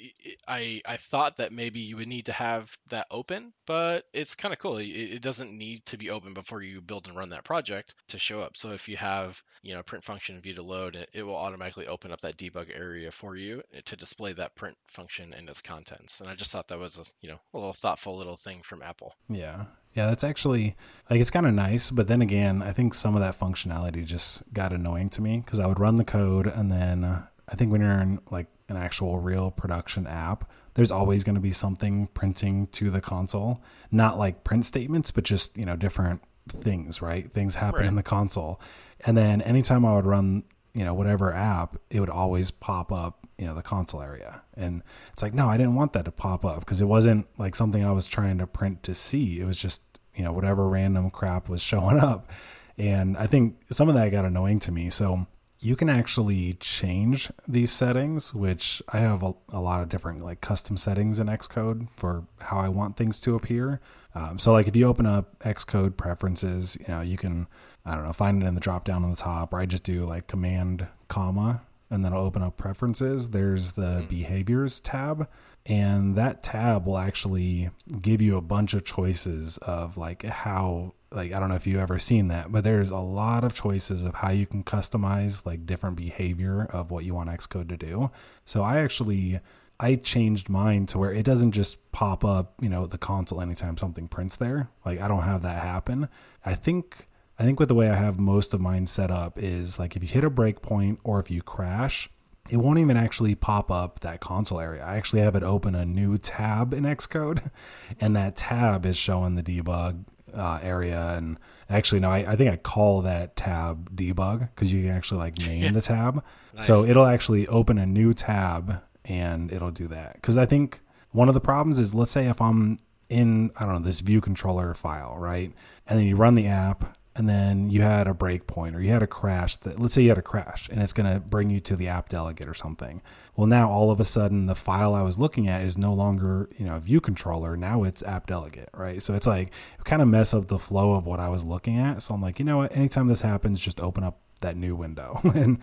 I 0.46 0.80
I 0.86 0.96
thought 0.96 1.36
that 1.36 1.52
maybe 1.52 1.80
you 1.80 1.96
would 1.96 2.08
need 2.08 2.26
to 2.26 2.32
have 2.32 2.76
that 2.88 3.06
open, 3.10 3.52
but 3.66 4.04
it's 4.12 4.34
kind 4.34 4.52
of 4.52 4.58
cool. 4.58 4.78
It, 4.78 4.86
it, 4.86 5.22
doesn't 5.22 5.56
need 5.56 5.84
to 5.86 5.96
be 5.96 6.10
open 6.10 6.32
before 6.32 6.62
you 6.62 6.80
build 6.80 7.08
and 7.08 7.16
run 7.16 7.30
that 7.30 7.44
project 7.44 7.94
to 8.08 8.18
show 8.18 8.40
up. 8.40 8.56
So 8.56 8.70
if 8.70 8.88
you 8.88 8.96
have 8.96 9.42
you 9.62 9.74
know 9.74 9.82
print 9.82 10.04
function 10.04 10.40
viewDidLoad, 10.40 10.96
it, 10.96 11.10
it 11.12 11.22
will 11.24 11.36
automatically 11.36 11.86
open 11.86 12.12
up 12.12 12.20
that 12.20 12.36
debug 12.36 12.70
area 12.74 13.10
for 13.10 13.36
you 13.36 13.62
eh, 13.74 13.80
to 13.84 13.96
display 13.96 14.32
that 14.34 14.54
print 14.54 14.76
function 14.86 15.34
and 15.34 15.48
its 15.48 15.60
contents. 15.60 16.20
And 16.20 16.30
I 16.30 16.34
just 16.34 16.52
thought 16.52 16.68
that 16.68 16.78
was 16.78 16.98
a 16.98 17.04
you 17.20 17.28
know 17.28 17.40
a 17.52 17.58
little 17.58 17.72
thoughtful 17.72 18.16
little 18.16 18.36
thing 18.36 18.62
from 18.62 18.82
Apple. 18.82 19.14
Yeah, 19.28 19.64
yeah, 19.94 20.06
that's 20.06 20.24
actually 20.24 20.76
like 21.08 21.20
it's 21.20 21.30
kind 21.30 21.46
of 21.46 21.54
nice, 21.54 21.90
but 21.90 22.08
then 22.08 22.20
again, 22.20 22.62
I 22.62 22.72
think 22.72 22.94
some 22.94 23.14
of 23.14 23.20
that 23.20 23.38
functionality 23.38 24.04
just 24.04 24.42
got 24.52 24.72
annoying 24.72 25.08
to 25.10 25.22
me 25.22 25.42
because 25.44 25.60
I 25.60 25.66
would 25.66 25.80
run 25.80 25.96
the 25.96 26.04
code 26.04 26.46
and 26.46 26.70
then 26.70 27.04
uh, 27.04 27.26
I 27.48 27.54
think 27.54 27.70
when 27.70 27.80
you're 27.80 28.00
in 28.00 28.18
like 28.30 28.46
an 28.68 28.76
actual 28.76 29.20
real 29.20 29.50
production 29.50 30.06
app, 30.06 30.50
there's 30.74 30.90
always 30.90 31.22
going 31.22 31.36
to 31.36 31.40
be 31.40 31.52
something 31.52 32.08
printing 32.08 32.66
to 32.68 32.90
the 32.90 33.00
console, 33.00 33.62
not 33.90 34.18
like 34.18 34.44
print 34.44 34.66
statements, 34.66 35.10
but 35.10 35.24
just, 35.24 35.56
you 35.56 35.64
know, 35.64 35.76
different 35.76 36.22
things, 36.48 37.00
right? 37.00 37.30
Things 37.30 37.56
happen 37.56 37.80
right. 37.80 37.88
in 37.88 37.94
the 37.94 38.02
console. 38.02 38.60
And 39.06 39.16
then 39.16 39.40
anytime 39.42 39.84
I 39.84 39.94
would 39.94 40.06
run, 40.06 40.42
you 40.74 40.84
know, 40.84 40.92
whatever 40.92 41.32
app, 41.32 41.76
it 41.90 42.00
would 42.00 42.10
always 42.10 42.50
pop 42.50 42.92
up, 42.92 43.26
you 43.38 43.46
know, 43.46 43.54
the 43.54 43.62
console 43.62 44.02
area. 44.02 44.42
And 44.54 44.82
it's 45.12 45.22
like, 45.22 45.32
no, 45.32 45.48
I 45.48 45.56
didn't 45.56 45.76
want 45.76 45.92
that 45.92 46.04
to 46.04 46.10
pop 46.12 46.44
up 46.44 46.60
because 46.60 46.80
it 46.80 46.86
wasn't 46.86 47.26
like 47.38 47.54
something 47.54 47.84
I 47.84 47.92
was 47.92 48.08
trying 48.08 48.38
to 48.38 48.46
print 48.46 48.82
to 48.82 48.94
see. 48.94 49.40
It 49.40 49.44
was 49.44 49.58
just, 49.58 49.82
you 50.14 50.24
know, 50.24 50.32
whatever 50.32 50.68
random 50.68 51.10
crap 51.10 51.48
was 51.48 51.62
showing 51.62 51.98
up. 51.98 52.30
And 52.76 53.16
I 53.16 53.28
think 53.28 53.56
some 53.70 53.88
of 53.88 53.94
that 53.94 54.10
got 54.10 54.24
annoying 54.24 54.58
to 54.60 54.72
me. 54.72 54.90
So 54.90 55.26
you 55.64 55.76
can 55.76 55.88
actually 55.88 56.54
change 56.54 57.30
these 57.48 57.72
settings, 57.72 58.34
which 58.34 58.82
I 58.92 58.98
have 58.98 59.22
a, 59.22 59.34
a, 59.48 59.60
lot 59.60 59.82
of 59.82 59.88
different 59.88 60.22
like 60.22 60.40
custom 60.40 60.76
settings 60.76 61.18
in 61.18 61.26
Xcode 61.26 61.88
for 61.96 62.26
how 62.40 62.58
I 62.58 62.68
want 62.68 62.96
things 62.96 63.18
to 63.20 63.34
appear. 63.34 63.80
Um, 64.14 64.38
so 64.38 64.52
like 64.52 64.68
if 64.68 64.76
you 64.76 64.86
open 64.86 65.06
up 65.06 65.38
Xcode 65.40 65.96
preferences, 65.96 66.76
you 66.80 66.86
know, 66.88 67.00
you 67.00 67.16
can, 67.16 67.46
I 67.84 67.94
don't 67.94 68.04
know, 68.04 68.12
find 68.12 68.42
it 68.42 68.46
in 68.46 68.54
the 68.54 68.60
drop 68.60 68.84
down 68.84 69.04
on 69.04 69.10
the 69.10 69.16
top, 69.16 69.54
or 69.54 69.58
I 69.58 69.66
just 69.66 69.84
do 69.84 70.04
like 70.04 70.26
command 70.26 70.86
comma 71.08 71.62
and 71.90 72.04
then 72.04 72.12
I'll 72.12 72.20
open 72.20 72.42
up 72.42 72.56
preferences. 72.56 73.30
There's 73.30 73.72
the 73.72 73.82
mm-hmm. 73.82 74.06
behaviors 74.06 74.80
tab 74.80 75.28
and 75.66 76.14
that 76.16 76.42
tab 76.42 76.86
will 76.86 76.98
actually 76.98 77.70
give 78.02 78.20
you 78.20 78.36
a 78.36 78.42
bunch 78.42 78.74
of 78.74 78.84
choices 78.84 79.56
of 79.58 79.96
like 79.96 80.24
how 80.24 80.92
like 81.14 81.32
I 81.32 81.38
don't 81.38 81.48
know 81.48 81.54
if 81.54 81.66
you've 81.66 81.80
ever 81.80 81.98
seen 81.98 82.28
that, 82.28 82.50
but 82.50 82.64
there's 82.64 82.90
a 82.90 82.98
lot 82.98 83.44
of 83.44 83.54
choices 83.54 84.04
of 84.04 84.16
how 84.16 84.30
you 84.30 84.46
can 84.46 84.64
customize 84.64 85.46
like 85.46 85.66
different 85.66 85.96
behavior 85.96 86.64
of 86.64 86.90
what 86.90 87.04
you 87.04 87.14
want 87.14 87.30
Xcode 87.30 87.68
to 87.68 87.76
do. 87.76 88.10
So 88.44 88.62
I 88.62 88.78
actually 88.78 89.40
I 89.78 89.96
changed 89.96 90.48
mine 90.48 90.86
to 90.86 90.98
where 90.98 91.12
it 91.12 91.24
doesn't 91.24 91.52
just 91.52 91.90
pop 91.92 92.24
up, 92.24 92.54
you 92.60 92.68
know, 92.68 92.86
the 92.86 92.98
console 92.98 93.40
anytime 93.40 93.76
something 93.76 94.08
prints 94.08 94.36
there. 94.36 94.68
Like 94.84 95.00
I 95.00 95.08
don't 95.08 95.22
have 95.22 95.42
that 95.42 95.62
happen. 95.62 96.08
I 96.44 96.54
think 96.54 97.08
I 97.38 97.44
think 97.44 97.58
with 97.58 97.68
the 97.68 97.74
way 97.74 97.90
I 97.90 97.96
have 97.96 98.20
most 98.20 98.54
of 98.54 98.60
mine 98.60 98.86
set 98.86 99.10
up 99.10 99.38
is 99.38 99.78
like 99.78 99.96
if 99.96 100.02
you 100.02 100.08
hit 100.08 100.24
a 100.24 100.30
breakpoint 100.30 100.98
or 101.04 101.20
if 101.20 101.30
you 101.30 101.42
crash, 101.42 102.08
it 102.50 102.58
won't 102.58 102.78
even 102.78 102.96
actually 102.96 103.34
pop 103.34 103.70
up 103.70 104.00
that 104.00 104.20
console 104.20 104.60
area. 104.60 104.84
I 104.84 104.96
actually 104.96 105.22
have 105.22 105.34
it 105.34 105.42
open 105.42 105.74
a 105.74 105.84
new 105.84 106.18
tab 106.18 106.74
in 106.74 106.84
Xcode, 106.84 107.50
and 108.00 108.14
that 108.14 108.36
tab 108.36 108.84
is 108.84 108.96
showing 108.96 109.34
the 109.34 109.42
debug 109.42 110.04
uh, 110.34 110.58
area. 110.62 111.14
And 111.16 111.38
actually, 111.68 112.00
no, 112.00 112.10
I, 112.10 112.32
I, 112.32 112.36
think 112.36 112.50
I 112.52 112.56
call 112.56 113.02
that 113.02 113.36
tab 113.36 113.94
debug 113.96 114.40
because 114.54 114.72
you 114.72 114.82
can 114.82 114.90
actually 114.90 115.18
like 115.18 115.38
name 115.38 115.64
yeah. 115.64 115.72
the 115.72 115.82
tab. 115.82 116.22
Nice. 116.54 116.66
So 116.66 116.84
it'll 116.84 117.06
actually 117.06 117.46
open 117.48 117.78
a 117.78 117.86
new 117.86 118.14
tab 118.14 118.82
and 119.04 119.52
it'll 119.52 119.70
do 119.70 119.88
that. 119.88 120.14
Because 120.14 120.36
I 120.36 120.46
think 120.46 120.80
one 121.12 121.28
of 121.28 121.34
the 121.34 121.40
problems 121.40 121.78
is 121.78 121.94
let's 121.94 122.12
say 122.12 122.26
if 122.26 122.40
I'm 122.40 122.78
in, 123.08 123.50
I 123.56 123.64
don't 123.64 123.74
know, 123.74 123.80
this 123.80 124.00
view 124.00 124.20
controller 124.20 124.74
file, 124.74 125.16
right? 125.16 125.52
And 125.86 125.98
then 125.98 126.06
you 126.06 126.16
run 126.16 126.34
the 126.34 126.46
app 126.46 126.96
and 127.16 127.28
then 127.28 127.70
you 127.70 127.82
had 127.82 128.08
a 128.08 128.14
breakpoint 128.14 128.74
or 128.74 128.80
you 128.80 128.90
had 128.90 129.02
a 129.02 129.06
crash 129.06 129.56
that 129.58 129.78
let's 129.78 129.94
say 129.94 130.02
you 130.02 130.08
had 130.08 130.18
a 130.18 130.22
crash 130.22 130.68
and 130.68 130.82
it's 130.82 130.92
going 130.92 131.12
to 131.12 131.20
bring 131.20 131.48
you 131.48 131.60
to 131.60 131.76
the 131.76 131.86
app 131.86 132.08
delegate 132.08 132.48
or 132.48 132.54
something. 132.54 133.02
Well 133.36 133.46
now 133.46 133.70
all 133.70 133.90
of 133.90 134.00
a 134.00 134.04
sudden 134.04 134.46
the 134.46 134.54
file 134.54 134.94
i 134.94 135.02
was 135.02 135.18
looking 135.18 135.48
at 135.48 135.62
is 135.62 135.78
no 135.78 135.92
longer 135.92 136.48
you 136.56 136.66
know 136.66 136.78
view 136.78 137.00
controller. 137.00 137.56
Now 137.56 137.84
it's 137.84 138.02
app 138.02 138.26
delegate 138.26 138.70
right? 138.74 139.00
So 139.00 139.14
it's 139.14 139.26
like 139.26 139.52
kind 139.84 140.02
of 140.02 140.08
mess 140.08 140.34
up 140.34 140.48
the 140.48 140.58
flow 140.58 140.94
of 140.94 141.06
what 141.06 141.20
i 141.20 141.28
was 141.28 141.44
looking 141.44 141.78
at. 141.78 142.02
So 142.02 142.14
i'm 142.14 142.22
like 142.22 142.38
you 142.38 142.44
know 142.44 142.58
what? 142.58 142.74
Anytime 142.74 143.06
this 143.06 143.20
happens 143.20 143.60
just 143.60 143.80
open 143.80 144.02
up 144.02 144.18
that 144.40 144.56
new 144.56 144.74
window. 144.74 145.20
And 145.34 145.58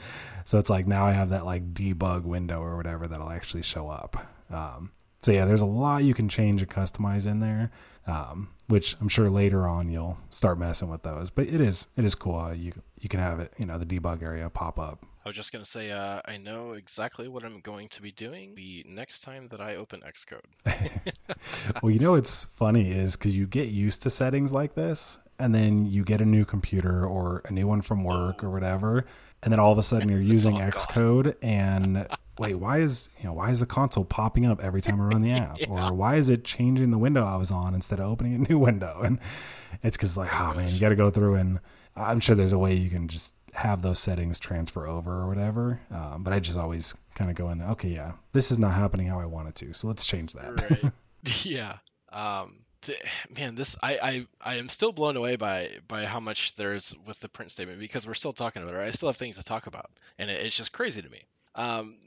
so 0.46 0.58
it's 0.58 0.70
like 0.70 0.88
now 0.88 1.06
i 1.06 1.12
have 1.12 1.30
that 1.30 1.46
like 1.46 1.74
debug 1.74 2.24
window 2.24 2.62
or 2.62 2.78
whatever 2.78 3.08
that'll 3.08 3.30
actually 3.30 3.64
show 3.64 3.90
up. 3.90 4.26
Um, 4.50 4.92
so 5.22 5.32
yeah 5.32 5.46
there's 5.46 5.62
a 5.62 5.66
lot 5.66 6.04
you 6.04 6.14
can 6.14 6.30
change 6.30 6.62
and 6.62 6.72
customize 6.72 7.28
in 7.28 7.42
there 7.42 7.72
um, 8.08 8.50
which 8.68 8.96
I'm 9.00 9.08
sure 9.08 9.30
later 9.30 9.68
on 9.68 9.90
you'll 9.90 10.18
start 10.30 10.58
messing 10.58 10.90
with 10.90 11.04
those. 11.04 11.30
But 11.30 11.48
it 11.48 11.62
is 11.62 11.88
it 11.96 12.06
is 12.06 12.16
cool. 12.16 12.38
Uh, 12.38 12.54
you 12.54 12.74
you 13.00 13.10
can 13.10 13.20
have 13.20 13.40
it, 13.40 13.54
you 13.58 13.66
know, 13.66 13.78
the 13.78 13.86
debug 13.86 14.22
area 14.24 14.50
pop 14.50 14.80
up. 14.80 15.06
I 15.24 15.30
was 15.30 15.36
just 15.36 15.52
gonna 15.52 15.66
say, 15.66 15.92
uh, 15.92 16.22
I 16.26 16.38
know 16.38 16.72
exactly 16.72 17.28
what 17.28 17.44
I'm 17.44 17.60
going 17.62 17.90
to 17.90 18.02
be 18.02 18.12
doing 18.12 18.54
the 18.56 18.84
next 18.88 19.22
time 19.22 19.48
that 19.50 19.62
I 19.62 19.76
open 19.76 20.02
Xcode. 20.02 21.12
well, 21.84 21.92
you 21.92 22.00
know 22.00 22.12
what's 22.12 22.46
funny 22.46 22.92
is 22.92 23.16
because 23.16 23.36
you 23.36 23.46
get 23.46 23.70
used 23.70 24.02
to 24.04 24.10
settings 24.10 24.52
like 24.52 24.74
this, 24.74 25.20
and 25.42 25.54
then 25.56 25.86
you 25.86 26.04
get 26.04 26.22
a 26.22 26.26
new 26.26 26.46
computer 26.46 27.06
or 27.06 27.42
a 27.46 27.52
new 27.52 27.68
one 27.68 27.82
from 27.82 28.04
work 28.04 28.44
oh. 28.44 28.48
or 28.48 28.50
whatever, 28.52 29.06
and 29.44 29.52
then 29.52 29.60
all 29.60 29.72
of 29.72 29.78
a 29.78 29.84
sudden 29.84 30.10
you're 30.10 30.22
using 30.38 30.58
oh, 30.58 30.70
Xcode 30.70 31.36
and 31.42 32.08
wait, 32.38 32.56
why 32.56 32.80
is 32.80 33.10
you 33.20 33.26
know 33.26 33.34
why 33.34 33.50
is 33.50 33.60
the 33.60 33.66
console 33.66 34.06
popping 34.06 34.46
up 34.46 34.62
every 34.64 34.82
time 34.82 35.02
I 35.02 35.06
run 35.06 35.22
the 35.22 35.32
app, 35.34 35.60
yeah. 35.60 35.68
or 35.70 35.94
why 35.94 36.16
is 36.16 36.30
it 36.30 36.44
changing 36.44 36.92
the 36.92 36.98
window 36.98 37.26
I 37.26 37.36
was 37.36 37.52
on 37.52 37.74
instead 37.74 38.00
of 38.00 38.10
opening 38.10 38.36
a 38.36 38.50
new 38.50 38.60
window? 38.60 39.02
And 39.04 39.20
it's 39.84 39.98
because 39.98 40.16
like 40.16 40.34
oh 40.40 40.54
man, 40.54 40.70
you 40.70 40.80
got 40.80 40.90
to 40.90 40.96
go 40.96 41.10
through 41.10 41.36
and 41.36 41.60
I'm 41.96 42.20
sure 42.20 42.36
there's 42.36 42.54
a 42.54 42.60
way 42.60 42.74
you 42.76 42.90
can 42.90 43.08
just 43.08 43.34
have 43.54 43.82
those 43.82 44.00
settings 44.00 44.40
transfer 44.40 44.88
over 44.88 45.12
or 45.22 45.28
whatever. 45.28 45.82
Um, 45.92 46.24
but 46.24 46.34
I 46.34 46.40
just 46.40 46.58
always 46.58 46.96
kind 47.16 47.30
of 47.30 47.36
go 47.36 47.50
in 47.50 47.58
there. 47.58 47.70
Okay, 47.70 47.90
yeah, 47.90 48.14
this 48.34 48.52
is 48.52 48.60
not 48.60 48.74
happening 48.74 49.08
how 49.08 49.20
I 49.20 49.26
want 49.26 49.50
it 49.50 49.56
to, 49.56 49.74
so 49.74 49.88
let's 49.88 50.06
change 50.06 50.34
that. 50.34 50.84
Right. 50.84 50.94
yeah. 51.46 51.78
Um, 52.12 52.60
man, 53.36 53.56
this 53.56 53.76
I, 53.84 53.98
I 54.02 54.26
I 54.42 54.56
am 54.58 54.70
still 54.70 54.92
blown 54.92 55.18
away 55.18 55.36
by 55.36 55.70
by 55.88 56.06
how 56.06 56.20
much 56.20 56.56
there's 56.56 56.94
with 57.06 57.20
the 57.20 57.30
print 57.30 57.52
statement 57.52 57.80
because 57.80 58.08
we're 58.08 58.14
still 58.14 58.34
talking 58.34 58.64
about 58.64 58.76
it. 58.76 58.80
I 58.80 58.92
still 58.92 59.10
have 59.10 59.18
things 59.18 59.38
to 59.38 59.44
talk 59.44 59.68
about, 59.68 59.92
and 60.18 60.30
it, 60.30 60.46
it's 60.46 60.56
just 60.56 60.72
crazy 60.72 61.02
to 61.02 61.10
me. 61.10 61.24
Um, 61.54 61.98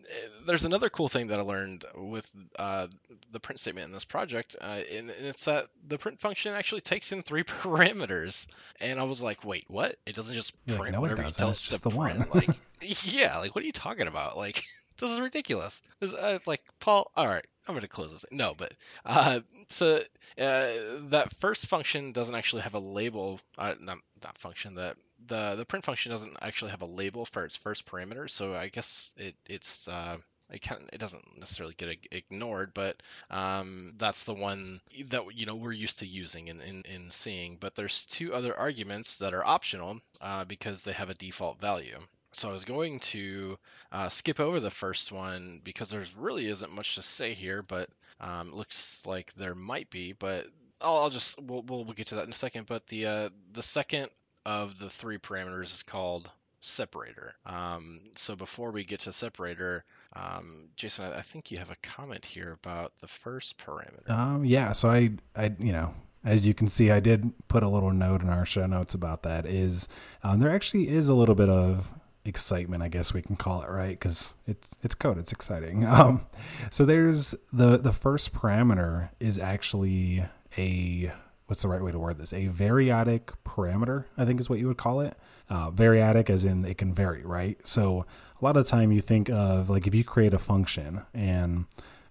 there's 0.46 0.64
another 0.64 0.88
cool 0.88 1.08
thing 1.08 1.26
that 1.26 1.38
I 1.38 1.42
learned 1.42 1.84
with 1.96 2.30
uh, 2.58 2.86
the 3.30 3.40
print 3.40 3.60
statement 3.60 3.86
in 3.86 3.92
this 3.92 4.04
project, 4.04 4.56
uh, 4.58 4.80
and, 4.90 5.10
and, 5.10 5.26
it's 5.26 5.44
that 5.44 5.66
the 5.86 5.98
print 5.98 6.18
function 6.18 6.54
actually 6.54 6.80
takes 6.80 7.12
in 7.12 7.22
three 7.22 7.42
parameters. 7.44 8.46
And 8.80 8.98
I 8.98 9.02
was 9.02 9.22
like, 9.22 9.44
wait, 9.44 9.64
what? 9.68 9.96
It 10.06 10.16
doesn't 10.16 10.34
just 10.34 10.64
print 10.66 10.80
like, 10.80 10.92
no, 10.92 11.00
whatever 11.02 11.22
you 11.22 11.30
tell 11.30 11.50
it 11.50 11.56
to 11.56 11.80
the 11.80 11.90
print. 11.90 12.18
One. 12.20 12.26
like, 12.32 12.50
yeah, 13.04 13.36
like 13.36 13.54
what 13.54 13.62
are 13.62 13.66
you 13.66 13.72
talking 13.72 14.06
about? 14.06 14.38
Like, 14.38 14.64
this 14.98 15.10
is 15.10 15.20
ridiculous. 15.20 15.82
It's, 16.00 16.12
uh, 16.12 16.38
like 16.46 16.62
Paul. 16.80 17.10
All 17.16 17.26
right, 17.26 17.44
I'm 17.66 17.74
gonna 17.74 17.88
close 17.88 18.12
this. 18.12 18.24
No, 18.30 18.54
but 18.56 18.74
uh, 19.04 19.40
so 19.68 19.96
uh, 20.38 20.68
that 21.08 21.34
first 21.38 21.66
function 21.66 22.12
doesn't 22.12 22.34
actually 22.34 22.62
have 22.62 22.74
a 22.74 22.78
label. 22.78 23.40
Uh, 23.58 23.74
not 23.80 23.98
that 24.20 24.38
function. 24.38 24.74
That 24.74 24.96
the 25.26 25.54
the 25.56 25.64
print 25.64 25.84
function 25.84 26.10
doesn't 26.10 26.36
actually 26.42 26.70
have 26.70 26.82
a 26.82 26.86
label 26.86 27.24
for 27.24 27.44
its 27.44 27.56
first 27.56 27.86
parameter. 27.86 28.28
So 28.28 28.54
I 28.54 28.68
guess 28.68 29.12
it 29.16 29.34
it's 29.46 29.88
uh, 29.88 30.18
it 30.50 30.60
can 30.60 30.88
it 30.92 30.98
doesn't 30.98 31.38
necessarily 31.38 31.74
get 31.74 31.98
ignored, 32.12 32.72
but 32.74 33.02
um, 33.30 33.94
that's 33.96 34.24
the 34.24 34.34
one 34.34 34.80
that 35.06 35.24
you 35.34 35.46
know 35.46 35.56
we're 35.56 35.72
used 35.72 35.98
to 36.00 36.06
using 36.06 36.48
in, 36.48 36.60
in, 36.60 36.82
in 36.82 37.10
seeing. 37.10 37.56
But 37.56 37.74
there's 37.74 38.04
two 38.06 38.34
other 38.34 38.56
arguments 38.56 39.18
that 39.18 39.34
are 39.34 39.44
optional 39.44 40.00
uh, 40.20 40.44
because 40.44 40.82
they 40.82 40.92
have 40.92 41.10
a 41.10 41.14
default 41.14 41.60
value. 41.60 41.98
So 42.36 42.50
I 42.50 42.52
was 42.52 42.64
going 42.64 43.00
to 43.00 43.58
uh, 43.92 44.08
skip 44.08 44.40
over 44.40 44.60
the 44.60 44.70
first 44.70 45.12
one 45.12 45.60
because 45.64 45.90
there's 45.90 46.16
really 46.16 46.48
isn't 46.48 46.72
much 46.72 46.94
to 46.96 47.02
say 47.02 47.34
here, 47.34 47.62
but 47.62 47.90
um, 48.20 48.52
looks 48.52 49.06
like 49.06 49.32
there 49.34 49.54
might 49.54 49.88
be. 49.90 50.12
But 50.12 50.48
I'll, 50.80 50.98
I'll 50.98 51.10
just 51.10 51.40
we'll, 51.42 51.62
we'll, 51.62 51.84
we'll 51.84 51.94
get 51.94 52.06
to 52.08 52.14
that 52.16 52.24
in 52.24 52.30
a 52.30 52.34
second. 52.34 52.66
But 52.66 52.86
the 52.86 53.06
uh, 53.06 53.28
the 53.52 53.62
second 53.62 54.10
of 54.46 54.78
the 54.78 54.90
three 54.90 55.18
parameters 55.18 55.74
is 55.74 55.82
called 55.82 56.30
separator. 56.60 57.34
Um, 57.46 58.00
so 58.16 58.34
before 58.34 58.70
we 58.70 58.84
get 58.84 59.00
to 59.00 59.12
separator, 59.12 59.84
um, 60.14 60.68
Jason, 60.76 61.04
I, 61.04 61.18
I, 61.18 61.22
think 61.22 61.50
you 61.50 61.58
have 61.58 61.70
a 61.70 61.76
comment 61.82 62.24
here 62.24 62.52
about 62.52 62.92
the 63.00 63.06
first 63.06 63.58
parameter. 63.58 64.08
Um, 64.08 64.44
yeah. 64.44 64.72
So 64.72 64.90
I, 64.90 65.10
I, 65.36 65.52
you 65.58 65.72
know, 65.72 65.94
as 66.24 66.46
you 66.46 66.54
can 66.54 66.68
see, 66.68 66.90
I 66.90 67.00
did 67.00 67.32
put 67.48 67.62
a 67.62 67.68
little 67.68 67.90
note 67.90 68.22
in 68.22 68.30
our 68.30 68.46
show 68.46 68.66
notes 68.66 68.94
about 68.94 69.22
that. 69.24 69.44
Is 69.44 69.88
um, 70.22 70.40
there 70.40 70.50
actually 70.50 70.88
is 70.88 71.08
a 71.08 71.14
little 71.14 71.34
bit 71.34 71.50
of 71.50 71.92
excitement, 72.24 72.82
I 72.82 72.88
guess 72.88 73.12
we 73.12 73.22
can 73.22 73.36
call 73.36 73.62
it, 73.62 73.70
right? 73.70 73.90
Because 73.90 74.34
it's 74.46 74.76
it's 74.82 74.94
code, 74.94 75.18
it's 75.18 75.32
exciting. 75.32 75.84
Um, 75.94 76.26
so 76.70 76.84
there's 76.84 77.36
the 77.52 77.76
the 77.76 77.92
first 77.92 78.34
parameter 78.34 79.10
is 79.20 79.38
actually 79.38 80.24
a 80.58 81.12
what's 81.46 81.62
the 81.62 81.68
right 81.68 81.82
way 81.82 81.92
to 81.92 81.98
word 81.98 82.18
this? 82.18 82.32
A 82.32 82.48
variadic 82.48 83.34
parameter, 83.44 84.06
I 84.16 84.24
think 84.24 84.40
is 84.40 84.50
what 84.50 84.58
you 84.58 84.66
would 84.66 84.76
call 84.76 85.00
it. 85.00 85.16
Uh, 85.48 85.70
variadic, 85.70 86.30
as 86.30 86.44
in 86.44 86.64
it 86.64 86.78
can 86.78 86.94
vary, 86.94 87.22
right? 87.24 87.64
So 87.66 88.06
a 88.40 88.44
lot 88.44 88.56
of 88.56 88.66
time 88.66 88.90
you 88.90 89.00
think 89.00 89.30
of 89.30 89.70
like 89.70 89.86
if 89.86 89.94
you 89.94 90.02
create 90.02 90.34
a 90.34 90.38
function 90.38 91.02
and 91.12 91.66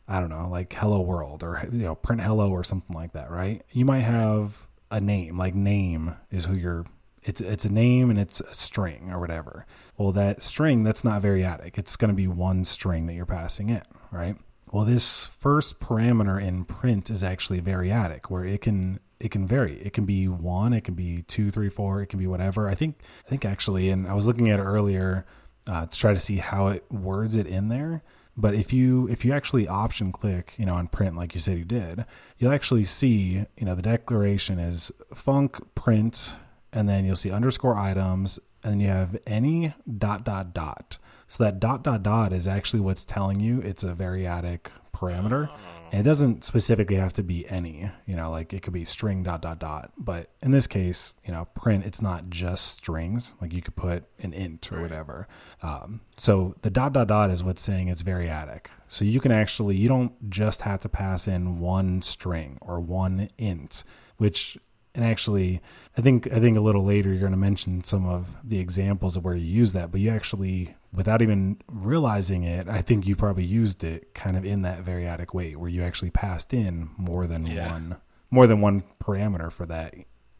I 0.08 0.20
don't 0.20 0.30
know, 0.30 0.48
like 0.50 0.74
hello 0.74 1.02
world 1.02 1.44
or 1.44 1.68
you 1.72 1.80
know, 1.80 1.96
print 1.96 2.22
hello 2.22 2.52
or 2.52 2.64
something 2.64 2.96
like 2.96 3.14
that, 3.14 3.32
right? 3.32 3.64
You 3.72 3.86
might 3.86 4.02
have 4.02 4.68
a 4.92 5.02
name, 5.02 5.38
like 5.38 5.56
name 5.56 6.16
is 6.32 6.46
who 6.46 6.56
you're 6.56 6.86
it's 7.26 7.42
it's 7.42 7.66
a 7.66 7.72
name 7.72 8.10
and 8.10 8.20
it's 8.20 8.42
a 8.42 8.54
string 8.54 9.12
or 9.12 9.20
whatever. 9.20 9.66
Well, 9.98 10.12
that 10.14 10.42
string 10.42 10.84
that's 10.84 11.04
not 11.04 11.22
variadic. 11.22 11.78
It's 11.78 11.96
going 11.96 12.10
to 12.10 12.16
be 12.16 12.28
one 12.28 12.64
string 12.64 13.06
that 13.08 13.14
you're 13.14 13.26
passing 13.26 13.70
in, 13.70 13.84
right? 14.12 14.36
Well, 14.72 14.86
this 14.86 15.28
first 15.28 15.80
parameter 15.80 16.42
in 16.42 16.66
print 16.66 17.12
is 17.12 17.24
actually 17.24 17.62
variadic, 17.62 18.26
where 18.30 18.44
it 18.44 18.62
can 18.62 19.00
it 19.20 19.32
can 19.32 19.48
vary. 19.48 19.76
It 19.82 19.94
can 19.94 20.06
be 20.06 20.28
one, 20.28 20.74
it 20.74 20.84
can 20.84 20.96
be 20.96 21.22
two, 21.22 21.52
three, 21.52 21.70
four, 21.70 22.02
it 22.02 22.08
can 22.08 22.20
be 22.20 22.28
whatever. 22.28 22.68
I 22.68 22.76
think 22.76 22.98
I 23.26 23.30
think 23.30 23.46
actually, 23.46 23.90
and 23.90 24.08
I 24.08 24.14
was 24.14 24.28
looking 24.28 24.50
at 24.50 24.60
it 24.60 24.64
earlier 24.64 25.26
uh, 25.68 25.86
to 25.86 25.98
try 25.98 26.14
to 26.14 26.20
see 26.20 26.38
how 26.38 26.68
it 26.68 26.86
words 26.92 27.36
it 27.36 27.48
in 27.48 27.70
there. 27.70 28.04
But 28.36 28.56
if 28.56 28.74
you 28.74 29.08
if 29.10 29.24
you 29.24 29.32
actually 29.32 29.68
option 29.68 30.12
click, 30.12 30.56
you 30.58 30.66
know, 30.66 30.74
on 30.74 30.88
print 30.88 31.16
like 31.16 31.36
you 31.36 31.40
said 31.40 31.58
you 31.58 31.66
did, 31.66 32.06
you'll 32.38 32.52
actually 32.52 32.84
see, 32.84 33.46
you 33.58 33.66
know, 33.66 33.76
the 33.76 33.82
declaration 33.82 34.60
is 34.60 34.92
func 35.14 35.62
print, 35.76 36.36
and 36.74 36.90
then 36.90 37.06
you'll 37.06 37.16
see 37.16 37.32
underscore 37.32 37.78
items, 37.78 38.40
and 38.64 38.82
you 38.82 38.88
have 38.90 39.18
any 39.26 39.74
dot 39.98 40.26
dot 40.26 40.54
dot. 40.54 40.98
So 41.28 41.44
that 41.44 41.60
dot 41.60 41.84
dot 41.84 42.04
dot 42.04 42.34
is 42.34 42.48
actually 42.48 42.82
what's 42.82 43.06
telling 43.06 43.40
you 43.40 43.60
it's 43.62 43.84
a 43.84 43.94
variadic 43.94 44.68
parameter. 44.94 45.50
And 45.92 46.00
it 46.00 46.10
doesn't 46.10 46.44
specifically 46.44 46.96
have 46.96 47.14
to 47.14 47.24
be 47.24 47.48
any, 47.50 47.92
you 48.08 48.16
know, 48.16 48.32
like 48.32 48.52
it 48.52 48.64
could 48.64 48.74
be 48.74 48.84
string 48.84 49.22
dot 49.22 49.44
dot 49.44 49.60
dot. 49.60 49.92
But 49.96 50.32
in 50.42 50.50
this 50.50 50.66
case, 50.66 51.14
you 51.24 51.32
know, 51.32 51.46
print, 51.54 51.86
it's 51.86 52.02
not 52.02 52.30
just 52.30 52.66
strings. 52.66 53.36
Like 53.40 53.54
you 53.54 53.62
could 53.62 53.76
put 53.76 54.06
an 54.20 54.34
int 54.34 54.72
or 54.72 54.82
whatever. 54.82 55.28
Um, 55.62 56.02
so 56.18 56.56
the 56.64 56.72
dot 56.72 56.94
dot 56.94 57.08
dot 57.08 57.30
is 57.30 57.44
what's 57.44 57.62
saying 57.62 57.90
it's 57.90 58.02
variadic. 58.02 58.68
So 58.88 59.06
you 59.06 59.20
can 59.20 59.32
actually, 59.32 59.76
you 59.76 59.88
don't 59.88 60.32
just 60.32 60.64
have 60.64 60.80
to 60.82 60.90
pass 60.90 61.28
in 61.28 61.60
one 61.60 62.02
string 62.02 62.58
or 62.60 62.80
one 62.80 63.30
int, 63.38 63.84
which 64.18 64.58
and 64.96 65.04
actually 65.04 65.62
i 65.98 66.02
think 66.02 66.32
i 66.32 66.40
think 66.40 66.58
a 66.58 66.62
little 66.62 66.84
later 66.84 67.10
you're 67.10 67.20
going 67.20 67.32
to 67.32 67.38
mention 67.38 67.84
some 67.84 68.08
of 68.08 68.36
the 68.44 68.60
examples 68.60 69.18
of 69.18 69.24
where 69.24 69.36
you 69.36 69.46
use 69.46 69.74
that 69.74 69.92
but 69.92 70.00
you 70.00 70.10
actually 70.10 70.76
without 70.92 71.22
even 71.22 71.58
realizing 71.72 72.44
it 72.44 72.68
i 72.68 72.82
think 72.82 73.06
you 73.08 73.16
probably 73.16 73.44
used 73.44 73.84
it 73.84 74.14
kind 74.14 74.38
of 74.38 74.46
in 74.46 74.62
that 74.62 74.84
variadic 74.84 75.34
way 75.34 75.54
where 75.54 75.70
you 75.70 75.84
actually 75.84 76.12
passed 76.12 76.54
in 76.54 76.90
more 76.98 77.28
than 77.28 77.46
Yeah. 77.46 77.72
one 77.72 77.96
more 78.32 78.48
than 78.48 78.62
one 78.62 78.84
parameter 79.04 79.52
for 79.52 79.66
that 79.68 79.94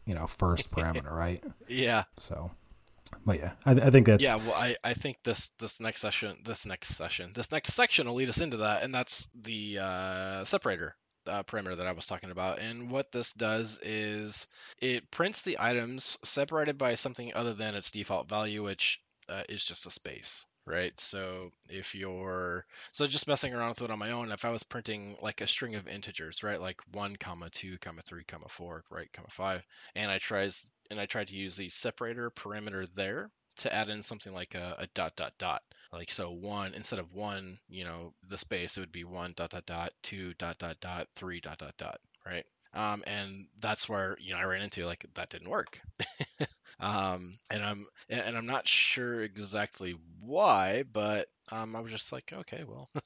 you 0.06 0.14
know 0.14 0.28
first 0.28 0.70
parameter 0.76 1.12
right 1.12 1.44
Yeah. 1.68 2.04
so 2.18 2.52
but 3.26 3.38
yeah 3.40 3.54
i, 3.66 3.72
I 3.72 3.90
think 3.90 4.06
that's 4.08 4.24
yeah, 4.24 4.36
well, 4.36 4.54
I, 4.56 4.76
I 4.84 4.94
think 4.94 5.18
this 5.24 5.50
this 5.60 5.80
next 5.80 6.02
session, 6.02 6.38
this 6.44 6.66
next 6.66 6.90
session, 6.90 7.32
this 7.34 7.52
next 7.52 7.74
section 7.74 8.08
will 8.08 8.16
lead 8.16 8.30
us 8.30 8.42
into 8.42 8.58
that, 8.58 8.84
and 8.84 8.94
that's 8.94 9.30
the 9.40 9.78
uh, 9.80 10.44
separator 10.44 10.96
uh, 11.28 11.44
parameter 11.44 11.78
that 11.78 11.88
I 11.88 11.92
was 11.92 12.08
talking 12.08 12.32
about. 12.32 12.60
And 12.60 12.90
what 12.90 13.12
this 13.12 13.34
does 13.34 13.80
is 13.82 14.48
it 14.82 15.10
prints 15.12 15.42
the 15.42 15.58
items 15.60 16.18
separated 16.24 16.78
by 16.78 16.96
something 16.96 17.34
other 17.34 17.54
than 17.54 17.76
its 17.76 17.92
default 17.92 18.30
value, 18.30 18.64
which 18.64 19.02
uh, 19.30 19.44
is 19.50 19.66
just 19.66 19.86
a 19.86 19.92
space. 19.92 20.46
Right, 20.66 20.98
so 20.98 21.52
if 21.68 21.94
you're 21.94 22.66
so 22.94 23.06
just 23.06 23.28
messing 23.28 23.54
around 23.54 23.72
with 23.72 23.82
it 23.82 23.92
on 23.92 24.00
my 24.00 24.12
own, 24.12 24.32
if 24.32 24.46
I 24.46 24.50
was 24.50 24.64
printing 24.64 25.18
like 25.22 25.42
a 25.42 25.48
string 25.48 25.76
of 25.76 25.90
integers, 25.90 26.42
right, 26.42 26.62
like 26.62 26.80
one 26.94 27.18
comma 27.18 27.50
two 27.50 27.78
comma 27.80 28.02
three 28.02 28.24
comma 28.24 28.48
four, 28.48 28.86
right, 28.90 29.12
comma 29.12 29.28
five, 29.30 29.66
and 29.94 30.10
I 30.10 30.20
tries 30.20 30.66
and 30.90 31.02
I 31.02 31.06
tried 31.06 31.28
to 31.28 31.36
use 31.36 31.58
the 31.58 31.68
separator 31.68 32.32
parameter 32.32 32.88
there 32.96 33.30
to 33.58 33.74
add 33.74 33.90
in 33.90 34.02
something 34.02 34.34
like 34.34 34.56
a, 34.56 34.76
a 34.80 34.88
dot 34.94 35.16
dot 35.16 35.34
dot. 35.38 35.62
Like 35.92 36.10
so 36.10 36.32
one 36.32 36.74
instead 36.74 37.00
of 37.00 37.14
one 37.14 37.60
you 37.70 37.84
know 37.84 38.14
the 38.28 38.38
space 38.38 38.78
it 38.78 38.80
would 38.80 38.92
be 38.92 39.04
one 39.04 39.34
dot 39.36 39.52
dot 39.52 39.66
dot 39.66 39.94
two 40.02 40.34
dot 40.36 40.58
dot 40.58 40.78
dot 40.80 41.08
three 41.16 41.40
dot 41.40 41.60
dot 41.60 41.76
dot 41.78 42.00
right? 42.26 42.46
Um, 42.74 43.04
and 43.06 43.46
that's 43.62 43.88
where 43.88 44.18
you 44.20 44.34
know 44.34 44.40
I 44.40 44.44
ran 44.44 44.64
into 44.64 44.86
like 44.86 45.06
that 45.14 45.30
didn't 45.30 45.50
work. 45.50 45.80
Um, 46.80 47.38
and 47.50 47.64
I'm 47.64 47.86
and 48.10 48.36
I'm 48.36 48.46
not 48.48 48.68
sure 48.68 49.22
exactly 49.22 49.96
why 50.20 50.84
but 50.92 51.28
um, 51.52 51.76
I 51.76 51.80
was 51.80 51.92
just 51.92 52.12
like 52.12 52.34
okay 52.34 52.64
well. 52.68 52.90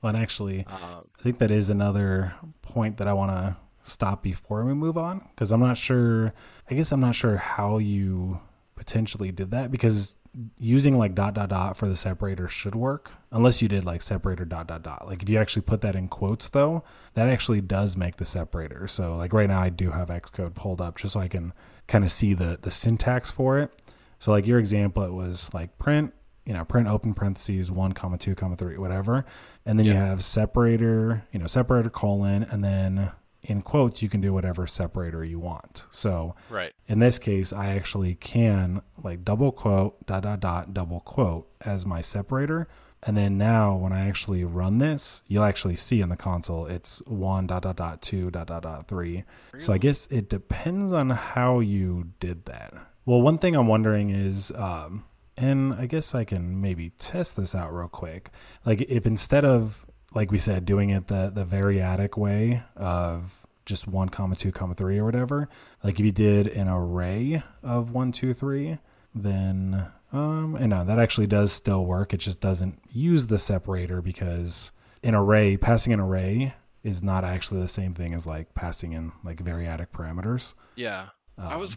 Well, 0.00 0.14
and 0.14 0.16
actually 0.16 0.64
um, 0.66 1.04
I 1.18 1.22
think 1.22 1.38
that 1.38 1.50
is 1.50 1.70
another 1.70 2.34
point 2.62 2.98
that 2.98 3.08
I 3.08 3.12
want 3.12 3.32
to 3.32 3.56
stop 3.82 4.22
before 4.22 4.64
we 4.64 4.74
move 4.74 4.96
on 4.96 5.26
because 5.30 5.50
I'm 5.50 5.60
not 5.60 5.76
sure. 5.76 6.32
I 6.70 6.74
guess 6.74 6.92
I'm 6.92 7.00
not 7.00 7.14
sure 7.16 7.36
how 7.36 7.78
you 7.78 8.40
potentially 8.78 9.32
did 9.32 9.50
that 9.50 9.70
because 9.70 10.16
using 10.56 10.96
like 10.96 11.14
dot 11.14 11.34
dot 11.34 11.48
dot 11.48 11.76
for 11.76 11.86
the 11.86 11.96
separator 11.96 12.46
should 12.46 12.74
work 12.74 13.10
unless 13.32 13.60
you 13.60 13.68
did 13.68 13.84
like 13.84 14.00
separator 14.00 14.44
dot 14.44 14.68
dot 14.68 14.82
dot. 14.82 15.06
Like 15.06 15.22
if 15.22 15.28
you 15.28 15.38
actually 15.38 15.62
put 15.62 15.80
that 15.80 15.96
in 15.96 16.08
quotes 16.08 16.48
though, 16.48 16.84
that 17.14 17.28
actually 17.28 17.60
does 17.60 17.96
make 17.96 18.16
the 18.16 18.24
separator. 18.24 18.86
So 18.86 19.16
like 19.16 19.32
right 19.32 19.48
now 19.48 19.60
I 19.60 19.68
do 19.68 19.90
have 19.90 20.08
Xcode 20.08 20.54
pulled 20.54 20.80
up 20.80 20.96
just 20.96 21.14
so 21.14 21.20
I 21.20 21.28
can 21.28 21.52
kind 21.86 22.04
of 22.04 22.10
see 22.10 22.34
the 22.34 22.58
the 22.60 22.70
syntax 22.70 23.30
for 23.30 23.58
it. 23.58 23.70
So 24.18 24.30
like 24.30 24.46
your 24.46 24.58
example, 24.58 25.02
it 25.02 25.12
was 25.12 25.52
like 25.52 25.76
print 25.78 26.14
you 26.46 26.54
know, 26.54 26.64
print 26.64 26.88
open 26.88 27.12
parentheses 27.12 27.70
one 27.70 27.92
comma 27.92 28.16
two 28.16 28.34
comma 28.34 28.56
three, 28.56 28.78
whatever, 28.78 29.26
and 29.66 29.78
then 29.78 29.84
you 29.84 29.92
have 29.92 30.24
separator, 30.24 31.22
you 31.30 31.38
know, 31.38 31.46
separator 31.46 31.90
colon, 31.90 32.42
and 32.42 32.64
then 32.64 33.12
in 33.48 33.62
quotes 33.62 34.02
you 34.02 34.08
can 34.08 34.20
do 34.20 34.32
whatever 34.32 34.66
separator 34.66 35.24
you 35.24 35.40
want. 35.40 35.86
So 35.90 36.36
right 36.50 36.72
in 36.86 36.98
this 37.00 37.18
case, 37.18 37.52
I 37.52 37.74
actually 37.74 38.14
can 38.14 38.82
like 39.02 39.24
double 39.24 39.50
quote 39.50 40.06
dot 40.06 40.22
dot 40.22 40.38
dot 40.38 40.74
double 40.74 41.00
quote 41.00 41.48
as 41.62 41.84
my 41.84 42.00
separator. 42.02 42.68
And 43.02 43.16
then 43.16 43.38
now 43.38 43.74
when 43.74 43.92
I 43.92 44.06
actually 44.08 44.44
run 44.44 44.78
this, 44.78 45.22
you'll 45.28 45.44
actually 45.44 45.76
see 45.76 46.00
in 46.00 46.10
the 46.10 46.16
console 46.16 46.66
it's 46.66 46.98
one 47.06 47.46
dot 47.46 47.62
dot 47.62 47.76
dot 47.76 48.02
two 48.02 48.30
dot 48.30 48.48
dot 48.48 48.62
dot 48.62 48.86
three. 48.86 49.24
So 49.56 49.72
I 49.72 49.78
guess 49.78 50.06
it 50.08 50.28
depends 50.28 50.92
on 50.92 51.10
how 51.10 51.60
you 51.60 52.10
did 52.20 52.44
that. 52.46 52.74
Well, 53.06 53.22
one 53.22 53.38
thing 53.38 53.56
I'm 53.56 53.68
wondering 53.68 54.10
is, 54.10 54.52
um, 54.56 55.04
and 55.38 55.72
I 55.72 55.86
guess 55.86 56.14
I 56.14 56.24
can 56.24 56.60
maybe 56.60 56.90
test 56.98 57.36
this 57.36 57.54
out 57.54 57.72
real 57.72 57.88
quick. 57.88 58.30
Like 58.66 58.82
if 58.82 59.06
instead 59.06 59.44
of 59.44 59.86
like 60.14 60.30
we 60.30 60.38
said, 60.38 60.64
doing 60.64 60.90
it 60.90 61.06
the 61.08 61.30
the 61.34 61.44
variadic 61.44 62.16
way 62.16 62.62
of 62.76 63.46
just 63.66 63.86
one 63.86 64.08
comma 64.08 64.34
two 64.36 64.52
comma 64.52 64.74
three 64.74 64.98
or 64.98 65.04
whatever, 65.04 65.48
like 65.84 66.00
if 66.00 66.06
you 66.06 66.12
did 66.12 66.46
an 66.48 66.68
array 66.68 67.42
of 67.62 67.90
one 67.92 68.12
two 68.12 68.32
three, 68.32 68.78
then 69.14 69.86
um, 70.12 70.56
and 70.56 70.70
no, 70.70 70.84
that 70.84 70.98
actually 70.98 71.26
does 71.26 71.52
still 71.52 71.84
work. 71.84 72.14
It 72.14 72.18
just 72.18 72.40
doesn't 72.40 72.80
use 72.90 73.26
the 73.26 73.38
separator 73.38 74.00
because 74.00 74.72
an 75.04 75.14
array 75.14 75.56
passing 75.56 75.92
an 75.92 76.00
array 76.00 76.54
is 76.82 77.02
not 77.02 77.24
actually 77.24 77.60
the 77.60 77.68
same 77.68 77.92
thing 77.92 78.14
as 78.14 78.26
like 78.26 78.54
passing 78.54 78.92
in 78.92 79.12
like 79.24 79.42
variadic 79.44 79.88
parameters. 79.88 80.54
yeah 80.76 81.08
I 81.46 81.54
Um, 81.54 81.60
was, 81.60 81.76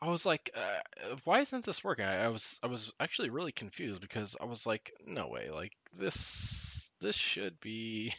I 0.00 0.08
was 0.08 0.24
like, 0.24 0.50
uh, 0.56 1.16
why 1.24 1.40
isn't 1.40 1.64
this 1.66 1.84
working? 1.84 2.06
I, 2.06 2.24
I 2.24 2.28
was, 2.28 2.58
I 2.62 2.68
was 2.68 2.90
actually 3.00 3.28
really 3.28 3.52
confused 3.52 4.00
because 4.00 4.34
I 4.40 4.46
was 4.46 4.66
like, 4.66 4.92
no 5.06 5.28
way, 5.28 5.50
like 5.50 5.72
this, 5.98 6.90
this 7.04 7.14
should 7.16 7.60
be, 7.60 8.14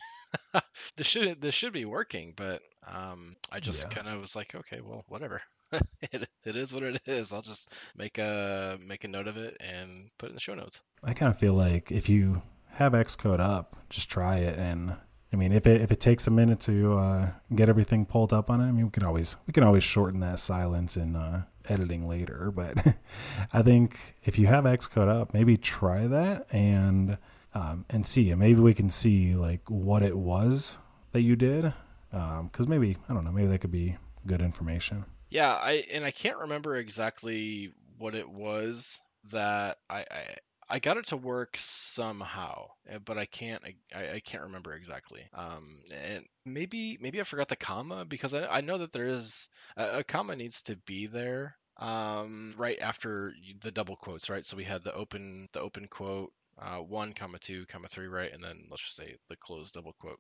this 0.98 1.08
should, 1.08 1.42
this 1.42 1.54
should 1.54 1.74
be 1.74 1.86
working, 1.86 2.34
but 2.36 2.62
um, 2.88 3.36
I 3.52 3.60
just 3.60 3.84
Yeah. 3.84 3.90
kind 3.90 4.08
of 4.08 4.22
was 4.22 4.36
like, 4.36 4.56
okay, 4.56 4.82
well, 4.82 5.04
whatever. 5.08 5.42
it, 6.14 6.28
it 6.46 6.56
is 6.56 6.74
what 6.74 6.84
it 6.84 7.02
is. 7.06 7.34
I'll 7.34 7.42
just 7.42 7.72
make 7.98 8.18
a 8.20 8.78
make 8.86 9.04
a 9.04 9.08
note 9.08 9.28
of 9.28 9.36
it 9.38 9.58
and 9.60 10.10
put 10.20 10.28
it 10.28 10.30
in 10.30 10.36
the 10.36 10.40
show 10.40 10.54
notes. 10.54 10.82
I 11.04 11.14
kind 11.14 11.32
of 11.32 11.38
feel 11.40 11.54
like 11.54 11.92
if 11.92 12.08
you 12.08 12.44
have 12.74 12.94
Xcode 12.94 13.40
up, 13.40 13.76
just 13.90 14.10
try 14.10 14.38
it. 14.38 14.58
And 14.60 14.96
I 15.34 15.36
mean, 15.36 15.52
if 15.52 15.66
it 15.66 15.82
if 15.82 15.92
it 15.92 16.00
takes 16.00 16.28
a 16.28 16.32
minute 16.32 16.60
to 16.62 16.98
uh, 16.98 17.30
get 17.56 17.68
everything 17.68 18.06
pulled 18.06 18.32
up 18.32 18.50
on 18.50 18.62
it, 18.62 18.66
I 18.68 18.72
mean, 18.72 18.86
we 18.86 18.92
can 18.92 19.04
always 19.04 19.36
we 19.48 19.54
can 19.54 19.64
always 19.64 19.84
shorten 19.84 20.20
that 20.22 20.40
silence 20.40 20.96
in 20.96 21.16
uh, 21.16 21.44
editing 21.68 22.08
later. 22.08 22.52
But 22.56 22.96
I 23.52 23.62
think 23.64 23.98
if 24.24 24.38
you 24.38 24.46
have 24.48 24.66
Xcode 24.66 25.08
up, 25.10 25.34
maybe 25.34 25.58
try 25.58 26.06
that 26.08 26.46
and 26.54 27.18
um, 27.56 27.86
and 27.90 28.06
see. 28.06 28.34
Maybe 28.36 28.60
we 28.60 28.74
can 28.74 28.90
see 28.90 29.34
like 29.34 29.62
what 29.70 30.04
it 30.04 30.18
was 30.18 30.78
that 31.14 31.22
you 31.22 31.36
did. 31.36 31.74
Because 32.12 32.68
maybe 32.68 32.98
I 33.10 33.14
don't 33.14 33.26
know. 33.26 33.32
Maybe 33.32 33.48
that 33.48 33.60
could 33.60 33.72
be 33.72 33.98
good 34.28 34.42
information. 34.42 35.06
Yeah, 35.30 35.54
I 35.54 35.84
and 35.92 36.06
I 36.06 36.12
can't 36.12 36.38
remember 36.38 36.76
exactly 36.76 37.74
what 37.98 38.16
it 38.16 38.30
was 38.30 39.02
that 39.32 39.78
I 39.90 40.00
I, 40.00 40.36
I 40.70 40.80
got 40.80 40.98
it 40.98 41.08
to 41.08 41.18
work 41.18 41.56
somehow, 41.58 42.68
eh, 42.88 43.00
but 43.04 43.18
I 43.18 43.26
can't 43.26 43.64
I, 43.94 44.16
I 44.16 44.20
can't 44.20 44.44
remember 44.44 44.74
exactly. 44.74 45.24
Um, 45.34 45.82
and 45.94 46.26
maybe 46.46 46.98
maybe 47.02 47.20
I 47.20 47.24
forgot 47.24 47.50
the 47.50 47.56
comma 47.56 48.06
because 48.06 48.34
I 48.34 48.46
I 48.46 48.62
know 48.62 48.78
that 48.78 48.92
there 48.92 49.08
is 49.08 49.50
a, 49.76 50.00
a 50.00 50.04
comma 50.04 50.36
needs 50.36 50.62
to 50.64 50.78
be 50.86 51.08
there 51.08 51.58
um 51.78 52.54
right 52.58 52.80
after 52.80 53.34
the 53.60 53.70
double 53.70 53.98
quotes 53.98 54.30
right 54.30 54.46
so 54.46 54.56
we 54.56 54.64
had 54.64 54.82
the 54.82 54.94
open 54.94 55.46
the 55.52 55.60
open 55.60 55.86
quote 55.90 56.32
uh, 56.62 56.78
one 56.78 57.14
comma 57.14 57.38
two 57.40 57.66
comma 57.68 57.88
three 57.88 58.08
right 58.08 58.34
and 58.34 58.44
then 58.44 58.66
let's 58.70 58.84
just 58.84 58.96
say 58.96 59.16
the 59.30 59.36
closed 59.38 59.74
double 59.74 59.94
quote 60.00 60.20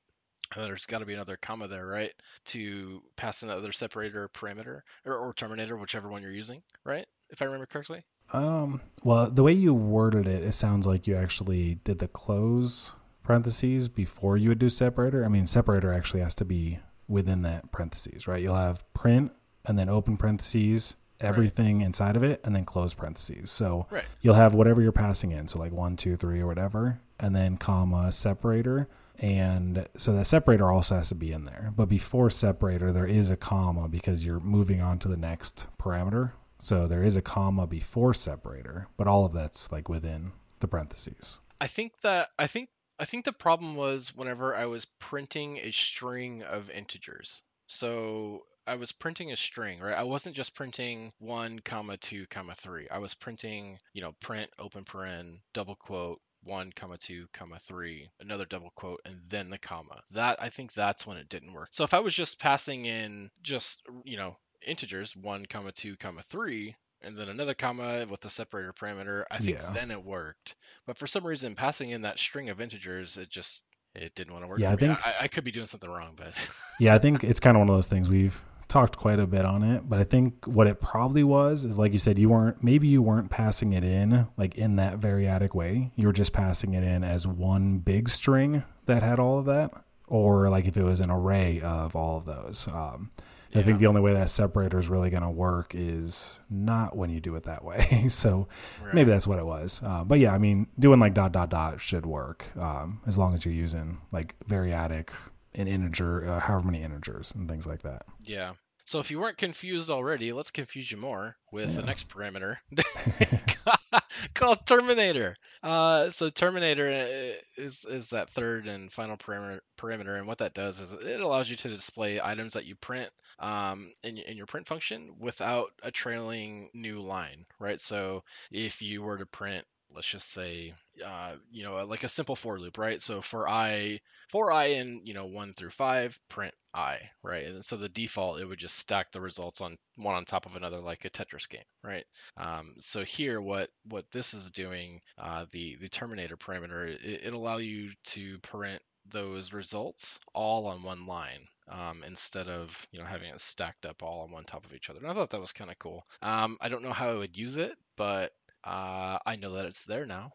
and 0.53 0.63
there's 0.63 0.85
got 0.85 0.99
to 0.99 1.05
be 1.05 1.13
another 1.13 1.37
comma 1.41 1.67
there 1.67 1.87
right 1.87 2.11
to 2.45 3.01
pass 3.15 3.43
another 3.43 3.71
separator 3.71 4.29
parameter 4.29 4.81
or, 5.05 5.15
or 5.17 5.33
terminator, 5.33 5.77
whichever 5.77 6.09
one 6.09 6.21
you're 6.21 6.31
using, 6.31 6.61
right? 6.83 7.05
If 7.29 7.41
I 7.41 7.45
remember 7.45 7.65
correctly. 7.65 8.03
Um, 8.33 8.81
well, 9.03 9.29
the 9.29 9.43
way 9.43 9.53
you 9.53 9.73
worded 9.73 10.27
it, 10.27 10.43
it 10.43 10.53
sounds 10.53 10.87
like 10.87 11.07
you 11.07 11.15
actually 11.15 11.75
did 11.83 11.99
the 11.99 12.07
close 12.07 12.93
parentheses 13.23 13.87
before 13.87 14.37
you 14.37 14.49
would 14.49 14.59
do 14.59 14.69
separator. 14.69 15.25
I 15.25 15.27
mean, 15.27 15.47
separator 15.47 15.93
actually 15.93 16.21
has 16.21 16.35
to 16.35 16.45
be 16.45 16.79
within 17.07 17.41
that 17.43 17.71
parentheses, 17.71 18.27
right? 18.27 18.41
You'll 18.41 18.55
have 18.55 18.91
print 18.93 19.31
and 19.65 19.77
then 19.77 19.89
open 19.89 20.17
parentheses, 20.17 20.95
everything 21.19 21.79
right. 21.79 21.85
inside 21.85 22.15
of 22.15 22.23
it, 22.23 22.41
and 22.43 22.55
then 22.55 22.65
close 22.65 22.93
parentheses. 22.93 23.51
So 23.51 23.87
right. 23.89 24.05
you'll 24.21 24.35
have 24.35 24.53
whatever 24.53 24.81
you're 24.81 24.91
passing 24.91 25.31
in. 25.31 25.47
So 25.47 25.59
like 25.59 25.71
one, 25.71 25.95
two, 25.95 26.17
three, 26.17 26.39
or 26.39 26.47
whatever, 26.47 26.99
and 27.19 27.35
then 27.35 27.57
comma 27.57 28.11
separator. 28.11 28.87
And 29.17 29.87
so 29.97 30.13
that 30.13 30.25
separator 30.25 30.69
also 30.71 30.95
has 30.95 31.09
to 31.09 31.15
be 31.15 31.31
in 31.31 31.45
there. 31.45 31.71
But 31.75 31.87
before 31.87 32.29
separator, 32.29 32.91
there 32.91 33.05
is 33.05 33.31
a 33.31 33.37
comma 33.37 33.87
because 33.87 34.25
you're 34.25 34.41
moving 34.41 34.81
on 34.81 34.99
to 34.99 35.07
the 35.07 35.17
next 35.17 35.67
parameter. 35.79 36.33
So 36.59 36.87
there 36.87 37.03
is 37.03 37.15
a 37.15 37.21
comma 37.21 37.67
before 37.67 38.13
separator, 38.13 38.87
but 38.97 39.07
all 39.07 39.25
of 39.25 39.33
that's 39.33 39.71
like 39.71 39.87
within 39.87 40.31
the 40.59 40.67
parentheses. 40.67 41.39
I 41.61 41.67
think 41.67 42.01
that 42.01 42.29
I 42.37 42.47
think 42.47 42.69
I 42.99 43.05
think 43.05 43.25
the 43.25 43.33
problem 43.33 43.75
was 43.75 44.15
whenever 44.15 44.55
I 44.55 44.65
was 44.65 44.85
printing 44.85 45.57
a 45.57 45.71
string 45.71 46.43
of 46.43 46.69
integers. 46.69 47.41
So 47.67 48.45
I 48.67 48.75
was 48.75 48.91
printing 48.91 49.31
a 49.31 49.35
string, 49.35 49.79
right? 49.79 49.97
I 49.97 50.03
wasn't 50.03 50.35
just 50.35 50.55
printing 50.55 51.13
one 51.19 51.59
comma 51.59 51.97
two 51.97 52.25
comma 52.27 52.55
three. 52.55 52.87
I 52.89 52.97
was 52.97 53.13
printing, 53.13 53.77
you 53.93 54.01
know, 54.01 54.13
print 54.21 54.49
open 54.59 54.83
paren 54.83 55.39
double 55.53 55.75
quote 55.75 56.19
one 56.45 56.71
comma 56.75 56.97
two 56.97 57.25
comma 57.33 57.57
three 57.59 58.07
another 58.19 58.45
double 58.45 58.71
quote 58.75 59.01
and 59.05 59.19
then 59.27 59.49
the 59.49 59.57
comma 59.57 59.99
that 60.11 60.37
i 60.41 60.47
think 60.47 60.71
that's 60.73 61.05
when 61.05 61.17
it 61.17 61.27
didn't 61.27 61.53
work 61.53 61.69
so 61.71 61.83
if 61.83 61.93
i 61.93 61.99
was 61.99 62.13
just 62.13 62.39
passing 62.39 62.85
in 62.85 63.29
just 63.41 63.81
you 64.03 64.15
know 64.15 64.37
integers 64.65 65.15
one 65.15 65.45
comma 65.47 65.71
two 65.71 65.97
comma 65.97 66.21
three 66.21 66.75
and 67.01 67.17
then 67.17 67.29
another 67.29 67.53
comma 67.53 68.05
with 68.09 68.21
the 68.21 68.29
separator 68.29 68.71
parameter 68.71 69.23
i 69.31 69.37
think 69.37 69.59
yeah. 69.59 69.71
then 69.73 69.91
it 69.91 70.03
worked 70.03 70.55
but 70.85 70.97
for 70.97 71.07
some 71.07 71.25
reason 71.25 71.55
passing 71.55 71.89
in 71.89 72.03
that 72.03 72.19
string 72.19 72.49
of 72.49 72.61
integers 72.61 73.17
it 73.17 73.29
just 73.29 73.63
it 73.95 74.13
didn't 74.13 74.33
want 74.33 74.43
to 74.43 74.47
work 74.47 74.59
yeah 74.59 74.71
i 74.71 74.75
think 74.75 74.97
I, 75.05 75.15
I, 75.21 75.27
could 75.27 75.43
be 75.43 75.51
doing 75.51 75.67
something 75.67 75.89
wrong 75.89 76.13
but 76.15 76.35
yeah 76.79 76.93
i 76.93 76.99
think 76.99 77.23
it's 77.23 77.39
kind 77.39 77.57
of 77.57 77.59
one 77.59 77.69
of 77.69 77.75
those 77.75 77.87
things 77.87 78.09
we've 78.09 78.43
talked 78.75 78.97
quite 78.97 79.21
a 79.21 79.25
bit 79.25 79.45
on 79.45 79.63
it 79.63 79.87
but 79.87 80.01
i 80.01 80.03
think 80.03 80.45
what 80.45 80.67
it 80.67 80.81
probably 80.81 81.23
was 81.23 81.63
is 81.63 81.77
like 81.77 81.93
you 81.93 81.97
said 81.97 82.19
you 82.19 82.27
weren't 82.27 82.61
maybe 82.61 82.89
you 82.89 83.01
weren't 83.01 83.29
passing 83.29 83.71
it 83.71 83.85
in 83.85 84.27
like 84.35 84.53
in 84.55 84.75
that 84.75 84.99
variadic 84.99 85.55
way 85.55 85.93
you 85.95 86.05
were 86.05 86.11
just 86.11 86.33
passing 86.33 86.73
it 86.73 86.83
in 86.83 87.01
as 87.01 87.25
one 87.25 87.77
big 87.77 88.09
string 88.09 88.65
that 88.85 89.01
had 89.01 89.17
all 89.17 89.39
of 89.39 89.45
that 89.45 89.71
or 90.07 90.49
like 90.49 90.65
if 90.65 90.75
it 90.75 90.83
was 90.83 90.99
an 90.99 91.09
array 91.09 91.61
of 91.61 91.95
all 91.95 92.17
of 92.17 92.25
those 92.25 92.67
um, 92.67 93.11
yeah. 93.51 93.61
I 93.61 93.63
think 93.63 93.79
the 93.79 93.87
only 93.87 94.01
way 94.01 94.11
that 94.13 94.29
separator 94.29 94.77
is 94.77 94.89
really 94.89 95.09
going 95.09 95.23
to 95.23 95.29
work 95.29 95.71
is 95.73 96.41
not 96.49 96.97
when 96.97 97.09
you 97.09 97.21
do 97.21 97.37
it 97.37 97.43
that 97.43 97.63
way. 97.63 98.07
so 98.09 98.49
right. 98.83 98.93
maybe 98.93 99.09
that's 99.09 99.27
what 99.27 99.39
it 99.39 99.45
was. 99.45 99.81
Uh, 99.81 100.03
but 100.03 100.19
yeah, 100.19 100.33
I 100.33 100.37
mean, 100.39 100.67
doing 100.77 100.99
like 100.99 101.13
dot 101.13 101.31
dot 101.31 101.49
dot 101.49 101.79
should 101.79 102.05
work 102.05 102.47
um, 102.57 102.99
as 103.07 103.17
long 103.17 103.33
as 103.33 103.45
you're 103.45 103.53
using 103.53 103.99
like 104.11 104.35
variadic 104.45 105.11
an 105.53 105.67
integer, 105.67 106.29
uh, 106.29 106.39
however 106.41 106.65
many 106.65 106.83
integers 106.83 107.33
and 107.33 107.47
things 107.47 107.65
like 107.65 107.81
that. 107.83 108.05
Yeah. 108.25 108.55
So 108.85 108.99
if 108.99 109.09
you 109.09 109.19
weren't 109.19 109.37
confused 109.37 109.89
already, 109.89 110.31
let's 110.31 110.51
confuse 110.51 110.91
you 110.91 110.97
more 110.97 111.37
with 111.51 111.71
yeah. 111.71 111.81
the 111.81 111.87
next 111.87 112.07
parameter 112.07 112.57
called 114.35 114.65
terminator. 114.65 115.35
Uh, 115.63 116.09
so 116.11 116.29
terminator 116.29 116.87
uh, 116.87 117.33
is 117.57 117.83
is 117.85 118.09
that 118.09 118.29
third 118.29 118.67
and 118.67 118.91
final 118.91 119.17
parameter, 119.17 119.59
parameter, 119.77 120.17
and 120.17 120.27
what 120.27 120.37
that 120.37 120.53
does 120.53 120.79
is 120.79 120.93
it 120.93 121.19
allows 121.19 121.49
you 121.49 121.55
to 121.55 121.69
display 121.69 122.21
items 122.21 122.53
that 122.53 122.65
you 122.65 122.75
print 122.75 123.09
um, 123.39 123.91
in, 124.03 124.19
in 124.19 124.37
your 124.37 124.45
print 124.45 124.67
function 124.67 125.15
without 125.19 125.71
a 125.83 125.91
trailing 125.91 126.69
new 126.73 127.01
line, 127.01 127.45
right? 127.59 127.81
So 127.81 128.23
if 128.51 128.81
you 128.81 129.01
were 129.01 129.17
to 129.17 129.25
print 129.25 129.65
let's 129.93 130.07
just 130.07 130.31
say 130.31 130.73
uh, 131.05 131.33
you 131.51 131.63
know 131.63 131.83
like 131.85 132.03
a 132.03 132.09
simple 132.09 132.35
for 132.35 132.59
loop 132.59 132.77
right 132.77 133.01
so 133.01 133.21
for 133.21 133.47
i 133.47 133.99
for 134.29 134.51
i 134.51 134.65
in 134.65 135.01
you 135.03 135.13
know 135.13 135.25
1 135.25 135.53
through 135.53 135.69
5 135.69 136.19
print 136.29 136.53
i 136.73 136.97
right 137.23 137.45
and 137.45 137.63
so 137.63 137.75
the 137.77 137.89
default 137.89 138.39
it 138.39 138.45
would 138.45 138.59
just 138.59 138.77
stack 138.77 139.11
the 139.11 139.21
results 139.21 139.61
on 139.61 139.77
one 139.95 140.15
on 140.15 140.25
top 140.25 140.45
of 140.45 140.55
another 140.55 140.79
like 140.79 141.05
a 141.05 141.09
tetris 141.09 141.47
game 141.47 141.61
right 141.83 142.05
um, 142.37 142.73
so 142.79 143.03
here 143.03 143.41
what 143.41 143.69
what 143.85 144.05
this 144.11 144.33
is 144.33 144.51
doing 144.51 144.99
uh, 145.17 145.45
the 145.51 145.75
the 145.77 145.89
terminator 145.89 146.37
parameter 146.37 146.87
it, 146.87 147.21
it 147.23 147.33
allow 147.33 147.57
you 147.57 147.91
to 148.03 148.37
print 148.39 148.81
those 149.09 149.53
results 149.53 150.19
all 150.33 150.67
on 150.67 150.83
one 150.83 151.05
line 151.05 151.47
um, 151.69 152.03
instead 152.05 152.47
of 152.47 152.87
you 152.91 152.99
know 152.99 153.05
having 153.05 153.29
it 153.29 153.39
stacked 153.39 153.85
up 153.85 154.03
all 154.03 154.21
on 154.21 154.31
one 154.31 154.43
top 154.43 154.65
of 154.65 154.73
each 154.73 154.89
other. 154.89 154.99
And 154.99 155.09
I 155.09 155.13
thought 155.13 155.29
that 155.31 155.41
was 155.41 155.53
kind 155.53 155.71
of 155.71 155.79
cool. 155.79 156.05
Um, 156.21 156.57
I 156.61 156.67
don't 156.67 156.83
know 156.83 156.93
how 156.93 157.09
I 157.09 157.15
would 157.15 157.37
use 157.37 157.57
it, 157.57 157.75
but 157.97 158.31
uh, 158.65 159.19
I 159.25 159.35
know 159.35 159.53
that 159.53 159.65
it's 159.65 159.83
there 159.83 160.05
now. 160.05 160.31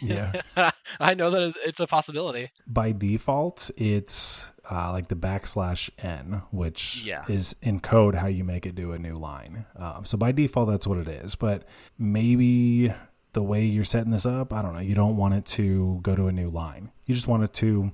yeah, 0.00 0.40
I 1.00 1.14
know 1.14 1.30
that 1.30 1.54
it's 1.64 1.80
a 1.80 1.86
possibility. 1.86 2.50
By 2.66 2.92
default, 2.92 3.70
it's 3.76 4.50
uh, 4.70 4.90
like 4.92 5.08
the 5.08 5.16
backslash 5.16 5.90
n, 5.98 6.42
which 6.50 7.04
yeah. 7.04 7.24
is 7.28 7.54
in 7.62 7.80
code 7.80 8.14
how 8.14 8.26
you 8.26 8.44
make 8.44 8.66
it 8.66 8.74
do 8.74 8.92
a 8.92 8.98
new 8.98 9.16
line. 9.16 9.66
Um, 9.76 10.04
so 10.04 10.18
by 10.18 10.32
default, 10.32 10.68
that's 10.68 10.86
what 10.86 10.98
it 10.98 11.08
is. 11.08 11.34
But 11.34 11.66
maybe 11.98 12.92
the 13.34 13.42
way 13.42 13.64
you're 13.64 13.84
setting 13.84 14.10
this 14.10 14.26
up, 14.26 14.52
I 14.52 14.62
don't 14.62 14.74
know. 14.74 14.80
You 14.80 14.94
don't 14.94 15.16
want 15.16 15.34
it 15.34 15.44
to 15.46 16.00
go 16.02 16.16
to 16.16 16.26
a 16.26 16.32
new 16.32 16.50
line. 16.50 16.90
You 17.06 17.14
just 17.14 17.28
want 17.28 17.44
it 17.44 17.52
to 17.54 17.92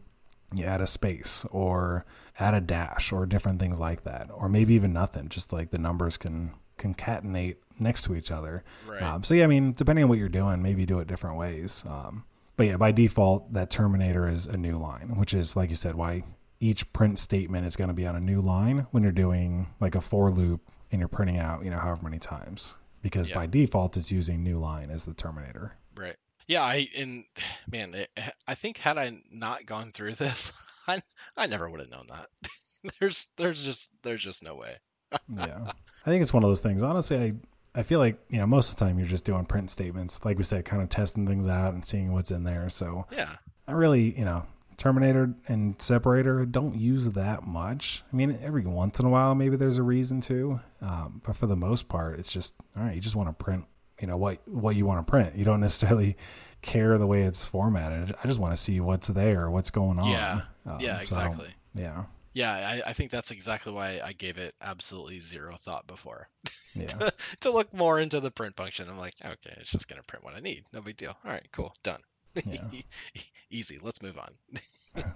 you 0.55 0.65
add 0.65 0.81
a 0.81 0.87
space 0.87 1.47
or 1.51 2.05
add 2.39 2.55
a 2.55 2.61
dash 2.61 3.13
or 3.13 3.27
different 3.27 3.61
things 3.61 3.79
like 3.79 4.05
that, 4.05 4.31
or 4.33 4.49
maybe 4.49 4.75
even 4.75 4.93
nothing. 4.93 5.29
Just 5.29 5.53
like 5.53 5.71
the 5.71 5.79
numbers 5.79 6.17
can 6.17 6.53
concatenate 6.81 7.57
next 7.79 8.03
to 8.05 8.15
each 8.15 8.31
other. 8.31 8.65
Right. 8.87 9.03
Um, 9.03 9.23
so 9.23 9.35
yeah, 9.35 9.45
I 9.45 9.47
mean, 9.47 9.73
depending 9.73 10.05
on 10.05 10.09
what 10.09 10.19
you're 10.19 10.29
doing, 10.29 10.63
maybe 10.63 10.87
do 10.87 10.99
it 10.99 11.09
different 11.09 11.37
ways. 11.37 11.85
Um, 11.89 12.25
but 12.57 12.67
yeah, 12.67 12.77
by 12.77 12.93
default, 12.93 13.53
that 13.53 13.71
terminator 13.71 14.29
is 14.29 14.47
a 14.47 14.57
new 14.57 14.79
line, 14.79 15.17
which 15.17 15.35
is 15.35 15.57
like 15.57 15.71
you 15.71 15.77
said, 15.77 15.95
why 15.95 16.25
each 16.61 16.93
print 16.93 17.19
statement 17.19 17.67
is 17.67 17.75
going 17.75 17.89
to 17.89 17.95
be 17.95 18.07
on 18.07 18.15
a 18.15 18.21
new 18.21 18.41
line 18.41 18.87
when 18.91 19.03
you're 19.03 19.13
doing 19.13 19.69
like 19.81 19.95
a 19.95 20.01
for 20.01 20.31
loop 20.31 20.71
and 20.93 20.99
you're 20.99 21.09
printing 21.09 21.39
out, 21.39 21.65
you 21.65 21.71
know, 21.71 21.79
however 21.79 22.03
many 22.03 22.19
times. 22.19 22.77
Because 23.03 23.31
yeah. 23.31 23.35
by 23.35 23.47
default, 23.47 23.97
it's 23.97 24.13
using 24.13 24.43
new 24.43 24.59
line 24.59 24.91
as 24.91 25.07
the 25.07 25.15
terminator. 25.15 25.77
Right. 25.97 26.17
Yeah, 26.47 26.63
I 26.63 26.89
and 26.99 27.25
man, 27.71 27.95
it, 27.95 28.11
I 28.47 28.55
think 28.55 28.77
had 28.77 28.99
I 28.99 29.23
not 29.31 29.67
gone 29.67 29.93
through 29.93 30.17
this, 30.17 30.53
I 30.89 31.01
I 31.37 31.47
never 31.47 31.71
would 31.71 31.81
have 31.81 31.91
known 31.91 32.09
that. 32.09 32.27
there's 33.01 33.29
there's 33.37 33.65
just 33.65 33.91
there's 34.03 34.23
just 34.23 34.45
no 34.45 34.55
way. 34.55 34.77
Yeah, 35.29 35.73
I 36.07 36.11
think 36.11 36.23
it's 36.23 36.33
one 36.33 36.43
of 36.43 36.51
those 36.51 36.61
things. 36.61 36.83
Honestly, 36.83 37.17
I 37.19 37.79
I 37.79 37.83
feel 37.83 37.99
like 37.99 38.19
you 38.29 38.39
know 38.39 38.47
most 38.47 38.71
of 38.71 38.77
the 38.77 38.85
time 38.85 38.99
you're 38.99 39.09
just 39.09 39.25
doing 39.25 39.45
print 39.45 39.71
statements, 39.71 40.25
like 40.25 40.39
we 40.39 40.45
said, 40.45 40.65
kind 40.65 40.83
of 40.83 40.89
testing 40.89 41.27
things 41.27 41.47
out 41.47 41.75
and 41.75 41.87
seeing 41.87 42.13
what's 42.13 42.31
in 42.31 42.45
there. 42.45 42.69
So 42.69 43.07
yeah, 43.11 43.37
I 43.69 43.73
really 43.73 44.19
you 44.19 44.25
know 44.25 44.45
Terminator 44.77 45.35
and 45.47 45.81
Separator 45.81 46.47
don't 46.47 46.75
use 46.75 47.11
that 47.11 47.47
much. 47.47 48.03
I 48.13 48.17
mean, 48.17 48.39
every 48.43 48.65
once 48.65 48.99
in 48.99 49.07
a 49.07 49.11
while 49.11 49.35
maybe 49.35 49.57
there's 49.57 49.79
a 49.79 49.83
reason 49.83 50.21
to, 50.23 50.61
um, 50.81 51.21
but 51.25 51.37
for 51.37 51.47
the 51.47 51.57
most 51.57 51.89
part, 51.89 52.19
it's 52.19 52.33
just 52.33 52.55
all 52.77 52.83
right. 52.83 52.95
You 52.95 53.01
just 53.01 53.17
want 53.17 53.29
to 53.29 53.45
print 53.45 53.65
you 54.01 54.07
know 54.07 54.17
what 54.17 54.47
what 54.49 54.77
you 54.77 54.87
want 54.87 55.07
to 55.07 55.11
print. 55.11 55.37
You 55.37 55.45
don't 55.45 55.61
necessarily 55.69 56.17
care 56.63 56.99
the 56.99 57.07
way 57.07 57.23
it's 57.23 57.45
formatted. 57.45 58.15
I 58.23 58.27
just 58.27 58.39
want 58.39 58.55
to 58.55 58.57
see 58.57 58.81
what's 58.81 59.09
there, 59.09 59.51
what's 59.51 59.71
going 59.71 59.99
on. 59.99 60.11
Yeah, 60.11 60.41
um, 60.67 60.81
yeah, 60.81 61.01
exactly. 61.01 61.55
So, 61.77 61.83
yeah. 61.83 62.05
Yeah, 62.33 62.53
I, 62.53 62.91
I, 62.91 62.93
think 62.93 63.11
that's 63.11 63.33
exactly 63.33 63.73
why 63.73 64.01
I 64.05 64.13
gave 64.13 64.39
it 64.39 64.55
absolutely 64.61 65.21
zero 65.21 65.57
thought 65.57 65.87
before. 65.87 66.29
Yeah. 66.73 66.87
to, 66.87 67.13
to, 67.41 67.51
look 67.51 67.75
more 67.75 67.99
into 67.99 68.21
the 68.21 68.31
print 68.31 68.55
function, 68.55 68.89
I'm 68.89 68.97
like, 68.97 69.15
okay, 69.25 69.55
it's 69.57 69.73
just 69.73 69.89
gonna 69.89 70.05
print 70.05 70.25
what 70.25 70.35
I 70.35 70.39
need. 70.39 70.63
No 70.73 70.81
big 70.81 70.97
deal. 70.97 71.17
All 71.25 71.33
right, 71.33 71.45
cool, 71.51 71.75
done. 71.83 71.99
Yeah. 72.45 72.63
Easy. 73.51 73.79
Let's 73.83 74.03
move 74.03 74.19
on. 74.19 74.63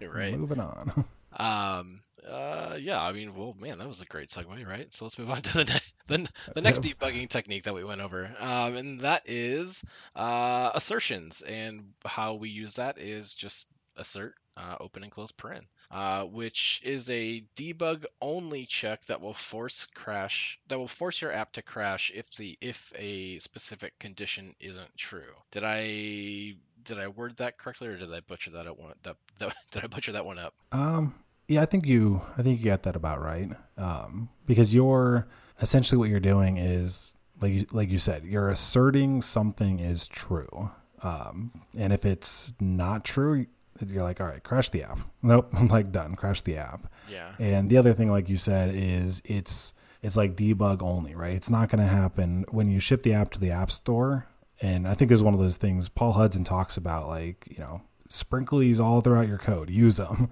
right. 0.08 0.36
Moving 0.36 0.60
on. 0.60 1.04
Um. 1.36 2.00
Uh. 2.28 2.76
Yeah. 2.80 3.00
I 3.00 3.12
mean, 3.12 3.34
well, 3.34 3.54
man, 3.58 3.78
that 3.78 3.88
was 3.88 4.00
a 4.00 4.06
great 4.06 4.30
segue, 4.30 4.66
right? 4.66 4.92
So 4.92 5.04
let's 5.04 5.18
move 5.18 5.30
on 5.30 5.42
to 5.42 5.58
the 5.58 5.64
ne- 5.64 5.80
the, 6.06 6.28
the 6.54 6.60
next 6.60 6.82
debugging 6.82 7.28
technique 7.28 7.64
that 7.64 7.74
we 7.74 7.84
went 7.84 8.00
over, 8.00 8.34
um, 8.40 8.76
and 8.76 9.00
that 9.00 9.22
is 9.26 9.82
uh, 10.16 10.70
assertions, 10.74 11.42
and 11.42 11.92
how 12.04 12.34
we 12.34 12.50
use 12.50 12.74
that 12.74 12.98
is 12.98 13.34
just 13.34 13.68
assert 13.96 14.34
uh, 14.56 14.76
open 14.80 15.02
and 15.02 15.12
close 15.12 15.32
paren, 15.32 15.62
uh, 15.90 16.24
which 16.24 16.80
is 16.84 17.10
a 17.10 17.44
debug 17.56 18.04
only 18.20 18.66
check 18.66 19.04
that 19.06 19.20
will 19.20 19.34
force 19.34 19.86
crash 19.94 20.58
that 20.68 20.78
will 20.78 20.88
force 20.88 21.20
your 21.20 21.32
app 21.32 21.52
to 21.52 21.62
crash 21.62 22.10
if 22.14 22.30
the 22.34 22.56
if 22.60 22.92
a 22.96 23.38
specific 23.38 23.98
condition 23.98 24.54
isn't 24.60 24.96
true. 24.96 25.34
Did 25.50 25.62
I 25.64 26.54
did 26.84 26.98
I 26.98 27.08
word 27.08 27.36
that 27.38 27.58
correctly 27.58 27.88
or 27.88 27.96
did 27.96 28.12
I 28.12 28.20
butcher 28.20 28.50
that 28.50 28.78
one 28.78 28.94
that, 29.02 29.16
that 29.38 29.54
did 29.70 29.84
I 29.84 29.86
butcher 29.86 30.12
that 30.12 30.24
one 30.24 30.38
up? 30.38 30.54
Um 30.72 31.14
yeah, 31.48 31.62
I 31.62 31.66
think 31.66 31.86
you 31.86 32.22
I 32.38 32.42
think 32.42 32.60
you 32.60 32.66
got 32.66 32.84
that 32.84 32.96
about 32.96 33.20
right. 33.20 33.50
Um, 33.76 34.30
because 34.46 34.74
you're 34.74 35.26
essentially 35.60 35.98
what 35.98 36.08
you're 36.08 36.20
doing 36.20 36.56
is 36.56 37.14
like 37.40 37.52
you, 37.52 37.66
like 37.72 37.90
you 37.90 37.98
said, 37.98 38.24
you're 38.24 38.48
asserting 38.48 39.20
something 39.20 39.80
is 39.80 40.08
true. 40.08 40.70
Um, 41.02 41.62
and 41.76 41.92
if 41.92 42.04
it's 42.06 42.54
not 42.60 43.04
true, 43.04 43.46
you're 43.80 44.02
like, 44.02 44.20
all 44.20 44.26
right, 44.26 44.42
crash 44.42 44.70
the 44.70 44.82
app. 44.82 44.98
Nope, 45.22 45.48
I'm 45.54 45.68
like 45.68 45.90
done. 45.90 46.16
Crash 46.16 46.42
the 46.42 46.56
app. 46.58 46.92
Yeah. 47.10 47.32
And 47.38 47.70
the 47.70 47.78
other 47.78 47.94
thing, 47.94 48.10
like 48.10 48.28
you 48.28 48.36
said, 48.36 48.70
is 48.74 49.22
it's 49.24 49.72
it's 50.02 50.18
like 50.18 50.36
debug 50.36 50.82
only, 50.82 51.14
right? 51.14 51.32
It's 51.34 51.48
not 51.48 51.70
going 51.70 51.82
to 51.82 51.88
happen 51.88 52.44
when 52.50 52.68
you 52.68 52.78
ship 52.78 53.02
the 53.02 53.14
app 53.14 53.30
to 53.32 53.40
the 53.40 53.50
app 53.50 53.70
store. 53.70 54.26
And 54.60 54.86
I 54.86 54.92
think 54.92 55.08
there's 55.08 55.22
one 55.22 55.32
of 55.32 55.40
those 55.40 55.56
things 55.56 55.88
Paul 55.88 56.12
Hudson 56.12 56.44
talks 56.44 56.76
about, 56.76 57.08
like 57.08 57.46
you 57.48 57.58
know, 57.58 57.80
sprinkle 58.10 58.58
these 58.58 58.78
all 58.80 59.00
throughout 59.00 59.28
your 59.28 59.38
code. 59.38 59.70
Use 59.84 59.96
them, 59.96 60.28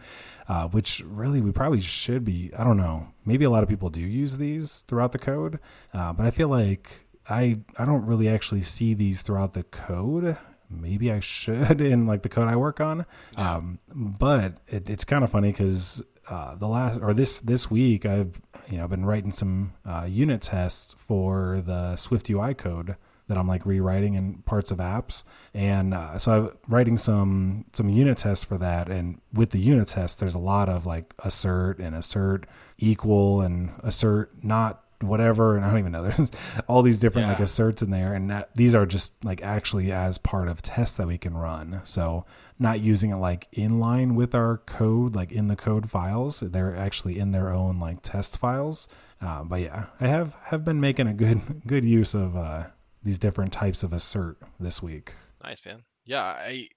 uh, 0.47 0.69
which 0.69 1.03
really 1.07 1.41
we 1.41 1.53
probably 1.53 1.81
should 1.81 2.25
be. 2.25 2.51
I 2.57 2.65
don't 2.65 2.77
know. 2.77 3.09
Maybe 3.25 3.47
a 3.47 3.51
lot 3.51 3.63
of 3.63 3.69
people 3.69 3.89
do 3.89 4.01
use 4.01 4.39
these 4.39 4.83
throughout 4.83 5.13
the 5.13 5.19
code, 5.19 5.59
uh, 5.95 6.13
but 6.13 6.27
I 6.27 6.31
feel 6.31 6.49
like 6.49 7.07
I 7.29 7.61
I 7.79 7.85
don't 7.85 8.05
really 8.05 8.29
actually 8.29 8.63
see 8.63 8.95
these 8.95 9.23
throughout 9.23 9.55
the 9.55 9.63
code. 9.63 10.37
Maybe 10.81 11.13
I 11.13 11.21
should 11.21 11.81
in 11.93 12.07
like 12.07 12.23
the 12.23 12.29
code 12.29 12.49
I 12.49 12.57
work 12.57 12.81
on, 12.81 13.07
um, 13.37 13.79
but 13.95 14.59
it, 14.67 14.89
it's 14.89 15.05
kind 15.05 15.25
of 15.25 15.31
funny 15.31 15.53
because 15.53 16.03
uh, 16.29 16.55
the 16.55 16.69
last 16.69 17.01
or 17.03 17.13
this 17.15 17.41
this 17.41 17.71
week 17.71 18.07
I've 18.07 18.41
you 18.69 18.79
know 18.79 18.89
been 18.89 19.05
writing 19.05 19.33
some 19.33 19.75
uh, 19.85 20.07
unit 20.09 20.43
tests 20.43 20.95
for 20.99 21.63
the 21.65 21.95
SwiftUI 21.95 22.57
code 22.57 22.97
that 23.29 23.39
I'm 23.39 23.49
like 23.49 23.65
rewriting 23.65 24.15
in 24.15 24.43
parts 24.43 24.71
of 24.71 24.79
apps, 24.79 25.25
and 25.55 25.95
uh, 25.95 26.19
so 26.19 26.33
I'm 26.33 26.59
writing 26.69 26.97
some 26.97 27.65
some 27.73 27.89
unit 27.89 28.19
tests 28.19 28.45
for 28.45 28.59
that. 28.59 28.89
And 28.89 29.21
with 29.33 29.51
the 29.51 29.59
unit 29.59 29.89
test, 29.89 30.21
there's 30.21 30.35
a 30.35 30.41
lot 30.41 30.69
of 30.69 30.87
like 30.87 31.15
assert 31.21 31.79
and 31.79 31.95
assert 31.95 32.47
equal 32.79 33.41
and 33.41 33.73
assert 33.83 34.45
not 34.45 34.82
whatever 35.03 35.57
and 35.57 35.65
i 35.65 35.71
don't 35.71 35.79
even 35.79 35.93
know 35.93 36.03
there's 36.09 36.31
all 36.69 36.83
these 36.83 36.99
different 36.99 37.27
yeah. 37.27 37.33
like 37.33 37.41
asserts 37.41 37.83
in 37.83 37.91
there 37.91 38.15
and 38.15 38.31
that, 38.31 38.55
these 38.55 38.75
are 38.75 38.87
just 38.87 39.13
like 39.25 39.43
actually 39.43 39.91
as 39.93 40.19
part 40.19 40.49
of 40.49 40.63
tests 40.63 40.97
that 40.97 41.07
we 41.07 41.19
can 41.19 41.37
run 41.37 41.81
so 41.85 42.25
not 42.59 42.81
using 42.81 43.11
it 43.11 43.17
like 43.17 43.49
in 43.53 43.81
line 43.81 44.15
with 44.15 44.35
our 44.35 44.59
code 44.59 45.15
like 45.15 45.33
in 45.33 45.49
the 45.49 45.57
code 45.57 45.91
files 45.91 46.41
they're 46.41 46.77
actually 46.77 47.19
in 47.19 47.33
their 47.33 47.51
own 47.51 47.79
like 47.81 48.03
test 48.03 48.39
files 48.39 48.89
uh, 49.21 49.43
but 49.43 49.61
yeah 49.61 49.87
i 50.01 50.07
have 50.07 50.35
have 50.45 50.65
been 50.65 50.81
making 50.81 51.07
a 51.07 51.15
good 51.15 51.63
good 51.67 51.85
use 51.85 52.15
of 52.15 52.37
uh, 52.37 52.65
these 53.03 53.19
different 53.19 53.53
types 53.53 53.83
of 53.83 53.93
assert 53.93 54.39
this 54.61 54.83
week. 54.83 55.15
Nice, 55.43 55.65
man. 55.65 55.83
Yeah, 56.05 56.23
I 56.23 56.69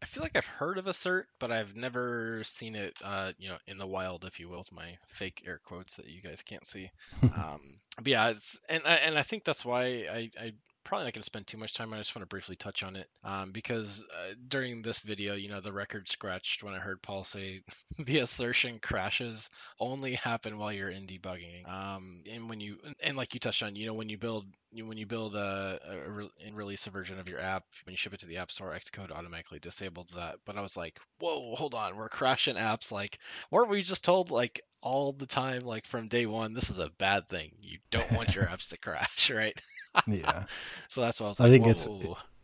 I 0.00 0.06
feel 0.06 0.22
like 0.22 0.36
I've 0.36 0.46
heard 0.46 0.78
of 0.78 0.86
assert, 0.86 1.26
but 1.38 1.50
I've 1.50 1.74
never 1.74 2.42
seen 2.44 2.76
it, 2.76 2.96
uh, 3.02 3.32
you 3.38 3.48
know, 3.48 3.58
in 3.66 3.78
the 3.78 3.86
wild, 3.86 4.24
if 4.24 4.38
you 4.38 4.48
will, 4.48 4.62
to 4.62 4.74
my 4.74 4.96
fake 5.08 5.42
air 5.46 5.60
quotes 5.64 5.96
that 5.96 6.06
you 6.06 6.22
guys 6.22 6.42
can't 6.42 6.66
see. 6.66 6.90
um, 7.22 7.60
but 7.96 8.06
yeah, 8.06 8.32
and 8.68 8.82
I, 8.86 8.94
and 8.94 9.18
I 9.18 9.22
think 9.22 9.44
that's 9.44 9.64
why 9.64 10.06
I, 10.10 10.30
I 10.40 10.52
probably 10.88 11.04
not 11.04 11.12
going 11.12 11.20
to 11.20 11.26
spend 11.26 11.46
too 11.46 11.58
much 11.58 11.74
time. 11.74 11.92
I 11.92 11.98
just 11.98 12.16
want 12.16 12.22
to 12.22 12.34
briefly 12.34 12.56
touch 12.56 12.82
on 12.82 12.96
it 12.96 13.08
um, 13.22 13.52
because 13.52 14.06
uh, 14.10 14.32
during 14.48 14.80
this 14.80 15.00
video, 15.00 15.34
you 15.34 15.50
know, 15.50 15.60
the 15.60 15.70
record 15.70 16.08
scratched 16.08 16.62
when 16.62 16.72
I 16.72 16.78
heard 16.78 17.02
Paul 17.02 17.24
say 17.24 17.60
the 17.98 18.20
assertion 18.20 18.78
crashes 18.78 19.50
only 19.80 20.14
happen 20.14 20.56
while 20.56 20.72
you're 20.72 20.88
in 20.88 21.06
debugging. 21.06 21.68
Um, 21.68 22.22
and 22.30 22.48
when 22.48 22.60
you 22.60 22.78
and 23.04 23.18
like 23.18 23.34
you 23.34 23.40
touched 23.40 23.62
on, 23.62 23.76
you 23.76 23.86
know, 23.86 23.92
when 23.92 24.08
you 24.08 24.16
build 24.16 24.46
when 24.72 24.96
you 24.96 25.04
build 25.04 25.34
a, 25.34 25.78
a 25.86 26.10
re- 26.10 26.30
and 26.46 26.56
release 26.56 26.86
a 26.86 26.90
version 26.90 27.18
of 27.18 27.28
your 27.28 27.40
app, 27.40 27.64
when 27.84 27.92
you 27.92 27.96
ship 27.98 28.14
it 28.14 28.20
to 28.20 28.26
the 28.26 28.38
App 28.38 28.50
Store, 28.50 28.72
Xcode 28.72 29.10
automatically 29.10 29.58
disables 29.58 30.14
that. 30.16 30.36
But 30.46 30.56
I 30.56 30.62
was 30.62 30.76
like, 30.76 30.98
whoa, 31.20 31.54
hold 31.54 31.74
on, 31.74 31.96
we're 31.96 32.08
crashing 32.08 32.56
apps. 32.56 32.90
Like, 32.90 33.18
weren't 33.50 33.70
we 33.70 33.82
just 33.82 34.04
told 34.04 34.30
like 34.30 34.62
all 34.80 35.12
the 35.12 35.26
time, 35.26 35.60
like 35.62 35.86
from 35.86 36.08
day 36.08 36.26
one, 36.26 36.54
this 36.54 36.70
is 36.70 36.78
a 36.78 36.90
bad 36.98 37.28
thing. 37.28 37.52
You 37.60 37.78
don't 37.90 38.10
want 38.12 38.34
your 38.34 38.44
apps 38.46 38.70
to 38.70 38.78
crash, 38.78 39.30
right? 39.34 39.58
yeah. 40.06 40.44
So 40.88 41.02
that's 41.02 41.20
what 41.20 41.26
I 41.26 41.28
was 41.30 41.40
like. 41.40 41.48
I 41.48 41.50
think 41.50 41.64
Whoa. 41.64 41.70
it's 41.70 41.88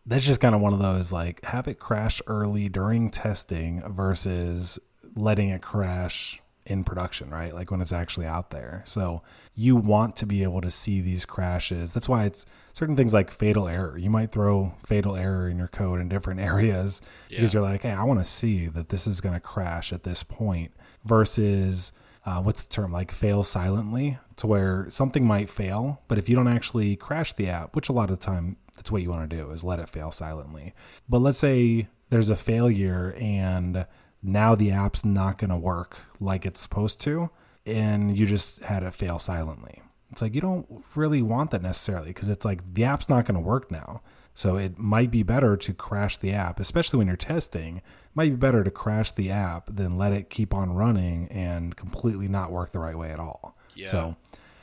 that's 0.06 0.24
just 0.24 0.40
kind 0.40 0.54
of 0.54 0.60
one 0.60 0.74
of 0.74 0.78
those 0.78 1.12
like 1.12 1.42
have 1.44 1.66
it 1.66 1.78
crash 1.78 2.20
early 2.26 2.68
during 2.68 3.10
testing 3.10 3.82
versus 3.86 4.78
letting 5.16 5.48
it 5.48 5.62
crash 5.62 6.40
in 6.66 6.84
production, 6.84 7.30
right? 7.30 7.54
Like 7.54 7.70
when 7.70 7.80
it's 7.80 7.92
actually 7.92 8.26
out 8.26 8.50
there. 8.50 8.82
So 8.86 9.22
you 9.54 9.76
want 9.76 10.16
to 10.16 10.26
be 10.26 10.42
able 10.42 10.60
to 10.62 10.70
see 10.70 11.00
these 11.00 11.26
crashes. 11.26 11.92
That's 11.92 12.08
why 12.08 12.24
it's 12.24 12.46
certain 12.72 12.96
things 12.96 13.12
like 13.12 13.30
fatal 13.30 13.68
error. 13.68 13.98
You 13.98 14.10
might 14.10 14.32
throw 14.32 14.74
fatal 14.86 15.16
error 15.16 15.48
in 15.48 15.58
your 15.58 15.68
code 15.68 16.00
in 16.00 16.08
different 16.08 16.40
areas 16.40 17.02
yeah. 17.28 17.38
because 17.38 17.52
you're 17.54 17.62
like, 17.62 17.82
hey, 17.82 17.92
I 17.92 18.04
want 18.04 18.20
to 18.20 18.24
see 18.24 18.66
that 18.68 18.88
this 18.88 19.06
is 19.06 19.20
going 19.20 19.34
to 19.34 19.40
crash 19.40 19.92
at 19.92 20.04
this 20.04 20.22
point 20.22 20.72
versus 21.04 21.92
uh, 22.26 22.40
what's 22.40 22.62
the 22.62 22.72
term 22.72 22.92
like 22.92 23.10
fail 23.10 23.42
silently 23.42 24.18
to 24.36 24.46
where 24.46 24.86
something 24.90 25.26
might 25.26 25.48
fail 25.48 26.02
but 26.08 26.18
if 26.18 26.28
you 26.28 26.34
don't 26.36 26.48
actually 26.48 26.96
crash 26.96 27.32
the 27.34 27.48
app 27.48 27.74
which 27.76 27.88
a 27.88 27.92
lot 27.92 28.10
of 28.10 28.18
the 28.18 28.24
time 28.24 28.56
that's 28.76 28.90
what 28.90 29.02
you 29.02 29.10
want 29.10 29.28
to 29.28 29.36
do 29.36 29.50
is 29.50 29.64
let 29.64 29.78
it 29.78 29.88
fail 29.88 30.10
silently. 30.10 30.74
But 31.08 31.20
let's 31.20 31.38
say 31.38 31.88
there's 32.10 32.30
a 32.30 32.36
failure 32.36 33.14
and 33.18 33.86
now 34.22 34.54
the 34.54 34.70
app's 34.70 35.04
not 35.04 35.38
going 35.38 35.50
to 35.50 35.56
work 35.56 36.00
like 36.20 36.44
it's 36.44 36.60
supposed 36.60 37.00
to 37.02 37.30
and 37.66 38.16
you 38.16 38.26
just 38.26 38.62
had 38.64 38.82
it 38.82 38.94
fail 38.94 39.18
silently. 39.18 39.82
It's 40.10 40.22
like 40.22 40.34
you 40.34 40.40
don't 40.40 40.84
really 40.94 41.22
want 41.22 41.50
that 41.52 41.62
necessarily 41.62 42.08
because 42.08 42.28
it's 42.28 42.44
like 42.44 42.74
the 42.74 42.84
app's 42.84 43.08
not 43.08 43.24
going 43.24 43.36
to 43.36 43.40
work 43.40 43.70
now 43.70 44.02
so 44.34 44.56
it 44.56 44.78
might 44.78 45.12
be 45.12 45.22
better 45.22 45.56
to 45.56 45.72
crash 45.72 46.16
the 46.16 46.32
app, 46.32 46.58
especially 46.58 46.98
when 46.98 47.06
you're 47.06 47.16
testing. 47.16 47.78
It 47.78 47.82
might 48.14 48.30
be 48.30 48.36
better 48.36 48.64
to 48.64 48.70
crash 48.70 49.12
the 49.12 49.30
app 49.30 49.68
than 49.74 49.96
let 49.96 50.12
it 50.12 50.28
keep 50.28 50.52
on 50.52 50.74
running 50.74 51.28
and 51.28 51.76
completely 51.76 52.26
not 52.26 52.50
work 52.50 52.72
the 52.72 52.80
right 52.80 52.98
way 52.98 53.10
at 53.10 53.20
all. 53.20 53.56
Yeah. 53.76 53.86
So 53.86 54.16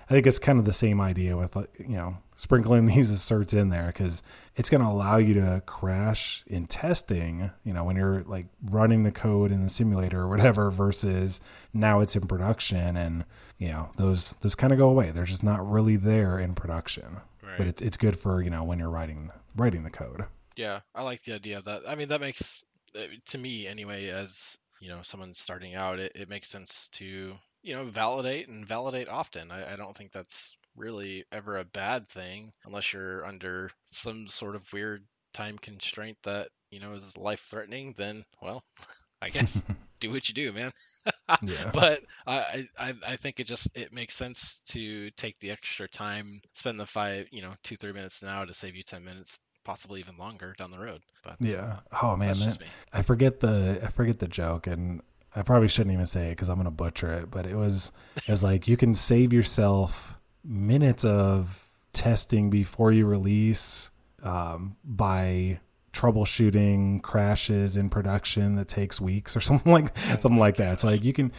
I 0.09 0.13
think 0.13 0.27
it's 0.27 0.39
kind 0.39 0.59
of 0.59 0.65
the 0.65 0.73
same 0.73 0.99
idea 0.99 1.37
with 1.37 1.55
you 1.79 1.95
know 1.95 2.17
sprinkling 2.35 2.85
these 2.87 3.09
asserts 3.11 3.53
in 3.53 3.69
there 3.69 3.87
because 3.87 4.23
it's 4.57 4.69
going 4.69 4.81
to 4.81 4.89
allow 4.89 5.15
you 5.15 5.33
to 5.35 5.63
crash 5.65 6.43
in 6.47 6.67
testing. 6.67 7.49
You 7.63 7.71
know 7.71 7.85
when 7.85 7.95
you're 7.95 8.23
like 8.23 8.47
running 8.61 9.03
the 9.03 9.11
code 9.11 9.53
in 9.53 9.63
the 9.63 9.69
simulator 9.69 10.19
or 10.19 10.27
whatever 10.27 10.69
versus 10.69 11.39
now 11.73 12.01
it's 12.01 12.17
in 12.17 12.27
production 12.27 12.97
and 12.97 13.23
you 13.57 13.69
know 13.69 13.91
those 13.95 14.33
those 14.41 14.55
kind 14.55 14.73
of 14.73 14.79
go 14.79 14.89
away. 14.89 15.11
They're 15.11 15.23
just 15.23 15.43
not 15.43 15.65
really 15.65 15.95
there 15.95 16.37
in 16.37 16.55
production. 16.55 17.21
Right. 17.41 17.57
But 17.57 17.67
it's 17.67 17.81
it's 17.81 17.95
good 17.95 18.19
for 18.19 18.41
you 18.41 18.49
know 18.49 18.65
when 18.65 18.79
you're 18.79 18.89
writing 18.89 19.31
writing 19.55 19.83
the 19.83 19.89
code. 19.89 20.25
Yeah, 20.55 20.81
I 20.93 21.03
like 21.03 21.23
the 21.23 21.33
idea 21.33 21.57
of 21.57 21.65
that. 21.65 21.83
I 21.87 21.95
mean, 21.95 22.07
that 22.09 22.21
makes 22.21 22.63
uh, 22.95 23.03
to 23.29 23.37
me 23.37 23.67
anyway, 23.67 24.09
as 24.09 24.57
you 24.79 24.89
know, 24.89 25.01
someone 25.01 25.33
starting 25.33 25.75
out, 25.75 25.99
it, 25.99 26.11
it 26.15 26.29
makes 26.29 26.49
sense 26.49 26.89
to 26.93 27.33
you 27.63 27.75
know 27.75 27.85
validate 27.85 28.47
and 28.47 28.67
validate 28.67 29.07
often. 29.07 29.51
I, 29.51 29.73
I 29.73 29.75
don't 29.75 29.95
think 29.95 30.11
that's 30.11 30.55
really 30.75 31.23
ever 31.31 31.57
a 31.57 31.65
bad 31.65 32.07
thing 32.07 32.51
unless 32.65 32.93
you're 32.93 33.25
under 33.25 33.69
some 33.91 34.27
sort 34.27 34.55
of 34.55 34.71
weird 34.71 35.03
time 35.33 35.57
constraint 35.57 36.17
that 36.23 36.49
you 36.71 36.79
know 36.79 36.93
is 36.93 37.17
life 37.17 37.45
threatening. 37.49 37.93
Then, 37.97 38.23
well, 38.41 38.63
I 39.21 39.29
guess 39.29 39.61
do 39.99 40.11
what 40.11 40.27
you 40.27 40.35
do, 40.35 40.51
man. 40.51 40.71
yeah. 41.41 41.69
But 41.73 42.01
I, 42.27 42.67
I 42.77 42.93
I 43.07 43.15
think 43.15 43.39
it 43.39 43.45
just 43.45 43.67
it 43.75 43.93
makes 43.93 44.15
sense 44.15 44.61
to 44.67 45.09
take 45.11 45.39
the 45.39 45.51
extra 45.51 45.87
time, 45.87 46.41
spend 46.53 46.79
the 46.79 46.85
five 46.85 47.27
you 47.31 47.41
know 47.41 47.53
two 47.63 47.75
three 47.75 47.93
minutes 47.93 48.21
now 48.21 48.45
to 48.45 48.53
save 48.53 48.75
you 48.75 48.83
ten 48.83 49.03
minutes, 49.03 49.39
possibly 49.63 49.99
even 49.99 50.17
longer 50.17 50.53
down 50.57 50.71
the 50.71 50.79
road. 50.79 51.01
But 51.23 51.35
yeah, 51.39 51.77
oh 52.01 52.15
man, 52.15 52.37
man. 52.39 52.57
I 52.93 53.01
forget 53.01 53.39
the 53.39 53.81
I 53.83 53.87
forget 53.87 54.19
the 54.19 54.27
joke, 54.27 54.67
and 54.67 55.01
I 55.35 55.43
probably 55.43 55.67
shouldn't 55.67 55.93
even 55.93 56.05
say 56.05 56.27
it 56.27 56.31
because 56.31 56.49
I'm 56.49 56.57
gonna 56.57 56.71
butcher 56.71 57.11
it. 57.13 57.31
But 57.31 57.45
it 57.45 57.55
was 57.55 57.91
it 58.15 58.29
was 58.29 58.43
like 58.43 58.67
you 58.67 58.77
can 58.77 58.93
save 58.93 59.33
yourself 59.33 60.15
minutes 60.43 61.05
of 61.05 61.69
testing 61.93 62.49
before 62.49 62.91
you 62.91 63.05
release 63.05 63.89
um, 64.23 64.75
by 64.83 65.59
troubleshooting 65.93 67.01
crashes 67.01 67.77
in 67.77 67.89
production 67.89 68.55
that 68.55 68.67
takes 68.67 69.01
weeks 69.01 69.35
or 69.35 69.41
something 69.41 69.71
like 69.71 69.95
something 69.97 70.37
like 70.37 70.57
that. 70.57 70.73
It's 70.73 70.83
like 70.83 71.03
you 71.03 71.13
can 71.13 71.31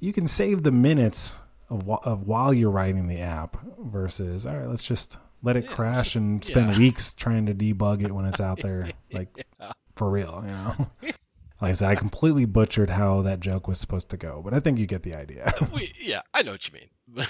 you 0.00 0.12
can 0.12 0.26
save 0.26 0.62
the 0.62 0.72
minutes 0.72 1.40
of, 1.70 1.88
of 1.88 2.26
while 2.26 2.52
you're 2.52 2.70
writing 2.70 3.08
the 3.08 3.20
app 3.20 3.56
versus 3.78 4.46
all 4.46 4.56
right, 4.56 4.68
let's 4.68 4.82
just 4.82 5.18
let 5.42 5.56
it 5.56 5.64
yeah, 5.64 5.70
crash 5.70 6.16
and 6.16 6.42
spend 6.44 6.72
yeah. 6.72 6.78
weeks 6.78 7.12
trying 7.12 7.46
to 7.46 7.54
debug 7.54 8.02
it 8.02 8.12
when 8.12 8.24
it's 8.24 8.40
out 8.40 8.60
there 8.60 8.88
like 9.12 9.28
yeah. 9.60 9.72
for 9.94 10.10
real, 10.10 10.44
you 10.46 10.52
know. 10.52 10.86
Like 11.60 11.70
I 11.70 11.74
said, 11.74 11.88
I 11.88 11.94
completely 11.94 12.44
butchered 12.44 12.90
how 12.90 13.22
that 13.22 13.40
joke 13.40 13.68
was 13.68 13.78
supposed 13.78 14.10
to 14.10 14.18
go, 14.18 14.42
but 14.44 14.52
I 14.52 14.60
think 14.60 14.78
you 14.78 14.86
get 14.86 15.02
the 15.02 15.14
idea. 15.14 15.50
we, 15.74 15.92
yeah, 15.98 16.20
I 16.34 16.42
know 16.42 16.52
what 16.52 16.68
you 16.68 16.74
mean. 16.74 17.26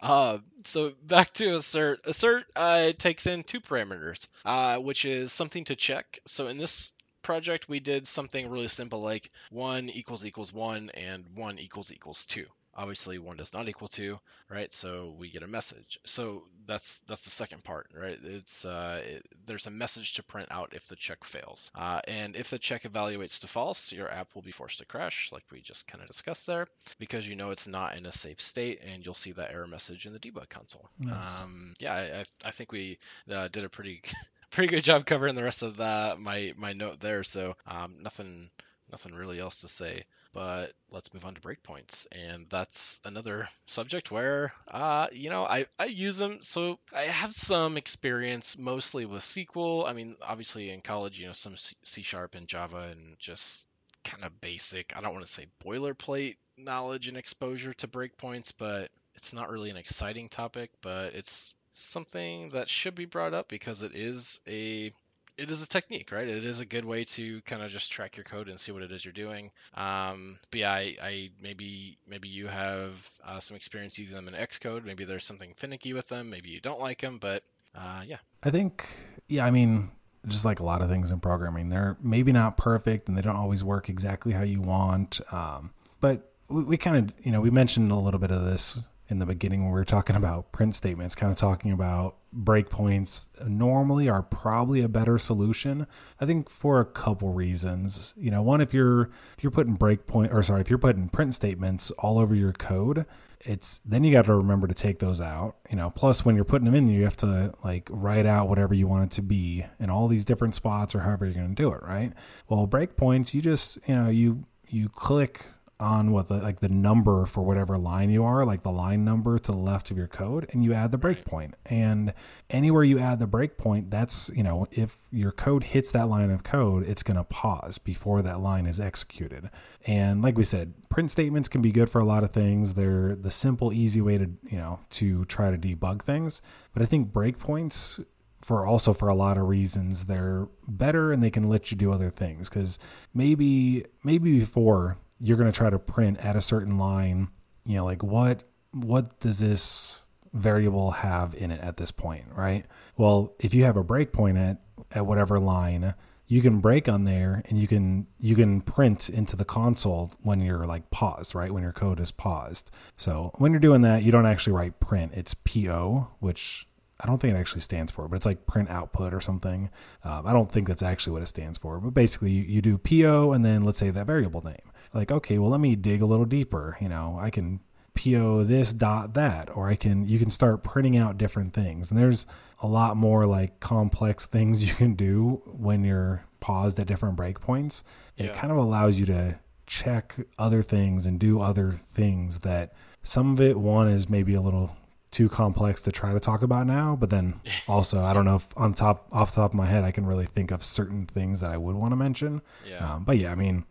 Uh, 0.00 0.38
so 0.64 0.92
back 1.06 1.32
to 1.34 1.56
assert. 1.56 2.00
Assert 2.06 2.46
uh, 2.56 2.92
takes 2.98 3.26
in 3.26 3.44
two 3.44 3.60
parameters, 3.60 4.26
uh, 4.44 4.78
which 4.78 5.04
is 5.04 5.32
something 5.32 5.64
to 5.64 5.76
check. 5.76 6.18
So 6.26 6.48
in 6.48 6.58
this 6.58 6.92
project, 7.22 7.68
we 7.68 7.80
did 7.80 8.06
something 8.06 8.48
really 8.48 8.68
simple 8.68 9.02
like 9.02 9.30
one 9.50 9.90
equals 9.90 10.24
equals 10.24 10.52
one 10.52 10.90
and 10.94 11.24
one 11.34 11.58
equals 11.58 11.92
equals 11.92 12.24
two 12.26 12.46
obviously 12.74 13.18
one 13.18 13.36
does 13.36 13.52
not 13.52 13.68
equal 13.68 13.88
two 13.88 14.18
right? 14.48 14.72
So 14.72 15.14
we 15.18 15.30
get 15.30 15.42
a 15.42 15.46
message. 15.46 15.98
So 16.04 16.44
that's 16.66 16.98
that's 17.00 17.24
the 17.24 17.30
second 17.30 17.64
part 17.64 17.86
right? 17.94 18.18
It's 18.22 18.64
uh, 18.64 19.02
it, 19.04 19.26
there's 19.46 19.66
a 19.66 19.70
message 19.70 20.14
to 20.14 20.22
print 20.22 20.48
out 20.50 20.72
if 20.72 20.86
the 20.86 20.96
check 20.96 21.24
fails. 21.24 21.70
Uh, 21.74 22.00
and 22.08 22.36
if 22.36 22.50
the 22.50 22.58
check 22.58 22.82
evaluates 22.82 23.40
to 23.40 23.46
false 23.46 23.92
your 23.92 24.10
app 24.10 24.34
will 24.34 24.42
be 24.42 24.50
forced 24.50 24.78
to 24.78 24.84
crash 24.84 25.30
like 25.32 25.44
we 25.50 25.60
just 25.60 25.86
kind 25.86 26.02
of 26.02 26.08
discussed 26.08 26.46
there 26.46 26.66
because 26.98 27.28
you 27.28 27.36
know 27.36 27.50
it's 27.50 27.68
not 27.68 27.96
in 27.96 28.06
a 28.06 28.12
safe 28.12 28.40
state 28.40 28.80
and 28.84 29.04
you'll 29.04 29.14
see 29.14 29.32
that 29.32 29.52
error 29.52 29.66
message 29.66 30.06
in 30.06 30.12
the 30.12 30.18
debug 30.18 30.48
console. 30.48 30.88
Nice. 30.98 31.42
um, 31.42 31.74
yeah 31.78 31.94
I, 31.94 32.48
I 32.48 32.50
think 32.50 32.72
we 32.72 32.98
uh, 33.32 33.48
did 33.48 33.64
a 33.64 33.68
pretty 33.68 34.02
pretty 34.50 34.68
good 34.68 34.84
job 34.84 35.06
covering 35.06 35.34
the 35.34 35.44
rest 35.44 35.62
of 35.62 35.76
that 35.76 36.18
my 36.18 36.52
my 36.56 36.72
note 36.72 37.00
there. 37.00 37.24
So 37.24 37.56
um, 37.66 37.96
nothing 38.00 38.50
nothing 38.90 39.14
really 39.14 39.38
else 39.38 39.60
to 39.60 39.68
say 39.68 40.02
but 40.32 40.72
let's 40.90 41.12
move 41.12 41.24
on 41.24 41.34
to 41.34 41.40
breakpoints. 41.40 42.06
And 42.12 42.46
that's 42.48 43.00
another 43.04 43.48
subject 43.66 44.10
where, 44.10 44.52
uh, 44.68 45.08
you 45.12 45.30
know, 45.30 45.44
I, 45.44 45.66
I 45.78 45.86
use 45.86 46.18
them. 46.18 46.38
So 46.42 46.78
I 46.94 47.02
have 47.02 47.34
some 47.34 47.76
experience 47.76 48.58
mostly 48.58 49.06
with 49.06 49.22
SQL. 49.22 49.88
I 49.88 49.92
mean, 49.92 50.16
obviously 50.22 50.70
in 50.70 50.80
college, 50.80 51.20
you 51.20 51.26
know, 51.26 51.32
some 51.32 51.56
C 51.56 52.02
Sharp 52.02 52.34
and 52.34 52.48
Java 52.48 52.88
and 52.92 53.18
just 53.18 53.66
kind 54.04 54.24
of 54.24 54.40
basic, 54.40 54.96
I 54.96 55.00
don't 55.00 55.12
want 55.12 55.26
to 55.26 55.32
say 55.32 55.46
boilerplate 55.64 56.36
knowledge 56.56 57.08
and 57.08 57.16
exposure 57.16 57.74
to 57.74 57.88
breakpoints, 57.88 58.52
but 58.56 58.90
it's 59.14 59.32
not 59.32 59.50
really 59.50 59.70
an 59.70 59.76
exciting 59.76 60.28
topic, 60.28 60.70
but 60.82 61.14
it's 61.14 61.54
something 61.72 62.50
that 62.50 62.68
should 62.68 62.94
be 62.94 63.04
brought 63.04 63.34
up 63.34 63.48
because 63.48 63.82
it 63.82 63.94
is 63.94 64.40
a 64.48 64.92
it 65.38 65.50
is 65.50 65.62
a 65.62 65.68
technique, 65.68 66.12
right? 66.12 66.28
It 66.28 66.44
is 66.44 66.60
a 66.60 66.66
good 66.66 66.84
way 66.84 67.04
to 67.04 67.40
kind 67.42 67.62
of 67.62 67.70
just 67.70 67.90
track 67.90 68.16
your 68.16 68.24
code 68.24 68.48
and 68.48 68.58
see 68.58 68.72
what 68.72 68.82
it 68.82 68.92
is 68.92 69.04
you're 69.04 69.12
doing. 69.12 69.50
Um, 69.74 70.38
but 70.50 70.60
yeah, 70.60 70.72
I, 70.72 70.96
I 71.02 71.30
maybe 71.42 71.98
maybe 72.06 72.28
you 72.28 72.46
have 72.46 73.10
uh, 73.24 73.40
some 73.40 73.56
experience 73.56 73.98
using 73.98 74.16
them 74.16 74.28
in 74.28 74.34
Xcode. 74.34 74.84
Maybe 74.84 75.04
there's 75.04 75.24
something 75.24 75.54
finicky 75.56 75.92
with 75.92 76.08
them. 76.08 76.30
Maybe 76.30 76.50
you 76.50 76.60
don't 76.60 76.80
like 76.80 77.00
them, 77.00 77.18
but 77.18 77.42
uh, 77.74 78.02
yeah. 78.06 78.18
I 78.42 78.50
think 78.50 78.86
yeah. 79.28 79.44
I 79.44 79.50
mean, 79.50 79.90
just 80.26 80.44
like 80.44 80.60
a 80.60 80.64
lot 80.64 80.82
of 80.82 80.88
things 80.88 81.10
in 81.10 81.20
programming, 81.20 81.68
they're 81.68 81.96
maybe 82.02 82.32
not 82.32 82.56
perfect 82.56 83.08
and 83.08 83.16
they 83.16 83.22
don't 83.22 83.36
always 83.36 83.64
work 83.64 83.88
exactly 83.88 84.32
how 84.32 84.42
you 84.42 84.60
want. 84.60 85.20
Um, 85.32 85.70
but 86.00 86.32
we, 86.48 86.64
we 86.64 86.76
kind 86.76 86.96
of 86.96 87.24
you 87.24 87.32
know 87.32 87.40
we 87.40 87.50
mentioned 87.50 87.90
a 87.92 87.96
little 87.96 88.20
bit 88.20 88.30
of 88.30 88.44
this 88.44 88.86
in 89.08 89.18
the 89.18 89.26
beginning 89.26 89.62
when 89.62 89.72
we 89.72 89.78
were 89.78 89.84
talking 89.84 90.16
about 90.16 90.52
print 90.52 90.74
statements, 90.74 91.14
kind 91.14 91.32
of 91.32 91.38
talking 91.38 91.72
about 91.72 92.16
breakpoints 92.34 93.26
normally 93.44 94.08
are 94.08 94.22
probably 94.22 94.82
a 94.82 94.88
better 94.88 95.18
solution. 95.18 95.86
I 96.20 96.26
think 96.26 96.48
for 96.48 96.80
a 96.80 96.84
couple 96.84 97.32
reasons. 97.32 98.14
You 98.16 98.30
know, 98.30 98.42
one 98.42 98.60
if 98.60 98.72
you're 98.72 99.10
if 99.36 99.42
you're 99.42 99.50
putting 99.50 99.76
breakpoint 99.76 100.32
or 100.32 100.42
sorry, 100.42 100.60
if 100.60 100.70
you're 100.70 100.78
putting 100.78 101.08
print 101.08 101.34
statements 101.34 101.90
all 101.92 102.18
over 102.18 102.34
your 102.34 102.52
code, 102.52 103.06
it's 103.40 103.80
then 103.84 104.04
you 104.04 104.12
got 104.12 104.26
to 104.26 104.34
remember 104.34 104.66
to 104.66 104.74
take 104.74 104.98
those 104.98 105.20
out. 105.20 105.56
You 105.70 105.76
know, 105.76 105.90
plus 105.90 106.24
when 106.24 106.36
you're 106.36 106.44
putting 106.44 106.66
them 106.66 106.74
in, 106.74 106.88
you 106.88 107.04
have 107.04 107.16
to 107.18 107.54
like 107.64 107.88
write 107.90 108.26
out 108.26 108.48
whatever 108.48 108.74
you 108.74 108.86
want 108.86 109.12
it 109.12 109.16
to 109.16 109.22
be 109.22 109.64
in 109.78 109.90
all 109.90 110.08
these 110.08 110.24
different 110.24 110.54
spots 110.54 110.94
or 110.94 111.00
however 111.00 111.24
you're 111.24 111.34
going 111.34 111.54
to 111.54 111.62
do 111.62 111.72
it, 111.72 111.82
right? 111.82 112.12
Well, 112.48 112.66
breakpoints, 112.66 113.34
you 113.34 113.42
just, 113.42 113.78
you 113.86 113.94
know, 113.94 114.08
you 114.08 114.44
you 114.68 114.88
click 114.88 115.46
on 115.80 116.12
what 116.12 116.28
the 116.28 116.34
like 116.34 116.60
the 116.60 116.68
number 116.68 117.26
for 117.26 117.42
whatever 117.42 117.78
line 117.78 118.10
you 118.10 118.22
are, 118.22 118.44
like 118.44 118.62
the 118.62 118.70
line 118.70 119.04
number 119.04 119.38
to 119.38 119.50
the 119.50 119.58
left 119.58 119.90
of 119.90 119.96
your 119.96 120.06
code, 120.06 120.48
and 120.52 120.62
you 120.62 120.74
add 120.74 120.92
the 120.92 120.98
breakpoint. 120.98 121.54
And 121.66 122.12
anywhere 122.50 122.84
you 122.84 122.98
add 122.98 123.18
the 123.18 123.26
breakpoint, 123.26 123.90
that's 123.90 124.30
you 124.34 124.42
know 124.42 124.66
if 124.70 124.98
your 125.10 125.32
code 125.32 125.64
hits 125.64 125.90
that 125.92 126.08
line 126.08 126.30
of 126.30 126.44
code, 126.44 126.86
it's 126.86 127.02
going 127.02 127.16
to 127.16 127.24
pause 127.24 127.78
before 127.78 128.22
that 128.22 128.40
line 128.40 128.66
is 128.66 128.78
executed. 128.78 129.50
And 129.86 130.22
like 130.22 130.36
we 130.36 130.44
said, 130.44 130.74
print 130.90 131.10
statements 131.10 131.48
can 131.48 131.62
be 131.62 131.72
good 131.72 131.88
for 131.88 132.00
a 132.00 132.04
lot 132.04 132.22
of 132.22 132.30
things. 132.30 132.74
They're 132.74 133.16
the 133.16 133.30
simple, 133.30 133.72
easy 133.72 134.00
way 134.00 134.18
to 134.18 134.30
you 134.44 134.58
know 134.58 134.80
to 134.90 135.24
try 135.24 135.50
to 135.50 135.58
debug 135.58 136.02
things. 136.02 136.42
But 136.74 136.82
I 136.82 136.86
think 136.86 137.12
breakpoints 137.12 138.04
for 138.42 138.66
also 138.66 138.92
for 138.92 139.08
a 139.08 139.14
lot 139.14 139.36
of 139.36 139.46
reasons 139.46 140.06
they're 140.06 140.48
better 140.66 141.12
and 141.12 141.22
they 141.22 141.30
can 141.30 141.48
let 141.48 141.70
you 141.70 141.76
do 141.76 141.92
other 141.92 142.10
things 142.10 142.48
because 142.48 142.78
maybe 143.12 143.84
maybe 144.02 144.38
before 144.38 144.96
you're 145.20 145.36
going 145.36 145.50
to 145.50 145.56
try 145.56 145.70
to 145.70 145.78
print 145.78 146.18
at 146.18 146.36
a 146.36 146.40
certain 146.40 146.78
line, 146.78 147.28
you 147.64 147.76
know, 147.76 147.84
like 147.84 148.02
what 148.02 148.44
what 148.72 149.18
does 149.20 149.40
this 149.40 150.00
variable 150.32 150.92
have 150.92 151.34
in 151.34 151.50
it 151.50 151.60
at 151.60 151.76
this 151.76 151.90
point, 151.90 152.26
right? 152.32 152.64
Well, 152.96 153.34
if 153.40 153.52
you 153.52 153.64
have 153.64 153.76
a 153.76 153.84
breakpoint 153.84 154.38
at 154.38 154.60
at 154.92 155.06
whatever 155.06 155.38
line, 155.38 155.94
you 156.26 156.40
can 156.40 156.60
break 156.60 156.88
on 156.88 157.04
there 157.04 157.42
and 157.48 157.58
you 157.58 157.66
can 157.66 158.06
you 158.18 158.34
can 158.34 158.60
print 158.60 159.10
into 159.10 159.36
the 159.36 159.44
console 159.44 160.12
when 160.22 160.40
you're 160.40 160.64
like 160.64 160.90
paused, 160.90 161.34
right? 161.34 161.52
When 161.52 161.62
your 161.62 161.72
code 161.72 162.00
is 162.00 162.12
paused. 162.12 162.70
So 162.96 163.32
when 163.36 163.52
you're 163.52 163.60
doing 163.60 163.82
that, 163.82 164.02
you 164.02 164.12
don't 164.12 164.26
actually 164.26 164.54
write 164.54 164.80
print. 164.80 165.12
It's 165.14 165.34
PO, 165.34 166.08
which 166.20 166.66
I 167.00 167.06
don't 167.06 167.18
think 167.18 167.34
it 167.34 167.38
actually 167.38 167.62
stands 167.62 167.90
for, 167.90 168.08
but 168.08 168.16
it's 168.16 168.26
like 168.26 168.46
print 168.46 168.70
output 168.70 169.12
or 169.14 169.20
something. 169.20 169.70
Um, 170.04 170.26
I 170.26 170.32
don't 170.32 170.52
think 170.52 170.68
that's 170.68 170.82
actually 170.82 171.14
what 171.14 171.22
it 171.22 171.26
stands 171.26 171.58
for, 171.58 171.80
but 171.80 171.94
basically 171.94 172.30
you, 172.30 172.42
you 172.42 172.62
do 172.62 172.78
PO 172.78 173.32
and 173.32 173.44
then 173.44 173.64
let's 173.64 173.78
say 173.78 173.90
that 173.90 174.06
variable 174.06 174.44
name 174.44 174.70
like, 174.92 175.10
okay, 175.10 175.38
well, 175.38 175.50
let 175.50 175.60
me 175.60 175.76
dig 175.76 176.02
a 176.02 176.06
little 176.06 176.24
deeper. 176.24 176.76
You 176.80 176.88
know, 176.88 177.18
I 177.20 177.30
can 177.30 177.60
PO 177.94 178.44
this 178.44 178.72
dot 178.72 179.14
that, 179.14 179.54
or 179.54 179.68
I 179.68 179.76
can, 179.76 180.06
you 180.06 180.18
can 180.18 180.30
start 180.30 180.62
printing 180.62 180.96
out 180.96 181.18
different 181.18 181.52
things. 181.52 181.90
And 181.90 181.98
there's 181.98 182.26
a 182.60 182.66
lot 182.66 182.96
more 182.96 183.26
like 183.26 183.60
complex 183.60 184.26
things 184.26 184.64
you 184.66 184.74
can 184.74 184.94
do 184.94 185.42
when 185.46 185.84
you're 185.84 186.24
paused 186.40 186.78
at 186.78 186.86
different 186.86 187.16
breakpoints. 187.16 187.82
Yeah. 188.16 188.26
It 188.26 188.34
kind 188.34 188.50
of 188.50 188.58
allows 188.58 188.98
you 188.98 189.06
to 189.06 189.38
check 189.66 190.16
other 190.38 190.62
things 190.62 191.06
and 191.06 191.20
do 191.20 191.40
other 191.40 191.72
things 191.72 192.40
that 192.40 192.72
some 193.02 193.32
of 193.32 193.40
it, 193.40 193.56
one 193.58 193.88
is 193.88 194.08
maybe 194.08 194.34
a 194.34 194.40
little 194.40 194.76
too 195.10 195.28
complex 195.28 195.82
to 195.82 195.92
try 195.92 196.12
to 196.12 196.20
talk 196.20 196.42
about 196.42 196.66
now. 196.66 196.96
But 196.96 197.10
then 197.10 197.40
also, 197.68 198.02
I 198.02 198.12
don't 198.12 198.24
know 198.24 198.36
if 198.36 198.48
on 198.56 198.74
top 198.74 199.06
off 199.12 199.32
the 199.34 199.42
top 199.42 199.52
of 199.52 199.54
my 199.54 199.66
head, 199.66 199.84
I 199.84 199.90
can 199.90 200.06
really 200.06 200.26
think 200.26 200.50
of 200.50 200.62
certain 200.64 201.06
things 201.06 201.40
that 201.40 201.50
I 201.50 201.56
would 201.56 201.76
want 201.76 201.92
to 201.92 201.96
mention. 201.96 202.42
Yeah. 202.68 202.94
Um, 202.94 203.04
but 203.04 203.18
yeah, 203.18 203.32
I 203.32 203.34
mean, 203.34 203.64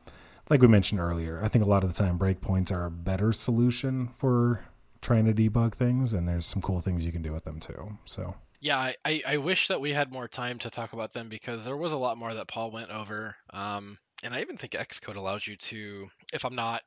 like 0.50 0.62
we 0.62 0.68
mentioned 0.68 1.00
earlier, 1.00 1.42
I 1.44 1.48
think 1.48 1.64
a 1.64 1.70
lot 1.70 1.84
of 1.84 1.94
the 1.94 2.04
time 2.04 2.18
breakpoints 2.18 2.72
are 2.72 2.86
a 2.86 2.92
better 2.92 3.32
solution 3.32 4.10
for 4.16 4.66
trying 5.02 5.26
to 5.26 5.34
debug 5.34 5.74
things, 5.74 6.14
and 6.14 6.28
there's 6.28 6.46
some 6.46 6.62
cool 6.62 6.80
things 6.80 7.06
you 7.06 7.12
can 7.12 7.22
do 7.22 7.32
with 7.32 7.44
them 7.44 7.60
too. 7.60 7.98
So 8.06 8.36
yeah, 8.62 8.92
I, 9.06 9.22
I 9.28 9.38
wish 9.38 9.68
that 9.70 9.80
we 9.80 9.92
had 9.92 10.12
more 10.12 10.28
time 10.28 10.60
to 10.60 10.70
talk 10.70 10.94
about 10.94 11.14
them 11.14 11.30
because 11.30 11.64
there 11.64 11.78
was 11.78 11.94
a 11.94 11.98
lot 11.98 12.18
more 12.18 12.34
that 12.34 12.48
Paul 12.48 12.72
went 12.72 12.90
over. 12.90 13.36
Um, 13.52 13.98
and 14.24 14.34
I 14.34 14.42
even 14.42 14.58
think 14.58 14.74
Xcode 14.74 15.16
allows 15.16 15.48
you 15.48 15.56
to, 15.56 16.10
if 16.34 16.44
I'm 16.44 16.56
not 16.56 16.82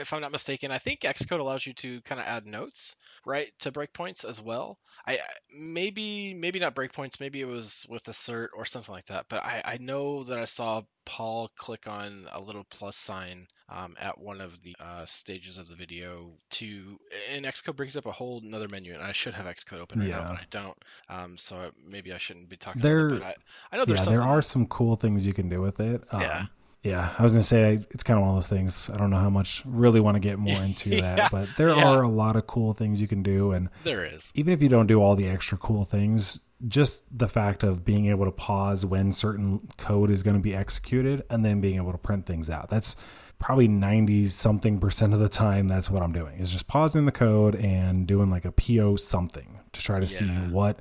if 0.00 0.12
I'm 0.12 0.20
not 0.20 0.32
mistaken, 0.32 0.70
I 0.70 0.78
think 0.78 1.00
Xcode 1.00 1.40
allows 1.40 1.66
you 1.66 1.72
to 1.74 2.00
kind 2.02 2.20
of 2.20 2.26
add 2.26 2.46
notes, 2.46 2.96
right, 3.26 3.52
to 3.60 3.72
breakpoints 3.72 4.24
as 4.24 4.40
well. 4.40 4.78
I 5.06 5.18
maybe 5.56 6.34
maybe 6.34 6.58
not 6.58 6.74
breakpoints, 6.74 7.20
maybe 7.20 7.40
it 7.40 7.46
was 7.46 7.86
with 7.88 8.06
assert 8.08 8.50
or 8.56 8.64
something 8.64 8.94
like 8.94 9.06
that. 9.06 9.26
But 9.28 9.44
I 9.44 9.62
I 9.64 9.78
know 9.78 10.24
that 10.24 10.38
I 10.38 10.44
saw 10.44 10.82
Paul 11.04 11.50
click 11.56 11.86
on 11.86 12.28
a 12.32 12.40
little 12.40 12.64
plus 12.70 12.96
sign 12.96 13.46
um, 13.68 13.96
at 14.00 14.18
one 14.18 14.40
of 14.40 14.62
the 14.62 14.74
uh, 14.78 15.04
stages 15.06 15.58
of 15.58 15.66
the 15.66 15.74
video 15.74 16.32
to, 16.50 16.98
and 17.32 17.44
Xcode 17.44 17.76
brings 17.76 17.96
up 17.96 18.06
a 18.06 18.12
whole 18.12 18.40
another 18.44 18.68
menu, 18.68 18.92
and 18.92 19.02
I 19.02 19.12
should 19.12 19.34
have 19.34 19.46
Xcode 19.46 19.80
open 19.80 20.00
right 20.00 20.08
yeah. 20.08 20.18
now, 20.18 20.28
but 20.28 20.36
I 20.36 20.46
don't. 20.50 20.78
Um, 21.08 21.36
so 21.36 21.70
maybe 21.84 22.12
I 22.12 22.18
shouldn't 22.18 22.48
be 22.48 22.56
talking. 22.56 22.82
There, 22.82 23.08
about 23.08 23.32
it, 23.32 23.38
I, 23.72 23.74
I 23.74 23.78
know 23.78 23.84
there's 23.84 24.06
yeah, 24.06 24.12
there 24.12 24.22
are 24.22 24.42
some 24.42 24.66
cool 24.66 24.96
things 24.96 25.26
you 25.26 25.32
can 25.32 25.48
do 25.48 25.60
with 25.60 25.80
it. 25.80 26.02
Um, 26.10 26.20
yeah. 26.20 26.46
Yeah, 26.82 27.14
I 27.16 27.22
was 27.22 27.32
gonna 27.32 27.44
say 27.44 27.86
it's 27.90 28.02
kind 28.02 28.18
of 28.18 28.22
one 28.22 28.30
of 28.30 28.36
those 28.36 28.48
things. 28.48 28.90
I 28.90 28.96
don't 28.96 29.10
know 29.10 29.18
how 29.18 29.30
much 29.30 29.62
really 29.64 30.00
want 30.00 30.16
to 30.16 30.20
get 30.20 30.38
more 30.38 30.60
into 30.62 30.90
yeah, 30.90 31.00
that, 31.00 31.30
but 31.30 31.48
there 31.56 31.68
yeah. 31.68 31.88
are 31.88 32.02
a 32.02 32.08
lot 32.08 32.36
of 32.36 32.46
cool 32.46 32.72
things 32.72 33.00
you 33.00 33.08
can 33.08 33.22
do, 33.22 33.52
and 33.52 33.68
there 33.84 34.04
is. 34.04 34.32
Even 34.34 34.52
if 34.52 34.60
you 34.60 34.68
don't 34.68 34.88
do 34.88 35.00
all 35.00 35.14
the 35.14 35.28
extra 35.28 35.56
cool 35.56 35.84
things, 35.84 36.40
just 36.66 37.02
the 37.16 37.28
fact 37.28 37.62
of 37.62 37.84
being 37.84 38.06
able 38.06 38.24
to 38.24 38.32
pause 38.32 38.84
when 38.84 39.12
certain 39.12 39.68
code 39.78 40.10
is 40.10 40.22
going 40.22 40.36
to 40.36 40.42
be 40.42 40.54
executed, 40.54 41.22
and 41.30 41.44
then 41.44 41.60
being 41.60 41.76
able 41.76 41.92
to 41.92 41.98
print 41.98 42.26
things 42.26 42.50
out. 42.50 42.68
That's 42.68 42.96
probably 43.38 43.68
90 43.68 44.26
something 44.26 44.78
percent 44.78 45.12
of 45.12 45.20
the 45.20 45.28
time 45.28 45.66
that's 45.66 45.90
what 45.90 46.00
I'm 46.00 46.12
doing 46.12 46.38
is 46.38 46.52
just 46.52 46.68
pausing 46.68 47.06
the 47.06 47.12
code 47.12 47.56
and 47.56 48.06
doing 48.06 48.30
like 48.30 48.44
a 48.44 48.52
PO 48.52 48.94
something 48.94 49.58
to 49.72 49.80
try 49.80 49.98
to 49.98 50.06
yeah. 50.06 50.18
see 50.18 50.52
what 50.52 50.78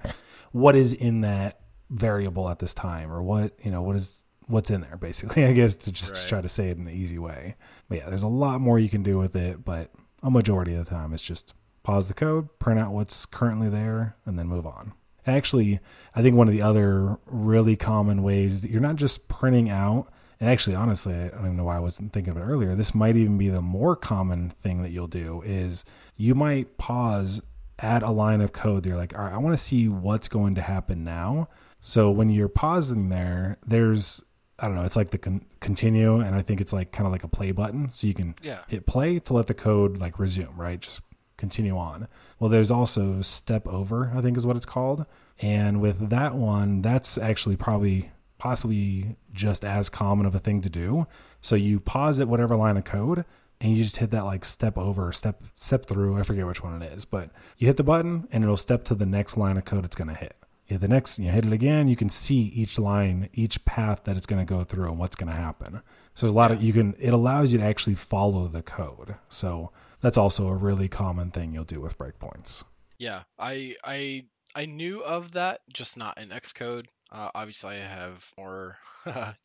what 0.52 0.76
is 0.76 0.93
in 0.93 1.22
that 1.22 1.62
variable 1.89 2.47
at 2.49 2.60
this 2.60 2.76
time 2.76 3.12
or 3.12 3.24
what 3.24 3.54
you 3.64 3.72
know 3.72 3.82
what 3.82 3.95
is 3.95 4.20
what's 4.52 4.70
in 4.70 4.82
there 4.82 4.97
basically 4.97 5.45
i 5.47 5.54
guess 5.54 5.76
to 5.76 5.91
just 5.91 6.14
right. 6.14 6.28
try 6.28 6.41
to 6.41 6.49
say 6.49 6.70
it 6.70 6.78
in 6.78 6.88
an 6.88 6.93
easy 6.93 7.18
way. 7.18 7.56
But 7.89 7.99
yeah 7.99 8.10
there's 8.10 8.24
a 8.24 8.28
lot 8.28 8.62
more 8.62 8.80
you 8.80 8.89
can 8.89 9.04
do 9.04 9.18
with 9.18 9.36
it 9.36 9.66
but 9.66 9.91
a 10.24 10.30
majority 10.30 10.76
of 10.76 10.86
the 10.86 10.89
time 10.89 11.14
it's 11.14 11.24
just 11.24 11.54
pause 11.84 12.08
the 12.08 12.14
code 12.14 12.47
print 12.60 12.80
out 12.80 12.91
what's 12.91 13.26
currently 13.26 13.70
there 13.70 14.16
and 14.26 14.38
then 14.38 14.47
move 14.47 14.66
on. 14.66 14.93
Actually 15.26 15.80
i 16.16 16.22
think 16.22 16.36
one 16.36 16.47
of 16.47 16.54
the 16.54 16.62
other 16.62 17.18
really 17.26 17.76
common 17.76 18.24
ways 18.24 18.62
that 18.62 18.72
you're 18.72 18.82
not 18.82 18.95
just 18.95 19.28
printing 19.28 19.70
out 19.70 20.12
and 20.39 20.49
actually 20.49 20.76
honestly 20.76 21.14
i 21.14 21.28
don't 21.28 21.45
even 21.45 21.58
know 21.58 21.66
why 21.66 21.78
i 21.78 21.80
wasn't 21.80 22.12
thinking 22.12 22.32
of 22.32 22.38
it 22.38 22.41
earlier 22.41 22.76
this 22.76 22.95
might 22.95 23.16
even 23.16 23.38
be 23.38 23.47
the 23.49 23.62
more 23.62 23.95
common 23.95 24.49
thing 24.49 24.82
that 24.82 24.91
you'll 24.91 25.08
do 25.08 25.41
is 25.45 25.86
you 26.16 26.34
might 26.34 26.78
pause 26.78 27.41
add 27.80 28.04
a 28.04 28.10
line 28.12 28.41
of 28.41 28.52
code 28.52 28.86
you're 28.86 28.97
like 28.97 29.18
all 29.18 29.26
right 29.26 29.34
i 29.34 29.38
want 29.38 29.54
to 29.54 29.64
see 29.64 29.88
what's 29.88 30.28
going 30.28 30.56
to 30.56 30.62
happen 30.62 31.04
now. 31.04 31.47
So 31.84 32.12
when 32.12 32.30
you're 32.30 32.47
pausing 32.47 33.10
there 33.10 33.58
there's 33.66 34.24
I 34.62 34.68
don't 34.68 34.76
know. 34.76 34.84
It's 34.84 34.95
like 34.95 35.09
the 35.09 35.18
con- 35.18 35.45
continue, 35.59 36.20
and 36.20 36.36
I 36.36 36.43
think 36.43 36.62
it's 36.62 36.72
like 36.72 36.91
kind 36.91 37.07
of 37.07 37.12
like 37.12 37.24
a 37.24 37.28
play 37.28 37.51
button, 37.51 37.91
so 37.91 38.05
you 38.05 38.14
can 38.14 38.36
yeah. 38.43 38.59
hit 38.68 38.86
play 38.86 39.18
to 39.20 39.34
let 39.34 39.47
the 39.47 39.55
code 39.55 39.97
like 39.97 40.20
resume, 40.20 40.55
right? 40.55 40.80
Just 40.80 41.01
continue 41.38 41.76
on. 41.76 42.07
Well, 42.39 42.49
there's 42.49 42.70
also 42.70 43.22
step 43.24 43.68
over, 43.68 44.12
I 44.16 44.22
think 44.22 44.38
is 44.38 44.45
what 44.45 44.55
it's 44.55 44.66
called, 44.66 45.05
and 45.39 45.82
with 45.82 46.09
that 46.09 46.36
one, 46.36 46.84
that's 46.84 47.18
actually 47.18 47.55
probably 47.55 48.12
possibly 48.38 49.16
just 49.34 49.66
as 49.66 49.89
common 49.89 50.26
of 50.26 50.36
a 50.36 50.39
thing 50.39 50.62
to 50.62 50.70
do. 50.70 51.07
So 51.41 51.55
you 51.55 51.80
pause 51.80 52.20
at 52.20 52.28
whatever 52.28 52.55
line 52.55 52.78
of 52.78 52.84
code, 52.84 53.26
and 53.59 53.76
you 53.76 53.84
just 53.84 53.97
hit 53.97 54.12
that 54.12 54.26
like 54.26 54.45
step 54.45 54.78
over, 54.78 55.12
step 55.12 55.43
step 55.55 55.88
through. 55.88 56.20
I 56.20 56.24
forget 56.24 56.45
which 56.45 56.64
one 56.64 56.80
it 56.82 56.93
is, 56.93 57.05
but 57.05 57.32
you 57.57 57.66
hit 57.66 57.78
the 57.78 57.84
button, 57.84 58.28
and 58.32 58.43
it'll 58.43 58.57
step 58.57 58.84
to 58.86 58.95
the 58.95 59.07
next 59.07 59.38
line 59.38 59.57
of 59.57 59.66
code 59.66 59.86
it's 59.86 59.95
going 59.95 60.09
to 60.09 60.16
hit 60.16 60.36
hit 60.40 60.40
the 60.78 60.88
next, 60.88 61.19
you 61.19 61.26
know, 61.26 61.32
hit 61.32 61.45
it 61.45 61.53
again, 61.53 61.88
you 61.88 61.95
can 61.95 62.09
see 62.09 62.39
each 62.41 62.78
line, 62.80 63.30
each 63.34 63.63
path 63.65 64.03
that 64.05 64.17
it's 64.17 64.26
going 64.26 64.45
to 64.45 64.49
go 64.49 64.63
through 64.63 64.89
and 64.89 64.97
what's 64.99 65.15
going 65.15 65.34
to 65.34 65.39
happen. 65.39 65.82
So 66.13 66.26
there's 66.26 66.34
a 66.34 66.36
lot 66.36 66.51
of 66.51 66.61
you 66.61 66.74
can. 66.74 66.95
It 66.99 67.13
allows 67.13 67.53
you 67.53 67.59
to 67.59 67.65
actually 67.65 67.95
follow 67.95 68.47
the 68.47 68.61
code. 68.61 69.15
So 69.30 69.72
that's 70.01 70.17
also 70.17 70.47
a 70.47 70.55
really 70.55 70.88
common 70.88 71.32
thing 71.32 71.53
you'll 71.53 71.63
do 71.63 71.80
with 71.82 71.97
breakpoints. 71.97 72.63
Yeah, 72.97 73.24
I 73.39 73.76
I 73.84 74.26
I 74.55 74.65
knew 74.65 75.01
of 75.03 75.32
that, 75.32 75.61
just 75.74 75.97
not 75.97 76.19
in 76.22 76.30
Xcode. 76.30 76.86
Uh, 77.11 77.30
obviously, 77.36 77.76
I 77.76 77.80
have 77.80 78.26
more 78.38 78.78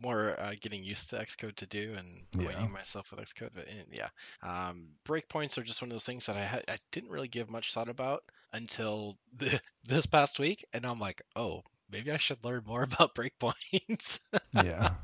more 0.00 0.38
uh, 0.40 0.52
getting 0.60 0.84
used 0.84 1.10
to 1.10 1.16
Xcode 1.16 1.56
to 1.56 1.66
do 1.66 1.94
and 1.96 2.22
acquainting 2.34 2.66
Yeah. 2.66 2.72
myself 2.72 3.10
with 3.10 3.20
Xcode. 3.20 3.50
But 3.54 3.68
eh, 3.68 3.84
yeah, 3.92 4.08
um, 4.42 4.88
breakpoints 5.06 5.58
are 5.58 5.62
just 5.62 5.82
one 5.82 5.90
of 5.90 5.94
those 5.94 6.04
things 6.06 6.26
that 6.26 6.36
I 6.36 6.44
had 6.44 6.64
I 6.68 6.78
didn't 6.92 7.10
really 7.10 7.28
give 7.28 7.50
much 7.50 7.72
thought 7.74 7.88
about 7.88 8.22
until 8.56 9.16
the, 9.36 9.60
this 9.84 10.06
past 10.06 10.38
week, 10.38 10.64
and 10.72 10.84
I'm 10.84 10.98
like, 10.98 11.22
oh, 11.36 11.62
maybe 11.90 12.10
I 12.10 12.16
should 12.16 12.44
learn 12.44 12.62
more 12.66 12.82
about 12.90 13.14
breakpoints. 13.14 14.20
Yeah, 14.52 14.94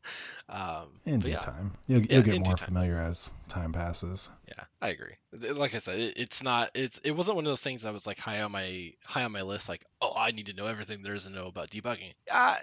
um, 0.48 1.00
in 1.04 1.20
due 1.20 1.32
yeah, 1.32 1.38
time, 1.38 1.72
you'll, 1.86 2.02
Yeah, 2.02 2.16
you'll 2.16 2.22
get 2.22 2.46
more 2.46 2.56
familiar 2.56 2.98
as 2.98 3.32
time 3.48 3.72
passes. 3.72 4.30
Yeah, 4.48 4.64
I 4.80 4.88
agree. 4.88 5.14
Like 5.32 5.74
I 5.74 5.78
said, 5.78 5.98
it, 5.98 6.14
it's 6.16 6.42
not. 6.42 6.70
It's 6.74 6.98
it 6.98 7.12
wasn't 7.12 7.36
one 7.36 7.46
of 7.46 7.50
those 7.50 7.62
things 7.62 7.82
that 7.82 7.92
was 7.92 8.06
like 8.06 8.18
high 8.18 8.42
on 8.42 8.52
my 8.52 8.92
high 9.04 9.24
on 9.24 9.32
my 9.32 9.42
list. 9.42 9.68
Like, 9.68 9.84
oh, 10.00 10.12
I 10.16 10.30
need 10.30 10.46
to 10.46 10.54
know 10.54 10.66
everything 10.66 11.02
there 11.02 11.14
is 11.14 11.24
to 11.24 11.30
know 11.30 11.46
about 11.46 11.70
debugging. 11.70 12.12
Uh, 12.30 12.56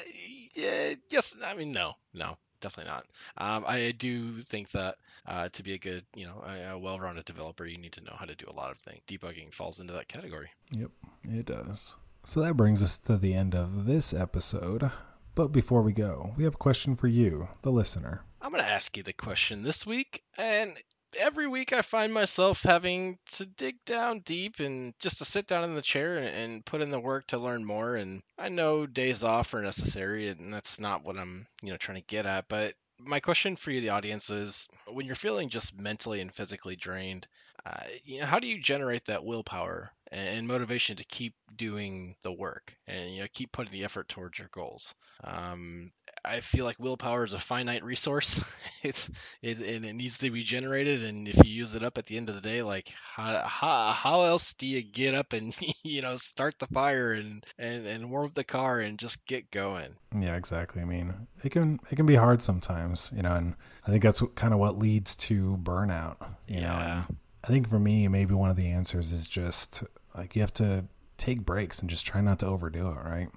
yeah, 0.53 0.95
yes. 1.09 1.35
I 1.45 1.55
mean, 1.55 1.71
no, 1.71 1.93
no, 2.13 2.37
definitely 2.59 2.91
not. 2.91 3.05
Um, 3.37 3.65
I 3.67 3.93
do 3.97 4.41
think 4.41 4.71
that 4.71 4.95
uh, 5.25 5.49
to 5.49 5.63
be 5.63 5.73
a 5.73 5.77
good, 5.77 6.05
you 6.15 6.25
know, 6.25 6.43
a, 6.45 6.73
a 6.73 6.79
well-rounded 6.79 7.25
developer, 7.25 7.65
you 7.65 7.77
need 7.77 7.93
to 7.93 8.03
know 8.03 8.15
how 8.17 8.25
to 8.25 8.35
do 8.35 8.45
a 8.49 8.53
lot 8.53 8.71
of 8.71 8.77
things. 8.77 9.01
Debugging 9.07 9.53
falls 9.53 9.79
into 9.79 9.93
that 9.93 10.07
category. 10.07 10.49
Yep, 10.71 10.91
it 11.23 11.45
does. 11.45 11.95
So 12.25 12.41
that 12.41 12.55
brings 12.57 12.83
us 12.83 12.97
to 12.97 13.17
the 13.17 13.33
end 13.33 13.55
of 13.55 13.85
this 13.85 14.13
episode. 14.13 14.91
But 15.35 15.49
before 15.53 15.81
we 15.81 15.93
go, 15.93 16.33
we 16.37 16.43
have 16.43 16.55
a 16.55 16.57
question 16.57 16.95
for 16.95 17.07
you, 17.07 17.47
the 17.61 17.71
listener. 17.71 18.23
I'm 18.41 18.51
going 18.51 18.63
to 18.63 18.69
ask 18.69 18.97
you 18.97 19.03
the 19.03 19.13
question 19.13 19.63
this 19.63 19.85
week, 19.85 20.23
and 20.37 20.77
every 21.17 21.47
week 21.47 21.73
I 21.73 21.81
find 21.81 22.13
myself 22.13 22.63
having 22.63 23.17
to 23.33 23.45
dig 23.45 23.75
down 23.85 24.19
deep 24.19 24.59
and 24.59 24.93
just 24.99 25.17
to 25.19 25.25
sit 25.25 25.47
down 25.47 25.63
in 25.63 25.75
the 25.75 25.81
chair 25.81 26.17
and, 26.17 26.27
and 26.27 26.65
put 26.65 26.81
in 26.81 26.89
the 26.89 26.99
work 26.99 27.27
to 27.27 27.37
learn 27.37 27.65
more. 27.65 27.95
And 27.95 28.21
I 28.37 28.49
know 28.49 28.85
days 28.85 29.23
off 29.23 29.53
are 29.53 29.61
necessary, 29.61 30.29
and 30.29 30.53
that's 30.53 30.79
not 30.79 31.03
what 31.03 31.17
I'm, 31.17 31.47
you 31.61 31.71
know, 31.71 31.77
trying 31.77 32.01
to 32.01 32.07
get 32.07 32.25
at. 32.25 32.47
But 32.47 32.75
my 32.99 33.19
question 33.19 33.55
for 33.55 33.71
you, 33.71 33.81
the 33.81 33.89
audience, 33.89 34.29
is 34.29 34.67
when 34.87 35.05
you're 35.05 35.15
feeling 35.15 35.49
just 35.49 35.77
mentally 35.77 36.21
and 36.21 36.33
physically 36.33 36.75
drained, 36.75 37.27
uh, 37.65 37.83
you 38.03 38.19
know, 38.19 38.25
how 38.25 38.39
do 38.39 38.47
you 38.47 38.59
generate 38.59 39.05
that 39.05 39.23
willpower 39.23 39.91
and, 40.11 40.47
motivation 40.47 40.95
to 40.97 41.05
keep 41.05 41.33
doing 41.55 42.15
the 42.23 42.31
work 42.31 42.75
and 42.87 43.11
you 43.11 43.21
know 43.21 43.27
keep 43.33 43.51
putting 43.51 43.71
the 43.71 43.83
effort 43.83 44.07
towards 44.09 44.39
your 44.39 44.49
goals? 44.51 44.93
Um, 45.23 45.91
I 46.25 46.39
feel 46.41 46.65
like 46.65 46.77
willpower 46.79 47.23
is 47.23 47.33
a 47.33 47.39
finite 47.39 47.83
resource. 47.83 48.43
it's 48.83 49.09
it, 49.41 49.59
and 49.59 49.85
it 49.85 49.93
needs 49.93 50.17
to 50.19 50.31
be 50.31 50.43
generated. 50.43 51.03
And 51.03 51.27
if 51.27 51.37
you 51.37 51.51
use 51.51 51.75
it 51.75 51.83
up 51.83 51.97
at 51.97 52.05
the 52.05 52.17
end 52.17 52.29
of 52.29 52.35
the 52.35 52.41
day, 52.41 52.61
like 52.61 52.93
how 53.15 53.43
how, 53.45 53.91
how 53.91 54.21
else 54.23 54.53
do 54.53 54.67
you 54.67 54.81
get 54.81 55.13
up 55.13 55.33
and 55.33 55.55
you 55.83 56.01
know 56.01 56.15
start 56.17 56.55
the 56.59 56.67
fire 56.67 57.13
and, 57.13 57.45
and 57.57 57.85
and 57.87 58.09
warm 58.09 58.25
up 58.27 58.33
the 58.33 58.43
car 58.43 58.79
and 58.79 58.99
just 58.99 59.25
get 59.25 59.51
going? 59.51 59.95
Yeah, 60.17 60.35
exactly. 60.35 60.81
I 60.81 60.85
mean, 60.85 61.27
it 61.43 61.51
can 61.51 61.79
it 61.91 61.95
can 61.95 62.05
be 62.05 62.15
hard 62.15 62.41
sometimes, 62.41 63.13
you 63.15 63.21
know, 63.21 63.35
and 63.35 63.55
I 63.85 63.91
think 63.91 64.03
that's 64.03 64.21
what, 64.21 64.35
kind 64.35 64.53
of 64.53 64.59
what 64.59 64.77
leads 64.77 65.15
to 65.17 65.57
burnout. 65.61 66.19
Know, 66.21 66.27
Yeah. 66.47 67.03
and 67.07 67.17
I 67.43 67.47
think 67.47 67.69
for 67.69 67.79
me, 67.79 68.07
maybe 68.07 68.33
one 68.33 68.49
of 68.49 68.55
the 68.55 68.67
answers 68.67 69.11
is 69.11 69.27
just 69.27 69.83
like 70.19 70.35
you 70.35 70.41
have 70.41 70.53
to 70.55 70.85
take 71.17 71.45
breaks 71.45 71.79
and 71.79 71.89
just 71.89 72.05
try 72.05 72.21
not 72.21 72.39
to 72.39 72.45
overdo 72.45 72.89
it, 72.89 72.97
right? 73.03 73.29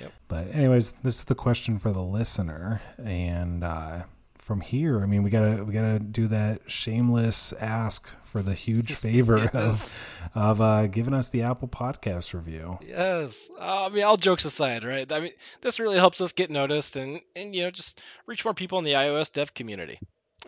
Yep. 0.00 0.12
But 0.28 0.54
anyways, 0.54 0.92
this 1.02 1.18
is 1.18 1.24
the 1.24 1.34
question 1.34 1.78
for 1.78 1.92
the 1.92 2.02
listener, 2.02 2.80
and 2.98 3.62
uh, 3.62 4.04
from 4.38 4.62
here, 4.62 5.02
I 5.02 5.06
mean, 5.06 5.22
we 5.22 5.30
gotta 5.30 5.62
we 5.64 5.74
gotta 5.74 5.98
do 5.98 6.26
that 6.28 6.70
shameless 6.70 7.52
ask 7.54 8.16
for 8.24 8.42
the 8.42 8.54
huge 8.54 8.94
favor 9.04 9.48
of 9.52 10.28
of 10.34 10.60
uh, 10.60 10.86
giving 10.86 11.14
us 11.14 11.28
the 11.28 11.42
Apple 11.42 11.68
Podcast 11.68 12.32
review. 12.32 12.78
Yes. 12.82 13.50
Uh, 13.60 13.86
I 13.86 13.88
mean, 13.90 14.04
all 14.04 14.16
jokes 14.16 14.44
aside, 14.44 14.84
right? 14.84 15.10
I 15.12 15.20
mean, 15.20 15.32
this 15.60 15.78
really 15.78 15.98
helps 15.98 16.20
us 16.20 16.32
get 16.32 16.50
noticed 16.50 16.96
and, 16.96 17.20
and 17.36 17.54
you 17.54 17.64
know, 17.64 17.70
just 17.70 18.00
reach 18.26 18.44
more 18.44 18.54
people 18.54 18.78
in 18.78 18.84
the 18.84 18.94
iOS 18.94 19.32
dev 19.32 19.52
community. 19.54 19.98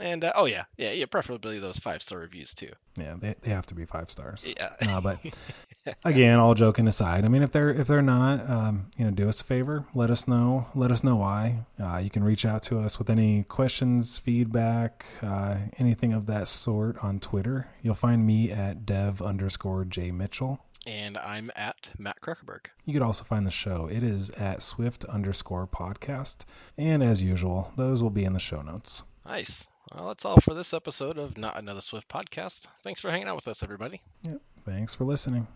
And 0.01 0.25
uh, 0.25 0.33
oh 0.35 0.47
yeah, 0.47 0.65
yeah, 0.77 0.93
yeah, 0.93 1.05
preferably 1.07 1.59
those 1.59 1.79
five 1.79 2.03
star 2.03 2.19
reviews 2.19 2.55
too. 2.55 2.73
Yeah, 2.97 3.15
they, 3.19 3.35
they 3.43 3.51
have 3.51 3.67
to 3.67 3.75
be 3.75 3.85
five 3.85 4.11
stars. 4.11 4.49
Yeah. 4.57 4.71
No, 4.85 5.01
but 5.03 5.19
again, 6.05 6.39
all 6.39 6.55
joking 6.55 6.89
aside, 6.89 7.25
I 7.25 7.29
mean, 7.29 7.43
if 7.43 7.53
they're 7.53 7.71
if 7.71 7.87
they're 7.87 8.03
not, 8.03 8.49
um, 8.49 8.91
you 8.97 9.05
know, 9.05 9.11
do 9.11 9.29
us 9.29 9.41
a 9.41 9.45
favor, 9.45 9.87
let 9.95 10.11
us 10.11 10.27
know. 10.27 10.69
Let 10.75 10.91
us 10.91 11.05
know 11.05 11.17
why. 11.17 11.67
Uh, 11.81 11.99
you 11.99 12.11
can 12.11 12.25
reach 12.25 12.47
out 12.47 12.63
to 12.65 12.81
us 12.81 12.99
with 12.99 13.11
any 13.11 13.43
questions, 13.45 14.19
feedback, 14.19 15.05
uh, 15.23 15.57
anything 15.79 16.13
of 16.13 16.27
that 16.27 16.49
sort 16.49 16.97
on 17.05 17.21
Twitter. 17.21 17.69
You'll 17.83 17.95
find 17.95 18.27
me 18.27 18.51
at 18.51 18.87
dev 18.87 19.21
underscore 19.21 19.85
j 19.85 20.11
mitchell. 20.11 20.65
And 20.85 21.17
I'm 21.19 21.53
at 21.55 21.91
Matt 21.97 22.21
Kruckerberg. 22.21 22.67
You 22.85 22.93
could 22.93 23.03
also 23.03 23.23
find 23.23 23.47
the 23.47 23.53
show. 23.53 23.87
It 23.87 24.03
is 24.03 24.31
at 24.31 24.63
swift 24.63 25.05
underscore 25.05 25.69
podcast, 25.69 26.39
and 26.77 27.05
as 27.05 27.23
usual, 27.23 27.73
those 27.77 28.03
will 28.03 28.11
be 28.11 28.25
in 28.25 28.33
the 28.33 28.41
show 28.41 28.63
notes. 28.63 29.05
Nice. 29.25 29.69
Well, 29.95 30.09
that's 30.09 30.25
all 30.25 30.41
for 30.41 30.55
this 30.55 30.73
episode 30.73 31.19
of 31.19 31.37
Not 31.37 31.59
Another 31.59 31.81
Swift 31.81 32.09
Podcast. 32.09 32.67
Thanks 32.83 33.01
for 33.01 33.11
hanging 33.11 33.29
out 33.29 33.37
with 33.37 33.49
us, 33.49 33.63
everybody. 33.63 34.01
Yep. 34.23 34.41
Thanks 34.65 34.95
for 34.95 35.05
listening. 35.05 35.47